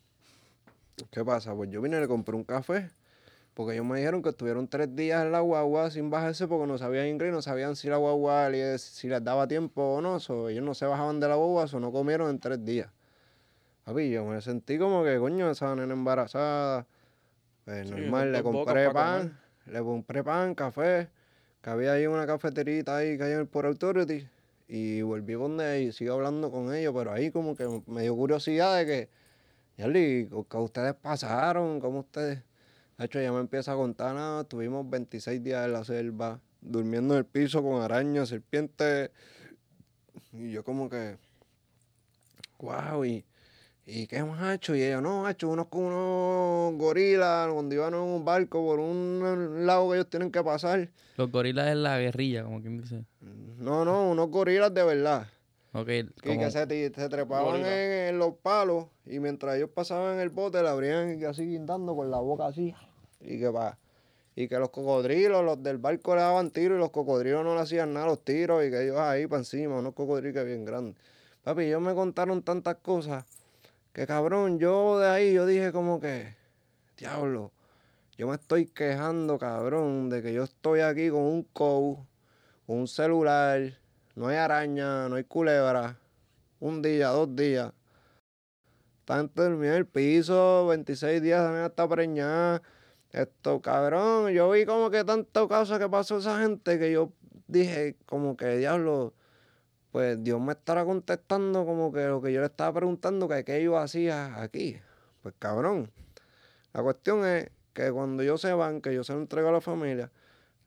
[1.09, 1.55] ¿Qué pasa?
[1.55, 2.91] Pues yo vine y le compré un café.
[3.55, 6.77] Porque ellos me dijeron que estuvieron tres días en la guagua sin bajarse porque no
[6.77, 10.19] sabían inglés, no sabían si la guagua si les daba tiempo o no.
[10.19, 12.91] So, ellos no se bajaban de la guagua, o no comieron en tres días.
[13.85, 16.85] Papi, yo me sentí como que, coño, esa nena embarazada.
[17.65, 21.09] Pues normal, le compré pan, le compré pan, café,
[21.59, 24.27] que había ahí una cafeterita ahí que hay por Authority.
[24.75, 28.15] Y volví con él y sigo hablando con ellos, pero ahí como que me dio
[28.15, 29.09] curiosidad de que,
[29.77, 31.79] Yarly, ¿qué ustedes pasaron?
[31.79, 32.41] ¿Cómo ustedes?
[32.97, 34.41] De hecho, ya me empieza a contar nada.
[34.41, 39.11] Estuvimos 26 días en la selva, durmiendo en el piso con arañas, serpientes.
[40.31, 41.17] Y yo como que,
[42.57, 43.23] wow, y
[43.85, 44.75] ¿Y qué hemos hecho?
[44.75, 49.65] Y ellos, no, hecho unos con unos gorilas, cuando iban en un barco por un
[49.65, 50.89] lago que ellos tienen que pasar.
[51.17, 53.03] Los gorilas es la guerrilla, como quien dice.
[53.57, 55.27] No, no, unos gorilas de verdad.
[55.75, 60.61] Okay, y que se, trepaban en, los palos y mientras ellos pasaban en el bote
[60.61, 62.75] le abrían así guindando con la boca así.
[63.21, 63.79] Y que va.
[64.35, 67.61] Y que los cocodrilos, los del barco le daban tiros y los cocodrilos no le
[67.61, 70.95] hacían nada los tiros y que ellos ahí para encima, unos cocodrilos bien grandes.
[71.43, 73.25] Papi, ellos me contaron tantas cosas
[73.93, 76.35] que cabrón, yo de ahí yo dije como que,
[76.97, 77.51] diablo,
[78.17, 82.05] yo me estoy quejando, cabrón, de que yo estoy aquí con un cow,
[82.67, 83.77] un celular
[84.15, 85.99] no hay araña, no hay culebra.
[86.59, 87.73] Un día, dos días.
[88.99, 92.61] Están dormidos en el piso, 26 días también está preñada.
[93.11, 97.11] Esto, cabrón, yo vi como que tanto causa que pasó esa gente que yo
[97.47, 99.13] dije, como que diablo,
[99.91, 103.63] pues Dios me estará contestando como que lo que yo le estaba preguntando, que qué
[103.63, 104.77] yo hacía aquí.
[105.21, 105.91] Pues cabrón,
[106.73, 109.61] la cuestión es que cuando yo se van, que yo se lo entrego a la
[109.61, 110.11] familia,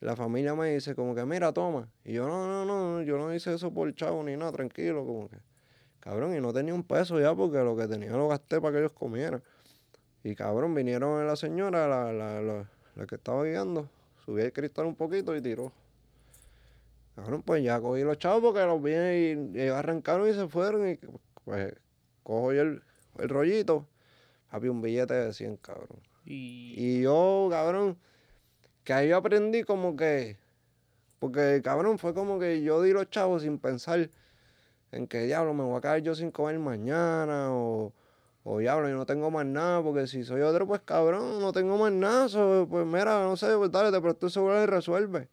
[0.00, 1.88] la familia me dice como que, mira, toma.
[2.04, 5.28] Y yo, no, no, no, yo no hice eso por chavo ni nada, tranquilo, como
[5.28, 5.36] que,
[6.00, 8.78] cabrón, y no tenía un peso ya porque lo que tenía lo gasté para que
[8.80, 9.42] ellos comieran.
[10.22, 13.88] Y cabrón, vinieron la señora, la, la, la, que estaba guiando,
[14.24, 15.72] subí el cristal un poquito y tiró.
[17.14, 20.88] Cabrón, pues ya cogí los chavos porque los vi y, y arrancaron y se fueron.
[20.88, 20.98] Y
[21.44, 21.74] pues
[22.22, 22.82] cojo yo el,
[23.18, 23.86] el rollito,
[24.50, 26.00] había un billete de 100, cabrón.
[26.24, 26.74] Y...
[26.76, 27.96] y yo, cabrón,
[28.86, 30.38] que ahí yo aprendí como que,
[31.18, 34.10] porque cabrón, fue como que yo di los chavos sin pensar
[34.92, 37.92] en que diablo me voy a caer yo sin comer mañana o,
[38.44, 41.76] o diablo yo no tengo más nada, porque si soy otro, pues cabrón, no tengo
[41.78, 42.28] más nada,
[42.66, 45.28] pues mira, no sé, pues dale, te presto seguro y resuelve.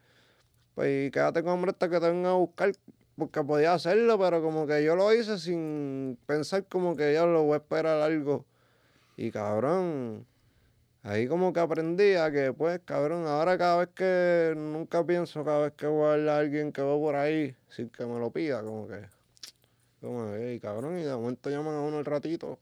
[0.73, 2.71] Pues y quédate con hambre hasta que te vengan a buscar,
[3.15, 7.43] porque podía hacerlo, pero como que yo lo hice sin pensar como que ya lo
[7.43, 8.45] voy a esperar algo.
[9.15, 10.25] Y cabrón,
[11.03, 15.63] Ahí como que aprendí a que, pues, cabrón, ahora cada vez que, nunca pienso, cada
[15.63, 18.31] vez que voy a ver a alguien que va por ahí sin que me lo
[18.31, 19.01] pida, como que,
[19.99, 22.57] como, hey, cabrón, y de momento llaman a uno el ratito.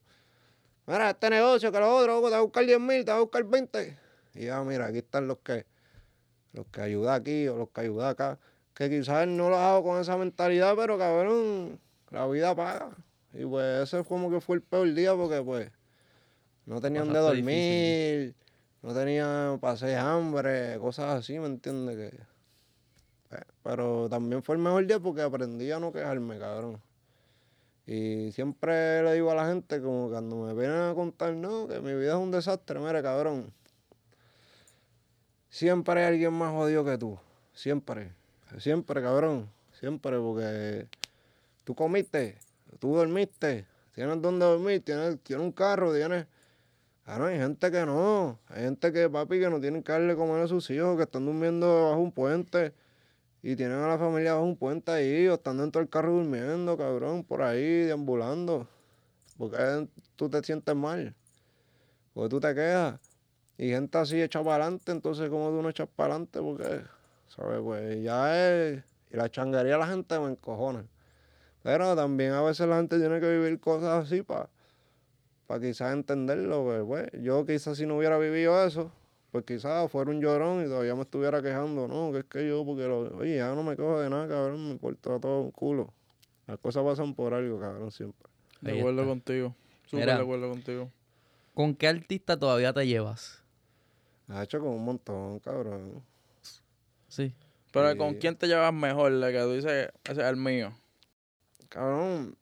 [0.87, 3.21] Mira, este negocio, que lo otro, te va a buscar 10 mil, te va a
[3.21, 3.97] buscar 20.
[4.33, 5.67] Y ya, mira, aquí están los que,
[6.53, 8.39] los que ayudan aquí o los que ayudan acá.
[8.73, 11.79] Que quizás no lo hago con esa mentalidad, pero cabrón,
[12.09, 12.89] la vida paga.
[13.33, 15.71] Y pues ese como que fue el peor día porque pues
[16.71, 18.33] no tenía donde dormir,
[18.81, 21.97] no tenía, pasé hambre, cosas así, ¿me entiendes?
[21.97, 26.81] Que, eh, pero también fue el mejor día porque aprendí a no quejarme, cabrón.
[27.85, 31.81] Y siempre le digo a la gente, como cuando me vienen a contar, no, que
[31.81, 33.51] mi vida es un desastre, mire, cabrón.
[35.49, 37.19] Siempre hay alguien más jodido que tú.
[37.53, 38.13] Siempre.
[38.59, 39.49] Siempre, cabrón.
[39.77, 40.87] Siempre, porque
[41.65, 42.37] tú comiste,
[42.79, 46.27] tú dormiste, tienes donde dormir, tienes, tienes un carro, tienes
[47.11, 48.39] Claro, hay gente que no.
[48.47, 51.25] Hay gente que, papi, que no tienen que darle comer a sus hijos, que están
[51.25, 52.73] durmiendo bajo un puente
[53.43, 56.77] y tienen a la familia bajo un puente ahí, o están dentro del carro durmiendo,
[56.77, 58.65] cabrón, por ahí, deambulando.
[59.37, 61.13] Porque tú te sientes mal.
[62.13, 62.97] Porque tú te quedas.
[63.57, 66.39] Y gente así echa para adelante, entonces, como tú no echas para adelante?
[66.39, 66.81] Porque,
[67.27, 67.59] ¿sabes?
[67.61, 68.83] Pues ya es.
[69.11, 70.85] Y la changuería la gente me encojona.
[71.61, 74.47] Pero también a veces la gente tiene que vivir cosas así para
[75.51, 78.89] para quizás entenderlo, pues, pues, yo quizás si no hubiera vivido eso,
[79.33, 82.63] pues quizás fuera un llorón y todavía me estuviera quejando, no, que es que yo,
[82.63, 85.93] porque, lo, oye, ya no me cojo de nada, cabrón, me importa todo un culo.
[86.47, 88.29] Las cosas pasan por algo, cabrón, siempre.
[88.61, 89.53] De acuerdo contigo,
[89.87, 90.89] súper de acuerdo contigo.
[91.53, 93.43] ¿Con qué artista todavía te llevas?
[94.29, 96.01] Ha hecho con un montón, cabrón.
[97.09, 97.35] Sí.
[97.73, 99.11] Pero ¿con quién te llevas mejor?
[99.11, 100.71] La que tú dices, ese es el mío.
[101.67, 102.37] Cabrón,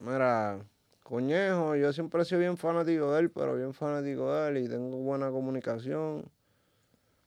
[0.00, 0.60] mira,
[1.08, 4.68] Coñejo, yo siempre he sido bien fanático de él, pero bien fanático de él y
[4.68, 6.24] tengo buena comunicación.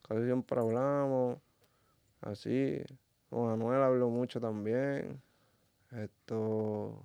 [0.06, 1.38] Casi siempre hablamos.
[2.20, 2.82] Así.
[3.30, 5.22] Con Manuel hablo mucho también.
[5.94, 7.02] Esto.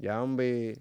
[0.00, 0.80] Jambi.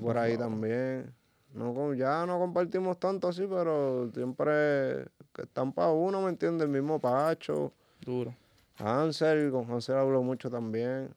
[0.00, 1.14] por ahí también.
[1.52, 5.04] No, ya no compartimos tanto así, pero siempre
[5.34, 6.64] que están para uno, ¿me entiendes?
[6.64, 7.70] El mismo Pacho.
[8.00, 8.34] Duro.
[8.78, 11.14] Hansel, con Hansel hablo mucho también.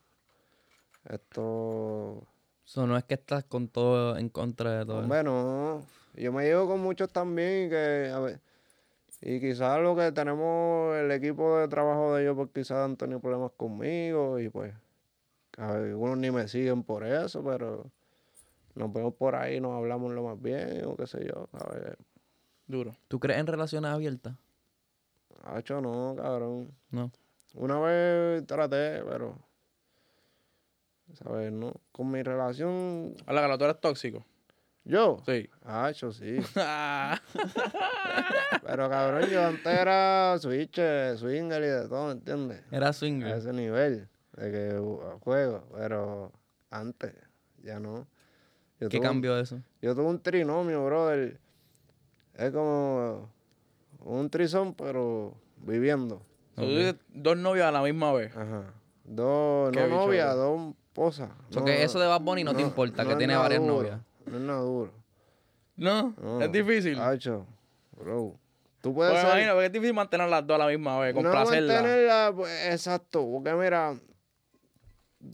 [1.05, 2.27] Esto.
[2.68, 5.07] Eso no es que estás con todo en contra de todo.
[5.07, 5.85] Bueno,
[6.15, 8.41] yo me llevo con muchos también que, a ver,
[9.22, 13.22] y quizás lo que tenemos, el equipo de trabajo de ellos, pues quizás han tenido
[13.22, 14.73] problemas conmigo y pues
[15.57, 17.89] algunos ni me siguen por eso, pero
[18.76, 21.98] nos vemos por ahí, nos hablamos lo más bien o qué sé yo, a ver.
[22.68, 22.91] Duro.
[23.07, 24.35] ¿Tú crees en relaciones abiertas?
[25.57, 26.69] hecho no, cabrón.
[26.91, 27.14] No.
[27.53, 29.38] Una vez traté, pero
[31.13, 31.51] ¿Sabes?
[31.51, 31.73] ¿No?
[31.91, 33.15] Con mi relación.
[33.25, 34.25] A la que tú eres tóxico.
[34.84, 35.21] ¿Yo?
[35.25, 35.49] Sí.
[35.69, 36.38] Ah, yo sí.
[38.65, 40.79] Pero cabrón, yo antes era switch,
[41.17, 42.63] swinger y de todo, ¿entiendes?
[42.71, 43.34] Era swinger.
[43.34, 44.07] A ese nivel.
[44.38, 46.31] de que juego, pero
[46.69, 47.13] antes,
[47.63, 48.07] ya no.
[48.89, 49.61] ¿Qué cambió eso?
[49.81, 51.39] Yo tuve un trinomio, brother.
[52.35, 53.29] Es como
[53.99, 56.21] un trisón, pero viviendo.
[57.13, 58.35] dos novias a la misma vez.
[58.35, 58.73] Ajá.
[59.03, 63.35] Dos, no novias, dos O que eso de Bad Bunny no, te importa, que tiene
[63.35, 63.99] varias novias.
[64.25, 64.91] No es nada duro.
[65.75, 66.99] No, es difícil.
[66.99, 67.45] Hacho,
[67.91, 68.35] bro.
[68.81, 69.51] Tú puedes pues ser...
[69.51, 71.73] porque es difícil mantener las dos a la misma vez, complacerla.
[71.73, 73.27] No mantenerla, pues, exacto.
[73.31, 73.95] Porque mira,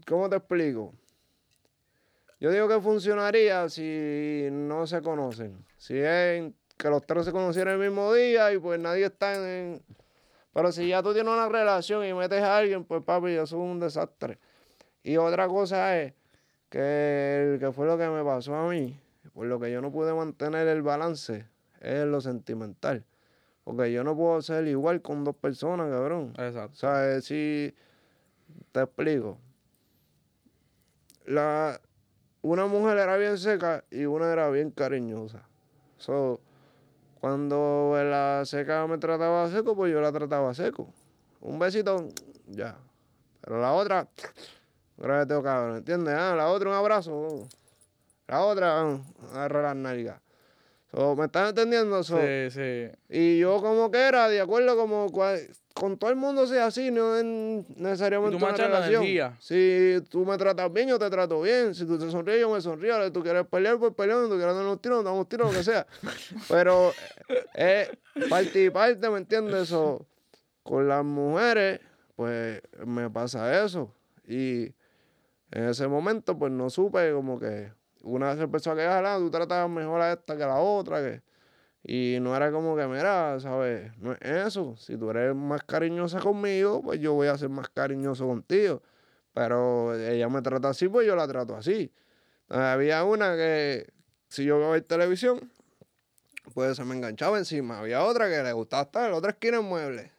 [0.05, 0.93] ¿cómo te explico?
[2.39, 5.65] Yo digo que funcionaría si no se conocen.
[5.77, 9.81] Si es que los tres se conocieran el mismo día y pues nadie está en...
[10.53, 13.53] Pero si ya tú tienes una relación y metes a alguien, pues papi, eso es
[13.53, 14.39] un desastre.
[15.03, 16.13] Y otra cosa es
[16.69, 18.99] que, que fue lo que me pasó a mí,
[19.33, 21.45] por lo que yo no pude mantener el balance,
[21.81, 23.05] es lo sentimental.
[23.63, 26.33] Porque yo no puedo ser igual con dos personas, cabrón.
[26.37, 26.73] Exacto.
[26.73, 27.73] O sea, si
[28.71, 29.37] te explico.
[31.25, 31.79] La,
[32.41, 35.47] una mujer era bien seca y una era bien cariñosa.
[35.97, 36.41] So,
[37.21, 40.93] cuando la seca me trataba seco, pues yo la trataba seco.
[41.39, 42.09] Un besito,
[42.47, 42.77] ya.
[43.39, 44.09] Pero la otra,
[45.03, 46.13] gracias cabrón, ¿entiendes?
[46.17, 47.47] Ah, la otra un abrazo.
[48.27, 48.99] La otra,
[49.33, 50.21] agarra las nalgas.
[50.93, 52.03] ¿Me estás entendiendo?
[52.03, 52.87] sí, sí.
[53.09, 55.11] Y yo como que era, de acuerdo, como
[55.73, 57.23] con todo el mundo sea así, no es
[57.77, 59.03] necesariamente una relación.
[59.39, 61.73] Si tú me tratas bien, yo te trato bien.
[61.73, 63.03] Si tú te sonríes, yo me sonrío.
[63.05, 64.25] Si tú quieres pelear, pues peleamos.
[64.25, 65.87] Si tú quieres darnos tiros, damos tiros, lo que sea.
[66.47, 66.93] Pero
[67.55, 67.89] es
[68.29, 69.63] parte y parte, ¿me entiendes?
[69.63, 70.05] Eso,
[70.61, 71.79] con las mujeres,
[72.15, 73.91] pues me pasa eso.
[74.27, 74.71] Y
[75.53, 77.71] en ese momento, pues no supe como que
[78.01, 81.21] una vez empezó a quedar, ah, tú tratas mejor a esta que a la otra.
[81.83, 83.95] Y no era como que, mira, ¿sabes?
[83.99, 84.75] No es eso.
[84.77, 88.81] Si tú eres más cariñosa conmigo, pues yo voy a ser más cariñoso contigo.
[89.33, 91.91] Pero ella me trata así, pues yo la trato así.
[92.49, 93.93] había una que,
[94.29, 95.51] si yo veo televisión,
[96.55, 97.79] pues se me enganchaba encima.
[97.79, 100.12] Había otra que le gustaba estar en la otra esquina en muebles.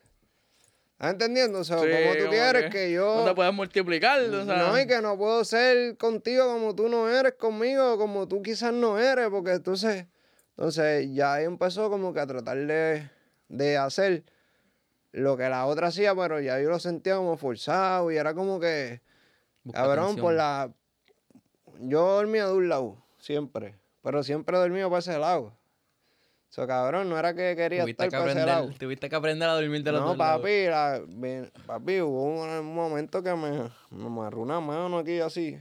[0.95, 1.59] ¿Estás entendiendo?
[1.59, 3.17] O sea, como tú quieres que, yo.
[3.17, 4.57] No te puedes multiplicar, o sea.
[4.57, 8.73] No, y que no puedo ser contigo como tú no eres conmigo, como tú quizás
[8.73, 10.07] no eres, porque entonces.
[10.51, 14.23] Entonces ya ahí empezó como que a tratar de, hacer
[15.11, 18.61] lo que la otra hacía, pero ya yo lo sentía como forzado y era como
[18.61, 19.01] que.
[19.73, 20.73] cabrón, por la.
[21.81, 23.75] Yo dormía de un lado, siempre.
[24.05, 25.57] Pero siempre he dormido para ese lado.
[26.55, 29.91] So, cabrón, no era que quería estar que aprender, Tuviste que aprender a dormir de
[29.91, 31.03] los No, papi, la,
[31.67, 35.59] papi, hubo un, momento que me, me amarró una mano aquí así.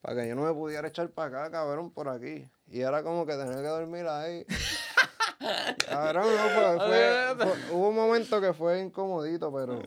[0.00, 2.48] Para que yo no me pudiera echar para acá, cabrón, por aquí.
[2.68, 4.46] Y era como que tenía que dormir ahí.
[5.90, 9.82] cabrón, no, fue, hubo un momento que fue incomodito, pero...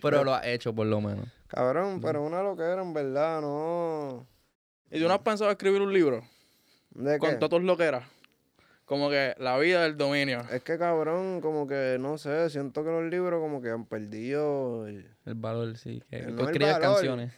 [0.00, 1.26] Pero lo has hecho, por lo menos.
[1.48, 4.28] Cabrón, pero una lo que era, en verdad, no...
[4.92, 6.22] ¿Y tú no has pensado escribir un libro?
[6.90, 7.18] ¿De qué?
[7.18, 8.08] Con todos lo que era.
[8.88, 10.40] Como que la vida del dominio.
[10.50, 14.86] Es que cabrón, como que no sé, siento que los libros como que han perdido
[14.86, 16.02] el, valor, sí.
[16.10, 17.34] Que tú escribes canciones.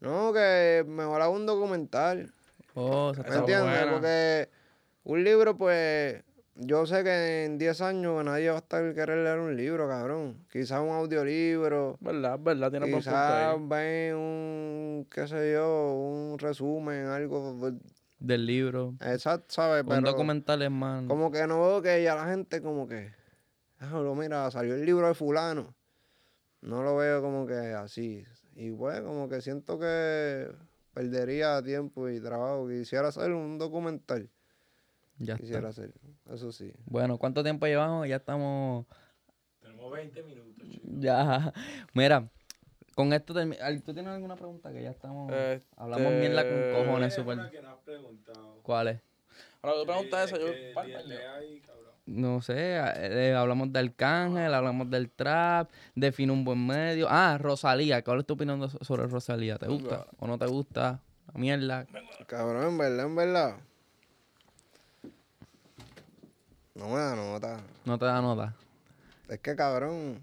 [0.00, 2.30] No, que mejor hago un documental.
[2.74, 3.86] Oh, ¿Me entiendes?
[3.90, 4.50] Porque
[5.04, 6.22] un libro, pues,
[6.54, 10.44] yo sé que en 10 años nadie va a estar querer leer un libro, cabrón.
[10.52, 11.96] Quizás un audiolibro.
[12.00, 12.38] ¿Verdad?
[12.38, 12.70] ¿Verdad?
[12.70, 17.72] Tiene Quizás ven un, qué sé yo, un resumen, algo
[18.26, 18.94] del libro.
[19.00, 19.84] Exacto, ¿sabes?
[19.86, 21.04] Un documental es más.
[21.06, 23.12] Como que no veo que ya la gente como que.
[23.92, 25.74] lo mira, salió el libro de fulano.
[26.60, 28.24] No lo veo como que así.
[28.56, 30.50] Y pues, como que siento que
[30.94, 32.68] perdería tiempo y trabajo.
[32.68, 34.30] Quisiera hacer un documental.
[35.18, 35.92] Ya Quisiera hacer,
[36.32, 36.72] eso sí.
[36.86, 38.08] Bueno, ¿cuánto tiempo llevamos?
[38.08, 38.86] Ya estamos.
[39.60, 40.90] Tenemos 20 minutos, chicos.
[40.98, 41.52] Ya.
[41.94, 42.28] Mira,
[42.94, 44.72] con esto ¿Tú tienes alguna pregunta?
[44.72, 45.32] Que ya estamos.
[45.32, 47.38] Este, hablamos bien la con cojones super.
[48.62, 49.00] ¿Cuál es?
[49.62, 50.52] Ahora tú preguntas eso, yo.
[52.06, 57.06] No sé, eh, hablamos del Arcángel, hablamos del trap, define un buen medio.
[57.08, 59.56] Ah, Rosalía, ¿cuál es tu opinión sobre Rosalía?
[59.56, 61.00] ¿Te gusta o no te gusta?
[61.32, 61.86] La mierda.
[62.26, 63.56] Cabrón, en verdad, en verdad.
[66.74, 67.60] No me da nota.
[67.86, 68.54] No te da nota.
[69.28, 70.20] Es que cabrón.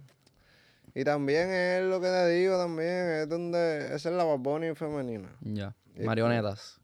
[0.94, 5.36] Y también es lo que te digo también, es donde, esa es la Bad femenina.
[5.42, 6.82] Ya, marionetas.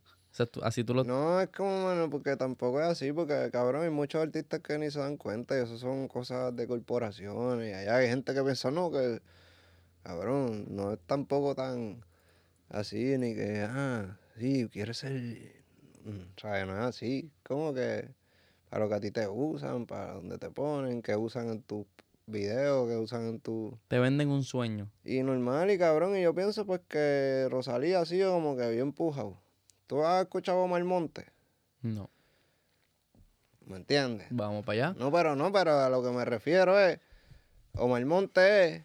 [0.64, 1.04] así tú lo...
[1.04, 4.90] No, es como, bueno, porque tampoco es así, porque cabrón, hay muchos artistas que ni
[4.92, 7.70] se dan cuenta y eso son cosas de corporaciones.
[7.70, 9.22] Y allá hay gente que piensa, no, que,
[10.04, 12.06] cabrón, no es tampoco tan
[12.70, 15.12] así, ni que, ah, sí, quieres ser,
[16.06, 16.66] mm, ¿sabes?
[16.66, 18.10] No es así, como que
[18.70, 21.86] para lo que a ti te usan, para donde te ponen, que usan en tus
[22.28, 23.80] videos que usan en tu...
[23.88, 24.92] Te venden un sueño.
[25.04, 28.94] Y normal y cabrón, y yo pienso pues que Rosalía ha sido como que bien
[28.94, 29.42] pujado.
[29.88, 31.26] ¿Tú has escuchado Omar Monte?
[31.82, 32.10] No.
[33.66, 34.28] ¿Me entiendes?
[34.30, 35.00] Vamos para allá.
[35.00, 37.00] No, pero no, pero a lo que me refiero es,
[37.74, 38.84] Omar Monte es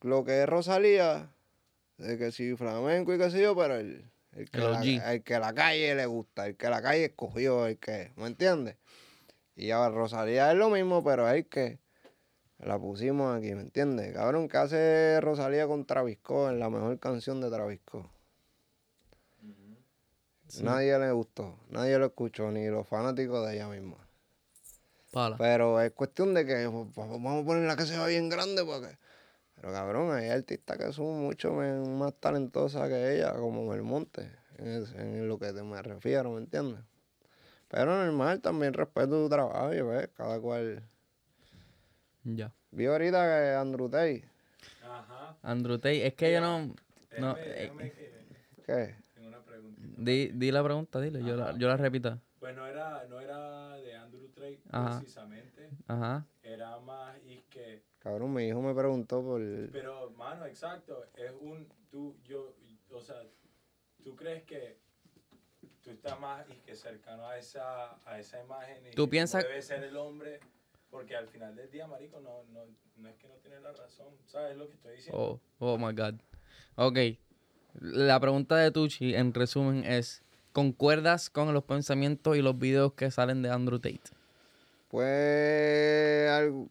[0.00, 1.30] lo que es Rosalía,
[1.98, 5.38] de que si flamenco y qué sé yo, pero el, el, que, la, el que
[5.38, 8.76] la calle le gusta, el que la calle escogió, el que, ¿me entiendes?
[9.54, 11.78] Y ahora Rosalía es lo mismo, pero es que
[12.58, 14.14] la pusimos aquí, ¿me entiendes?
[14.14, 18.10] Cabrón, ¿qué hace Rosalía con Travisco en la mejor canción de Travisco?
[20.60, 23.96] Nadie le gustó, nadie lo escuchó, ni los fanáticos de ella misma.
[25.38, 28.98] Pero es cuestión de que pues, vamos a ponerla que se va bien grande porque...
[29.54, 35.28] Pero cabrón, hay artistas que son mucho más talentosas que ella, como Belmonte, en, en
[35.28, 36.80] lo que te me refiero, ¿me entiendes?
[37.72, 40.82] Pero normal, también respeto tu trabajo, y ves, cada cual.
[42.22, 42.52] Ya.
[42.70, 44.24] Vi ahorita que Andrew Tate.
[44.84, 45.38] Ajá.
[45.42, 46.74] Andrew Tate, es que yo no.
[47.18, 47.72] no eh,
[48.66, 48.94] ¿Qué?
[49.14, 49.80] Tengo una pregunta.
[49.80, 52.20] Di, di la pregunta, dile, yo la, yo la repito.
[52.38, 55.70] Pues no era, no era de Andrew Tate precisamente.
[55.86, 56.26] Ajá.
[56.42, 57.84] Era más y que.
[58.00, 59.40] Cabrón, mi hijo me preguntó por.
[59.70, 61.06] Pero, mano, exacto.
[61.14, 61.66] Es un.
[61.90, 62.54] Tú, yo.
[62.90, 63.16] O sea,
[64.04, 64.81] ¿tú crees que
[65.82, 69.44] tú estás más y que cercano a esa, a esa imagen y ¿Tú piensas...
[69.44, 70.40] debe ser el hombre,
[70.90, 72.64] porque al final del día, marico, no, no,
[72.96, 75.40] no es que no tiene la razón, ¿sabes lo que estoy diciendo?
[75.58, 76.14] Oh, oh my God.
[76.76, 76.98] Ok,
[77.80, 80.22] la pregunta de Tucci, en resumen, es,
[80.52, 84.00] ¿concuerdas con los pensamientos y los videos que salen de Andrew Tate?
[84.88, 86.68] Pues, algo,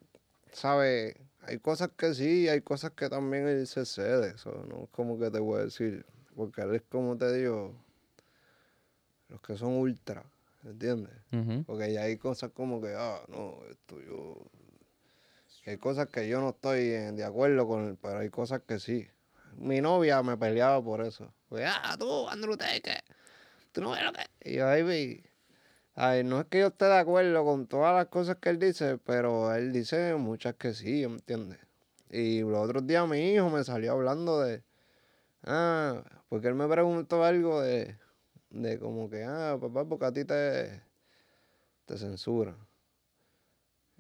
[0.52, 1.16] ¿sabes?
[1.42, 5.20] Hay cosas que sí, hay cosas que también él se cede, eso no es como
[5.20, 6.06] que te voy a decir,
[6.36, 7.74] porque él es como te digo,
[9.32, 10.24] los que son ultra,
[10.64, 11.14] ¿entiendes?
[11.66, 14.38] Porque ya hay cosas como que, ah, no, esto yo...
[15.66, 19.08] Hay cosas que yo no estoy de acuerdo con, pero hay cosas que sí.
[19.58, 21.32] Mi novia me peleaba por eso.
[21.50, 23.04] Pues, ah, tú, Andrew Tate,
[23.72, 24.22] tú no ves lo que...
[24.44, 25.24] Y yo ahí vi...
[25.94, 28.98] Ay, no es que yo esté de acuerdo con todas las cosas que él dice,
[28.98, 31.60] pero él dice muchas que sí, ¿entiendes?
[32.10, 34.64] Y los otros días mi hijo me salió hablando de...
[35.44, 37.98] Ah, porque él me preguntó algo de
[38.52, 40.82] de como que, ah, papá, porque a ti te,
[41.86, 42.58] te censuran.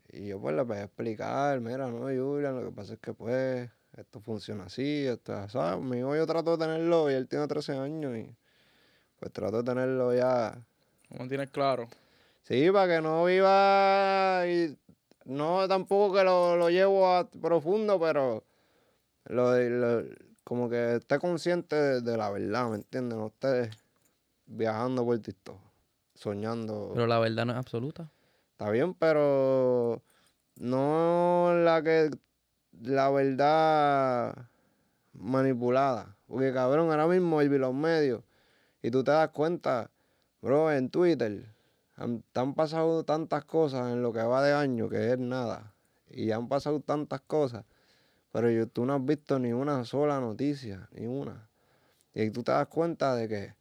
[0.09, 3.13] Y yo pues le voy a explicar, mira, no, Julian, lo que pasa es que
[3.13, 5.81] pues esto funciona así, esto es así.
[5.81, 8.35] Mi hijo yo trato de tenerlo y él tiene 13 años y
[9.19, 10.61] pues trato de tenerlo ya.
[11.09, 11.87] ¿Cómo tienes claro?
[12.43, 14.77] Sí, para que no viva y
[15.25, 18.43] no tampoco que lo, lo llevo a profundo, pero
[19.25, 20.03] lo, lo,
[20.43, 23.17] como que esté consciente de, de la verdad, ¿me entiendes?
[23.17, 23.69] No esté
[24.51, 25.59] viajando por TikTok,
[26.13, 26.91] soñando.
[26.93, 28.11] Pero la verdad no es absoluta.
[28.51, 30.01] Está bien, pero
[30.57, 32.11] no la que
[32.81, 34.49] la verdad
[35.13, 36.15] manipulada.
[36.27, 38.23] Porque cabrón, ahora mismo el los medios
[38.81, 39.91] y tú te das cuenta,
[40.41, 41.45] bro, en Twitter
[41.95, 45.73] han, han pasado tantas cosas en lo que va de año que es nada.
[46.09, 47.63] Y han pasado tantas cosas,
[48.31, 51.49] pero yo, tú no has visto ni una sola noticia, ni una.
[52.13, 53.60] Y tú te das cuenta de que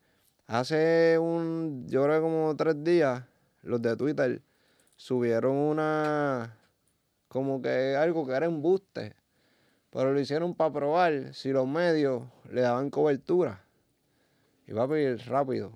[0.51, 3.23] Hace un, yo creo como tres días,
[3.63, 4.43] los de Twitter
[4.97, 6.59] subieron una,
[7.29, 9.15] como que algo que era embuste,
[9.91, 13.63] pero lo hicieron para probar si los medios le daban cobertura.
[14.67, 15.71] Y va a pedir rápido,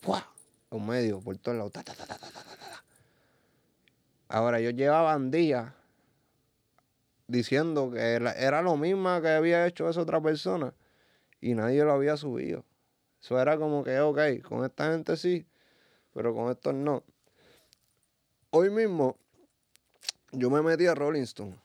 [0.00, 0.24] ¡fua!
[0.70, 1.72] Los medios por todos lados.
[4.28, 5.72] Ahora, ellos llevaban días
[7.26, 10.72] diciendo que era, era lo mismo que había hecho esa otra persona
[11.40, 12.64] y nadie lo había subido.
[13.20, 15.46] Eso era como que, ok, con esta gente sí,
[16.14, 17.04] pero con estos no.
[18.50, 19.16] Hoy mismo
[20.32, 21.56] yo me metí a Rolling Stone,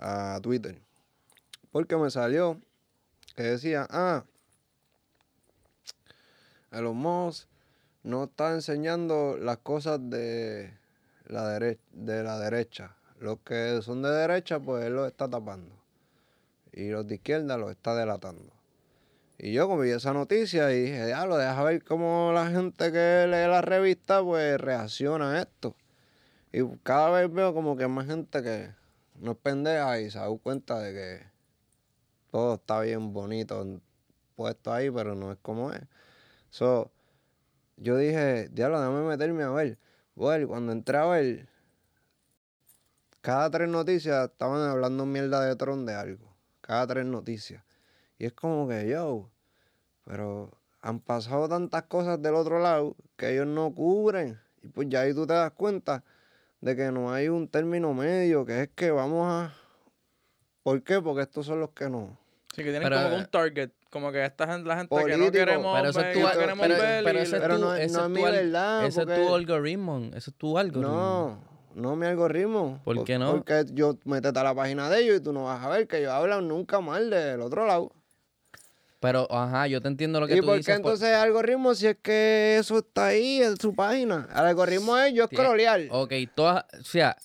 [0.00, 0.80] a Twitter,
[1.72, 2.60] porque me salió
[3.34, 4.24] que decía, ah,
[6.70, 7.48] Elon Musk
[8.02, 10.72] no está enseñando las cosas de
[11.26, 12.96] la, de la derecha.
[13.18, 15.74] Los que son de derecha, pues él los está tapando.
[16.72, 18.57] Y los de izquierda los está delatando.
[19.38, 22.90] Y yo como vi esa noticia y dije, ya lo deja ver cómo la gente
[22.90, 25.76] que lee la revista pues reacciona a esto.
[26.52, 28.74] Y cada vez veo como que más gente que
[29.20, 31.26] no es pendeja y se da cuenta de que
[32.32, 33.80] todo está bien bonito
[34.34, 35.82] puesto ahí, pero no es como es.
[36.50, 36.90] So,
[37.76, 39.78] yo dije, diablo, déjame meterme a ver.
[40.16, 41.48] Bueno, cuando entré a ver,
[43.20, 46.34] cada tres noticias estaban hablando mierda de Tron de algo.
[46.60, 47.62] Cada tres noticias.
[48.18, 49.30] Y es como que, yo,
[50.04, 50.50] pero
[50.80, 54.40] han pasado tantas cosas del otro lado que ellos no cubren.
[54.62, 56.02] Y pues ya ahí tú te das cuenta
[56.60, 59.54] de que no hay un término medio, que es que vamos a...
[60.62, 61.00] ¿Por qué?
[61.00, 62.18] Porque estos son los que no.
[62.54, 63.70] Sí, que tienen como un target.
[63.90, 66.66] Como que esta gente, la gente que no queremos pero eso ver, es tu, queremos
[66.66, 67.04] pero, ver.
[67.04, 68.84] Pero, ese es no, es mi verdad.
[68.84, 70.10] Ese es tu algoritmo.
[70.14, 70.92] Ese es tu algoritmo.
[70.92, 71.38] No,
[71.74, 72.82] no mi algoritmo.
[72.84, 73.32] ¿Por qué no?
[73.32, 75.98] Porque yo métete a la página de ellos y tú no vas a ver que
[75.98, 77.92] ellos hablan nunca mal del otro lado.
[79.00, 80.54] Pero, ajá, yo te entiendo lo que tú dices.
[80.54, 84.28] ¿Y por qué entonces el algoritmo si es que eso está ahí en su página?
[84.32, 85.82] El algoritmo es yo scrollear.
[85.90, 87.16] Ok, todas, o sea,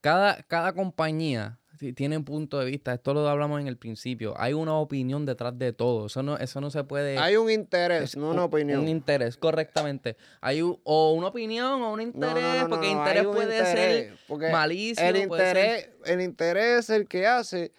[0.00, 1.58] cada, cada compañía
[1.94, 2.92] tiene un punto de vista.
[2.94, 4.34] Esto lo hablamos en el principio.
[4.36, 6.06] Hay una opinión detrás de todo.
[6.06, 7.18] Eso no, eso no se puede.
[7.18, 8.80] Hay un interés, no una opinión.
[8.80, 10.16] Un interés, correctamente.
[10.40, 14.18] Hay o una opinión o un interés, porque interés puede ser
[14.50, 15.06] malicio.
[15.06, 17.72] El interés, el interés es el que hace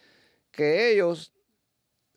[0.51, 1.33] que ellos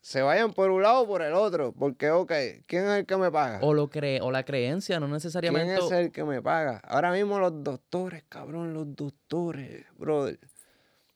[0.03, 1.71] se vayan por un lado o por el otro.
[1.71, 2.31] Porque, ok,
[2.67, 3.59] ¿quién es el que me paga?
[3.61, 5.75] O, lo cree, o la creencia, no necesariamente.
[5.75, 6.81] ¿Quién es el que me paga?
[6.85, 10.39] Ahora mismo los doctores, cabrón, los doctores, brother.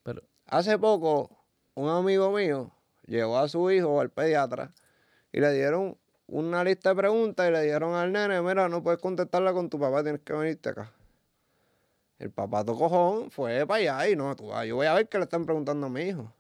[0.03, 0.23] Pero...
[0.45, 1.30] Hace poco,
[1.76, 2.72] un amigo mío
[3.05, 4.73] llevó a su hijo al pediatra
[5.34, 9.01] y le dieron una lista de preguntas y le dijeron al nene, mira, no puedes
[9.01, 10.93] contestarla con tu papá, tienes que venirte acá.
[12.19, 15.26] El papá cojón fue para allá y no, tú, yo voy a ver qué le
[15.26, 16.31] están preguntando a mi hijo.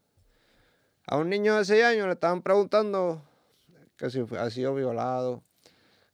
[1.09, 3.21] A un niño de 6 años le estaban preguntando
[3.95, 5.41] que si ha sido violado,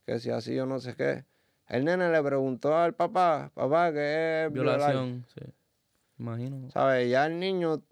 [0.06, 1.24] que si ha sido no sé qué.
[1.66, 5.26] El nene le preguntó al papá, papá, ¿qué es violación?
[5.34, 5.40] Sí,
[6.18, 6.70] imagino.
[6.70, 7.10] ¿Sabes?
[7.10, 7.82] Ya el niño,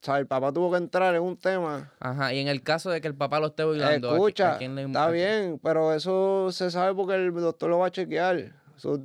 [0.00, 0.22] ¿sabes?
[0.22, 1.92] El papá tuvo que entrar en un tema.
[2.00, 5.60] Ajá, y en el caso de que el papá lo esté violando, Escucha, está bien,
[5.62, 8.56] pero eso se sabe porque el doctor lo va a chequear.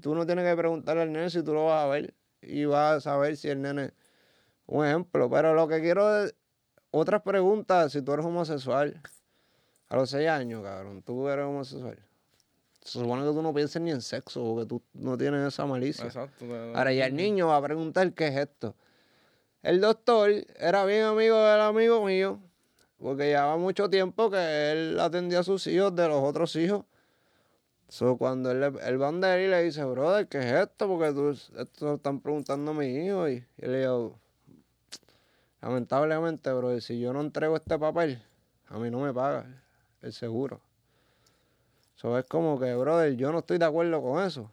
[0.01, 2.95] tú no tienes que preguntarle al nene si tú lo vas a ver y vas
[2.97, 3.91] a saber si el nene...
[4.67, 6.27] Un ejemplo, pero lo que quiero
[6.99, 9.01] otras preguntas, si tú eres homosexual,
[9.89, 11.97] a los seis años, cabrón, tú eres homosexual.
[12.81, 16.05] Se supone que tú no pienses ni en sexo, porque tú no tienes esa malicia.
[16.05, 16.45] Exacto.
[16.73, 18.75] Ahora ya el niño va a preguntar qué es esto.
[19.63, 22.39] El doctor era bien amigo del amigo mío,
[22.99, 26.85] porque llevaba mucho tiempo que él atendía a sus hijos de los otros hijos.
[27.89, 30.87] So, cuando él, él va a y le dice, brother, ¿qué es esto?
[30.87, 33.27] Porque tú, esto están preguntando a mi hijo.
[33.27, 34.19] Y, y le digo,
[35.65, 38.21] Lamentablemente, bro, si yo no entrego este papel,
[38.67, 39.47] a mí no me paga
[40.03, 40.61] el seguro.
[41.97, 44.51] Eso es como que, brother, yo no estoy de acuerdo con eso.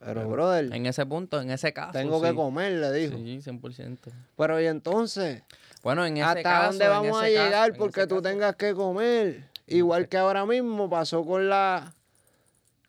[0.00, 0.74] Pero, brother.
[0.74, 1.92] En ese punto, en ese caso.
[1.92, 3.16] Tengo que comer, le dijo.
[3.16, 3.98] Sí, 100%.
[4.36, 5.44] Pero, ¿y entonces?
[5.84, 9.44] Bueno, en ese ¿Hasta dónde vamos a llegar porque tú tengas que comer?
[9.68, 11.94] Igual que ahora mismo pasó con la,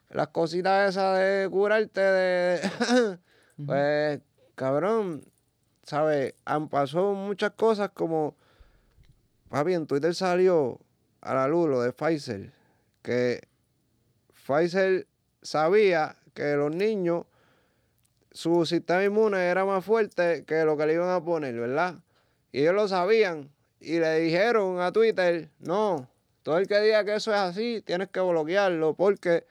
[0.10, 2.72] las cositas esas de curarte de.
[3.68, 4.20] pues,
[4.56, 5.24] cabrón,
[5.88, 6.34] ¿sabes?
[6.44, 8.36] Han pasado muchas cosas como,
[9.50, 10.80] papi, en Twitter salió
[11.22, 12.52] a la luz lo de Pfizer,
[13.02, 13.48] que
[14.46, 15.08] Pfizer
[15.42, 17.26] sabía que los niños,
[18.32, 21.96] su sistema inmune era más fuerte que lo que le iban a poner, ¿verdad?
[22.52, 23.50] Y ellos lo sabían
[23.80, 26.10] y le dijeron a Twitter, no,
[26.44, 29.46] todo el que diga que eso es así, tienes que bloquearlo porque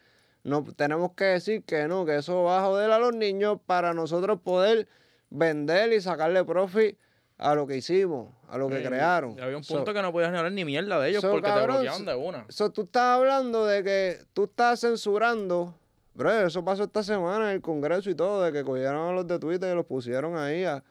[0.45, 3.95] no tenemos que decir que no, que eso va a joder a los niños para
[3.95, 4.87] nosotros poder
[5.31, 6.99] vender y sacarle profit
[7.39, 9.39] a lo que hicimos, a lo que crearon.
[9.41, 12.05] había un punto que no podías ni hablar ni mierda de ellos porque te bloqueaban
[12.05, 12.47] de una.
[12.49, 15.75] So, tú estás hablando de que tú estás censurando.
[16.15, 19.27] Bro, eso pasó esta semana en el Congreso y todo, de que cogieron a los
[19.27, 20.65] de Twitter y los pusieron ahí.
[20.65, 20.83] A,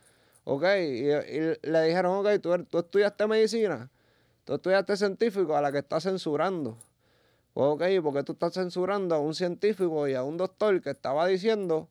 [0.44, 3.90] ok, y, le dijeron, ok, tú, tú estudiaste medicina,
[4.44, 6.78] tú estudiaste científico a la que estás censurando.
[7.56, 10.92] Pues, ok, ¿por qué tú estás censurando a un científico y a un doctor que
[10.92, 11.90] estaba diciendo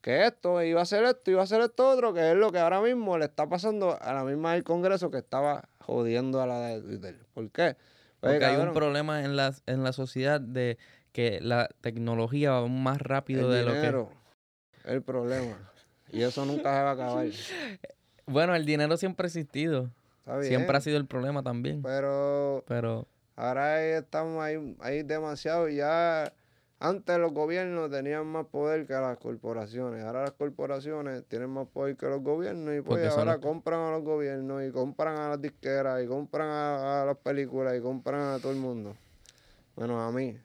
[0.00, 2.58] que esto iba a ser esto, iba a ser esto otro, que es lo que
[2.58, 6.60] ahora mismo le está pasando a la misma del Congreso que estaba jodiendo a la
[6.68, 7.18] de Twitter.
[7.34, 7.76] ¿Por qué?
[8.20, 10.78] Pues, Porque hay un problema en la, en la sociedad de
[11.12, 14.92] que la tecnología va más rápido de lo que...
[14.92, 15.72] El problema.
[16.12, 17.26] Y eso nunca se va a acabar.
[18.28, 19.88] Bueno, el dinero siempre ha existido.
[20.42, 21.80] Siempre ha sido el problema también.
[21.82, 22.64] Pero...
[22.66, 23.06] Pero...
[23.36, 26.32] Ahora ahí estamos ahí, ahí demasiado ya
[26.78, 30.04] antes los gobiernos tenían más poder que las corporaciones.
[30.04, 34.02] Ahora las corporaciones tienen más poder que los gobiernos y pues ahora compran a los
[34.02, 38.52] gobiernos y compran a las disqueras y compran a, las películas y compran a todo
[38.52, 38.94] el mundo.
[39.74, 40.36] Bueno, a mí.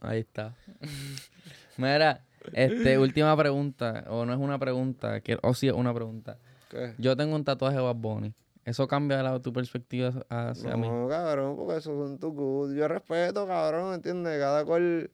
[0.00, 0.54] Ahí está.
[1.76, 2.22] Mira,
[2.52, 6.38] este, última pregunta, o no es una pregunta, o sí es una pregunta.
[6.70, 6.94] ¿Qué?
[6.98, 8.34] Yo tengo un tatuaje de Bad Bunny.
[8.64, 10.88] ¿Eso cambia la, tu perspectiva hacia mí?
[10.88, 12.76] No, cabrón, porque eso son tus gustos.
[12.76, 14.38] Yo respeto, cabrón, ¿entiendes?
[14.38, 15.10] Cada cual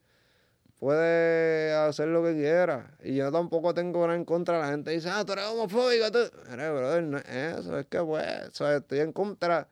[0.79, 2.97] puede hacer lo que quiera.
[3.03, 4.59] Y yo tampoco tengo nada en contra.
[4.59, 6.11] La gente dice, ah, tú eres homofóbico.
[6.11, 6.19] Tú...
[6.51, 7.79] Mira, brother, no es eso.
[7.79, 8.27] Es que, pues,
[8.61, 9.69] estoy en contra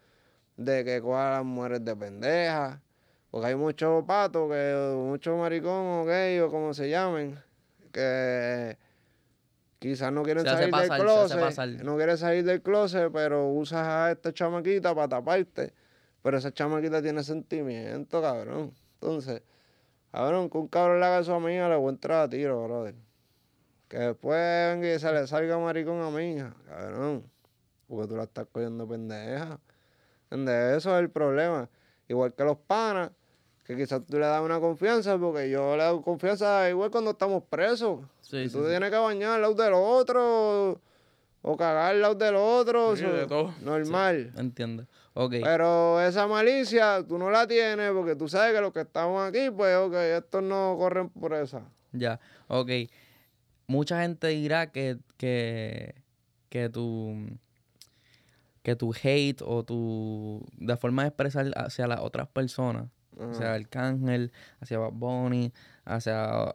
[0.57, 2.79] de que cojan las mujeres de pendejas.
[3.31, 7.39] Porque hay muchos patos, que, muchos maricón o gay o como se llamen,
[7.93, 8.79] que
[9.79, 14.33] quizás no quieren salir del closet, no quieren salir del closet, pero usas a esta
[14.33, 15.75] chamaquita para taparte.
[16.23, 18.73] Pero esa chamaquita tiene sentimiento, cabrón.
[18.95, 19.43] Entonces,
[20.17, 22.65] cabrón, que un cabrón le haga eso a mí, le voy a entrar a tiro,
[22.65, 22.95] brother.
[23.87, 24.39] Que después
[24.73, 27.23] venga y se le salga maricón a mi hija, cabrón.
[27.87, 29.61] Porque tú la estás cogiendo pendeja.
[30.31, 30.79] ¿Entiendes?
[30.79, 31.69] Eso es el problema.
[32.09, 33.11] Igual que los panas,
[33.65, 37.43] que quizás tú le das una confianza, porque yo le doy confianza igual cuando estamos
[37.45, 38.01] presos.
[38.33, 40.81] y tú tienes que bañar al lado del otro,
[41.43, 42.97] o cagar al lado del otro.
[43.61, 44.33] Normal.
[44.37, 44.87] Entiendo.
[45.19, 45.41] Okay.
[45.43, 49.51] Pero esa malicia tú no la tienes porque tú sabes que los que estamos aquí,
[49.51, 51.63] pues, ok, estos no corren por esa.
[51.93, 52.71] Ya, ok.
[53.67, 55.95] Mucha gente dirá que, que,
[56.51, 57.15] que tu
[58.63, 63.57] que tu hate o tu de forma de expresar hacia las otras personas, o sea,
[63.57, 65.53] el cángel, hacia Bad Bunny,
[65.85, 66.53] hacia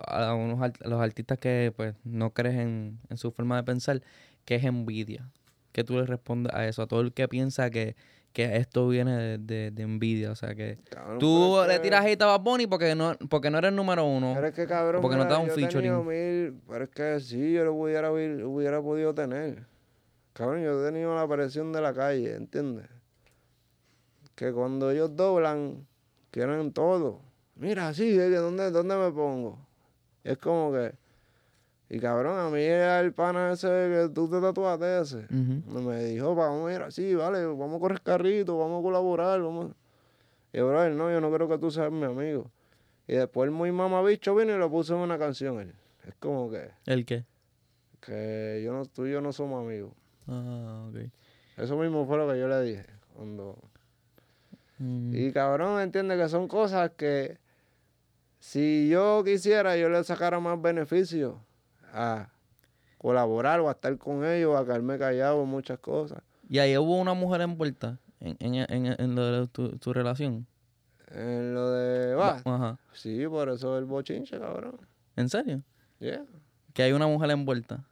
[0.84, 4.02] los artistas que pues no crees en, su forma de pensar,
[4.46, 5.32] que es envidia.
[5.72, 7.96] Que tú le respondes a eso, a todo el que piensa que,
[8.36, 10.32] esto viene de, envidia.
[10.32, 10.78] O sea, que
[11.20, 14.34] tú le tiras hate a Bad Bunny porque no, porque no eres número uno.
[14.36, 16.62] Pero es que cabrón, porque no te da un featuring.
[16.68, 19.66] pero es que sí, yo lo hubiera, hubiera podido tener.
[20.34, 22.88] Cabrón, yo he tenido la presión de la calle, ¿entiendes?
[24.36, 25.86] Que cuando ellos doblan,
[26.32, 27.22] quieren todo.
[27.56, 29.60] Mira, así, ¿dónde, ¿dónde me pongo?
[30.24, 30.94] es como que.
[31.94, 35.28] Y cabrón, a mí el pana ese que tú te tatuaste ese.
[35.30, 39.74] Me dijo, vamos a ir así, vale, vamos a correr carrito, vamos a colaborar, vamos.
[40.54, 42.50] Y yo, brother, no, yo no quiero que tú seas mi amigo.
[43.10, 45.60] Y después el muy mamabicho vino y lo puso en una canción.
[45.60, 45.74] Él.
[46.08, 46.70] Es como que.
[46.86, 47.26] ¿El qué?
[48.00, 49.92] Que yo no, tú y yo no somos amigos.
[50.28, 51.12] Ah, ok.
[51.58, 52.86] Eso mismo fue lo que yo le dije.
[53.18, 53.58] Cuando...
[54.78, 55.14] Mm.
[55.14, 57.38] Y cabrón, entiende que son cosas que
[58.40, 61.42] si yo quisiera, yo le sacara más beneficio
[61.92, 62.30] a
[62.98, 66.22] colaborar o a estar con ellos, a quedarme callado en muchas cosas.
[66.48, 70.46] ¿Y ahí hubo una mujer envuelta en, en, en, lo de tu, relación?
[71.08, 72.14] En lo de...
[72.16, 72.42] Va.
[72.46, 72.78] Ajá.
[72.94, 74.78] Sí, por eso el bochinche, cabrón.
[75.16, 75.62] ¿En serio?
[76.00, 76.26] Yeah.
[76.74, 77.84] Que hay una mujer envuelta.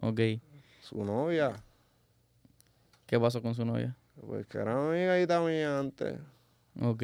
[0.00, 0.20] Ok.
[0.80, 1.52] Su novia.
[3.06, 3.96] ¿Qué pasó con su novia?
[4.26, 6.18] Pues que era amiga y también antes.
[6.80, 7.02] Ok.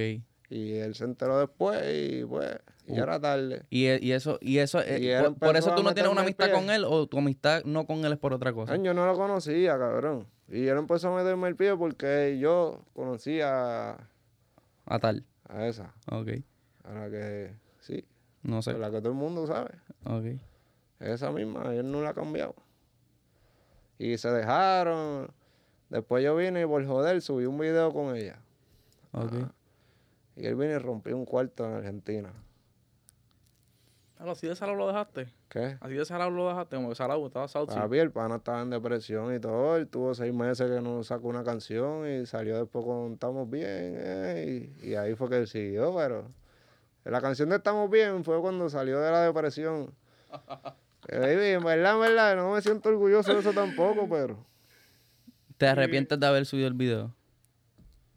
[0.50, 3.02] Y él se enteró después y pues, y uh.
[3.04, 3.64] era tarde.
[3.70, 6.68] Y, e, y eso, y eso, eh, por, eso tú no tienes una amistad con
[6.70, 8.76] él o tu amistad no con él es por otra cosa.
[8.76, 10.26] yo no lo conocía, cabrón.
[10.48, 13.96] Y él empezó a meterme el pie porque yo conocía
[14.86, 15.24] a tal.
[15.48, 15.94] A esa.
[16.10, 16.28] Ok.
[16.82, 18.04] A la que, sí.
[18.42, 18.72] No sé.
[18.72, 19.70] A la que todo el mundo sabe.
[20.04, 20.40] Ok.
[20.98, 22.56] Esa misma, él no la ha cambiado.
[23.98, 25.30] Y se dejaron.
[25.90, 28.40] Después yo vine y por joder subí un video con ella.
[29.12, 29.32] Ok.
[30.40, 32.32] Y él vino y rompió un cuarto en Argentina.
[34.18, 35.28] ¿Así de salado lo dejaste?
[35.48, 35.78] ¿Qué?
[35.80, 36.76] ¿Así de salado lo dejaste?
[36.76, 37.74] Como que salado estaba salado.
[37.74, 39.76] Papi, el pana estaba en depresión y todo.
[39.76, 43.64] Él tuvo seis meses que no sacó una canción y salió después con Estamos Bien.
[43.66, 46.26] Eh, y, y, ahí fue que él siguió, pero...
[47.04, 49.94] La canción de Estamos Bien fue cuando salió de la depresión.
[51.08, 54.44] Baby, en verdad, en verdad, no me siento orgulloso de eso tampoco, pero.
[55.56, 57.14] ¿Te arrepientes de haber subido el video?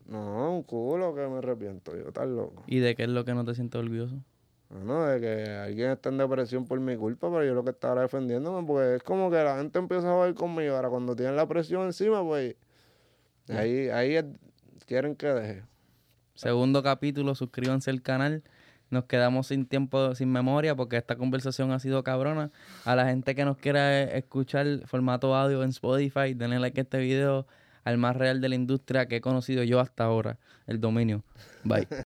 [0.05, 2.63] No, un culo que me arrepiento, yo tan loco.
[2.67, 4.15] ¿Y de qué es lo que no te sientes orgulloso?
[4.69, 8.01] Bueno, de que alguien está en depresión por mi culpa, pero yo lo que estaba
[8.01, 10.75] defendiéndome, porque es como que la gente empieza a ver conmigo.
[10.75, 12.55] Ahora, cuando tienen la presión encima, pues
[13.49, 14.17] ahí, ahí
[14.85, 15.63] quieren que deje.
[16.33, 18.43] Segundo capítulo, suscríbanse al canal
[18.93, 22.51] nos quedamos sin tiempo, sin memoria, porque esta conversación ha sido cabrona.
[22.85, 26.99] A la gente que nos quiera escuchar formato audio en Spotify, denle like a este
[26.99, 27.45] video
[27.83, 31.23] al más real de la industria que he conocido yo hasta ahora, el dominio.
[31.63, 31.87] Bye.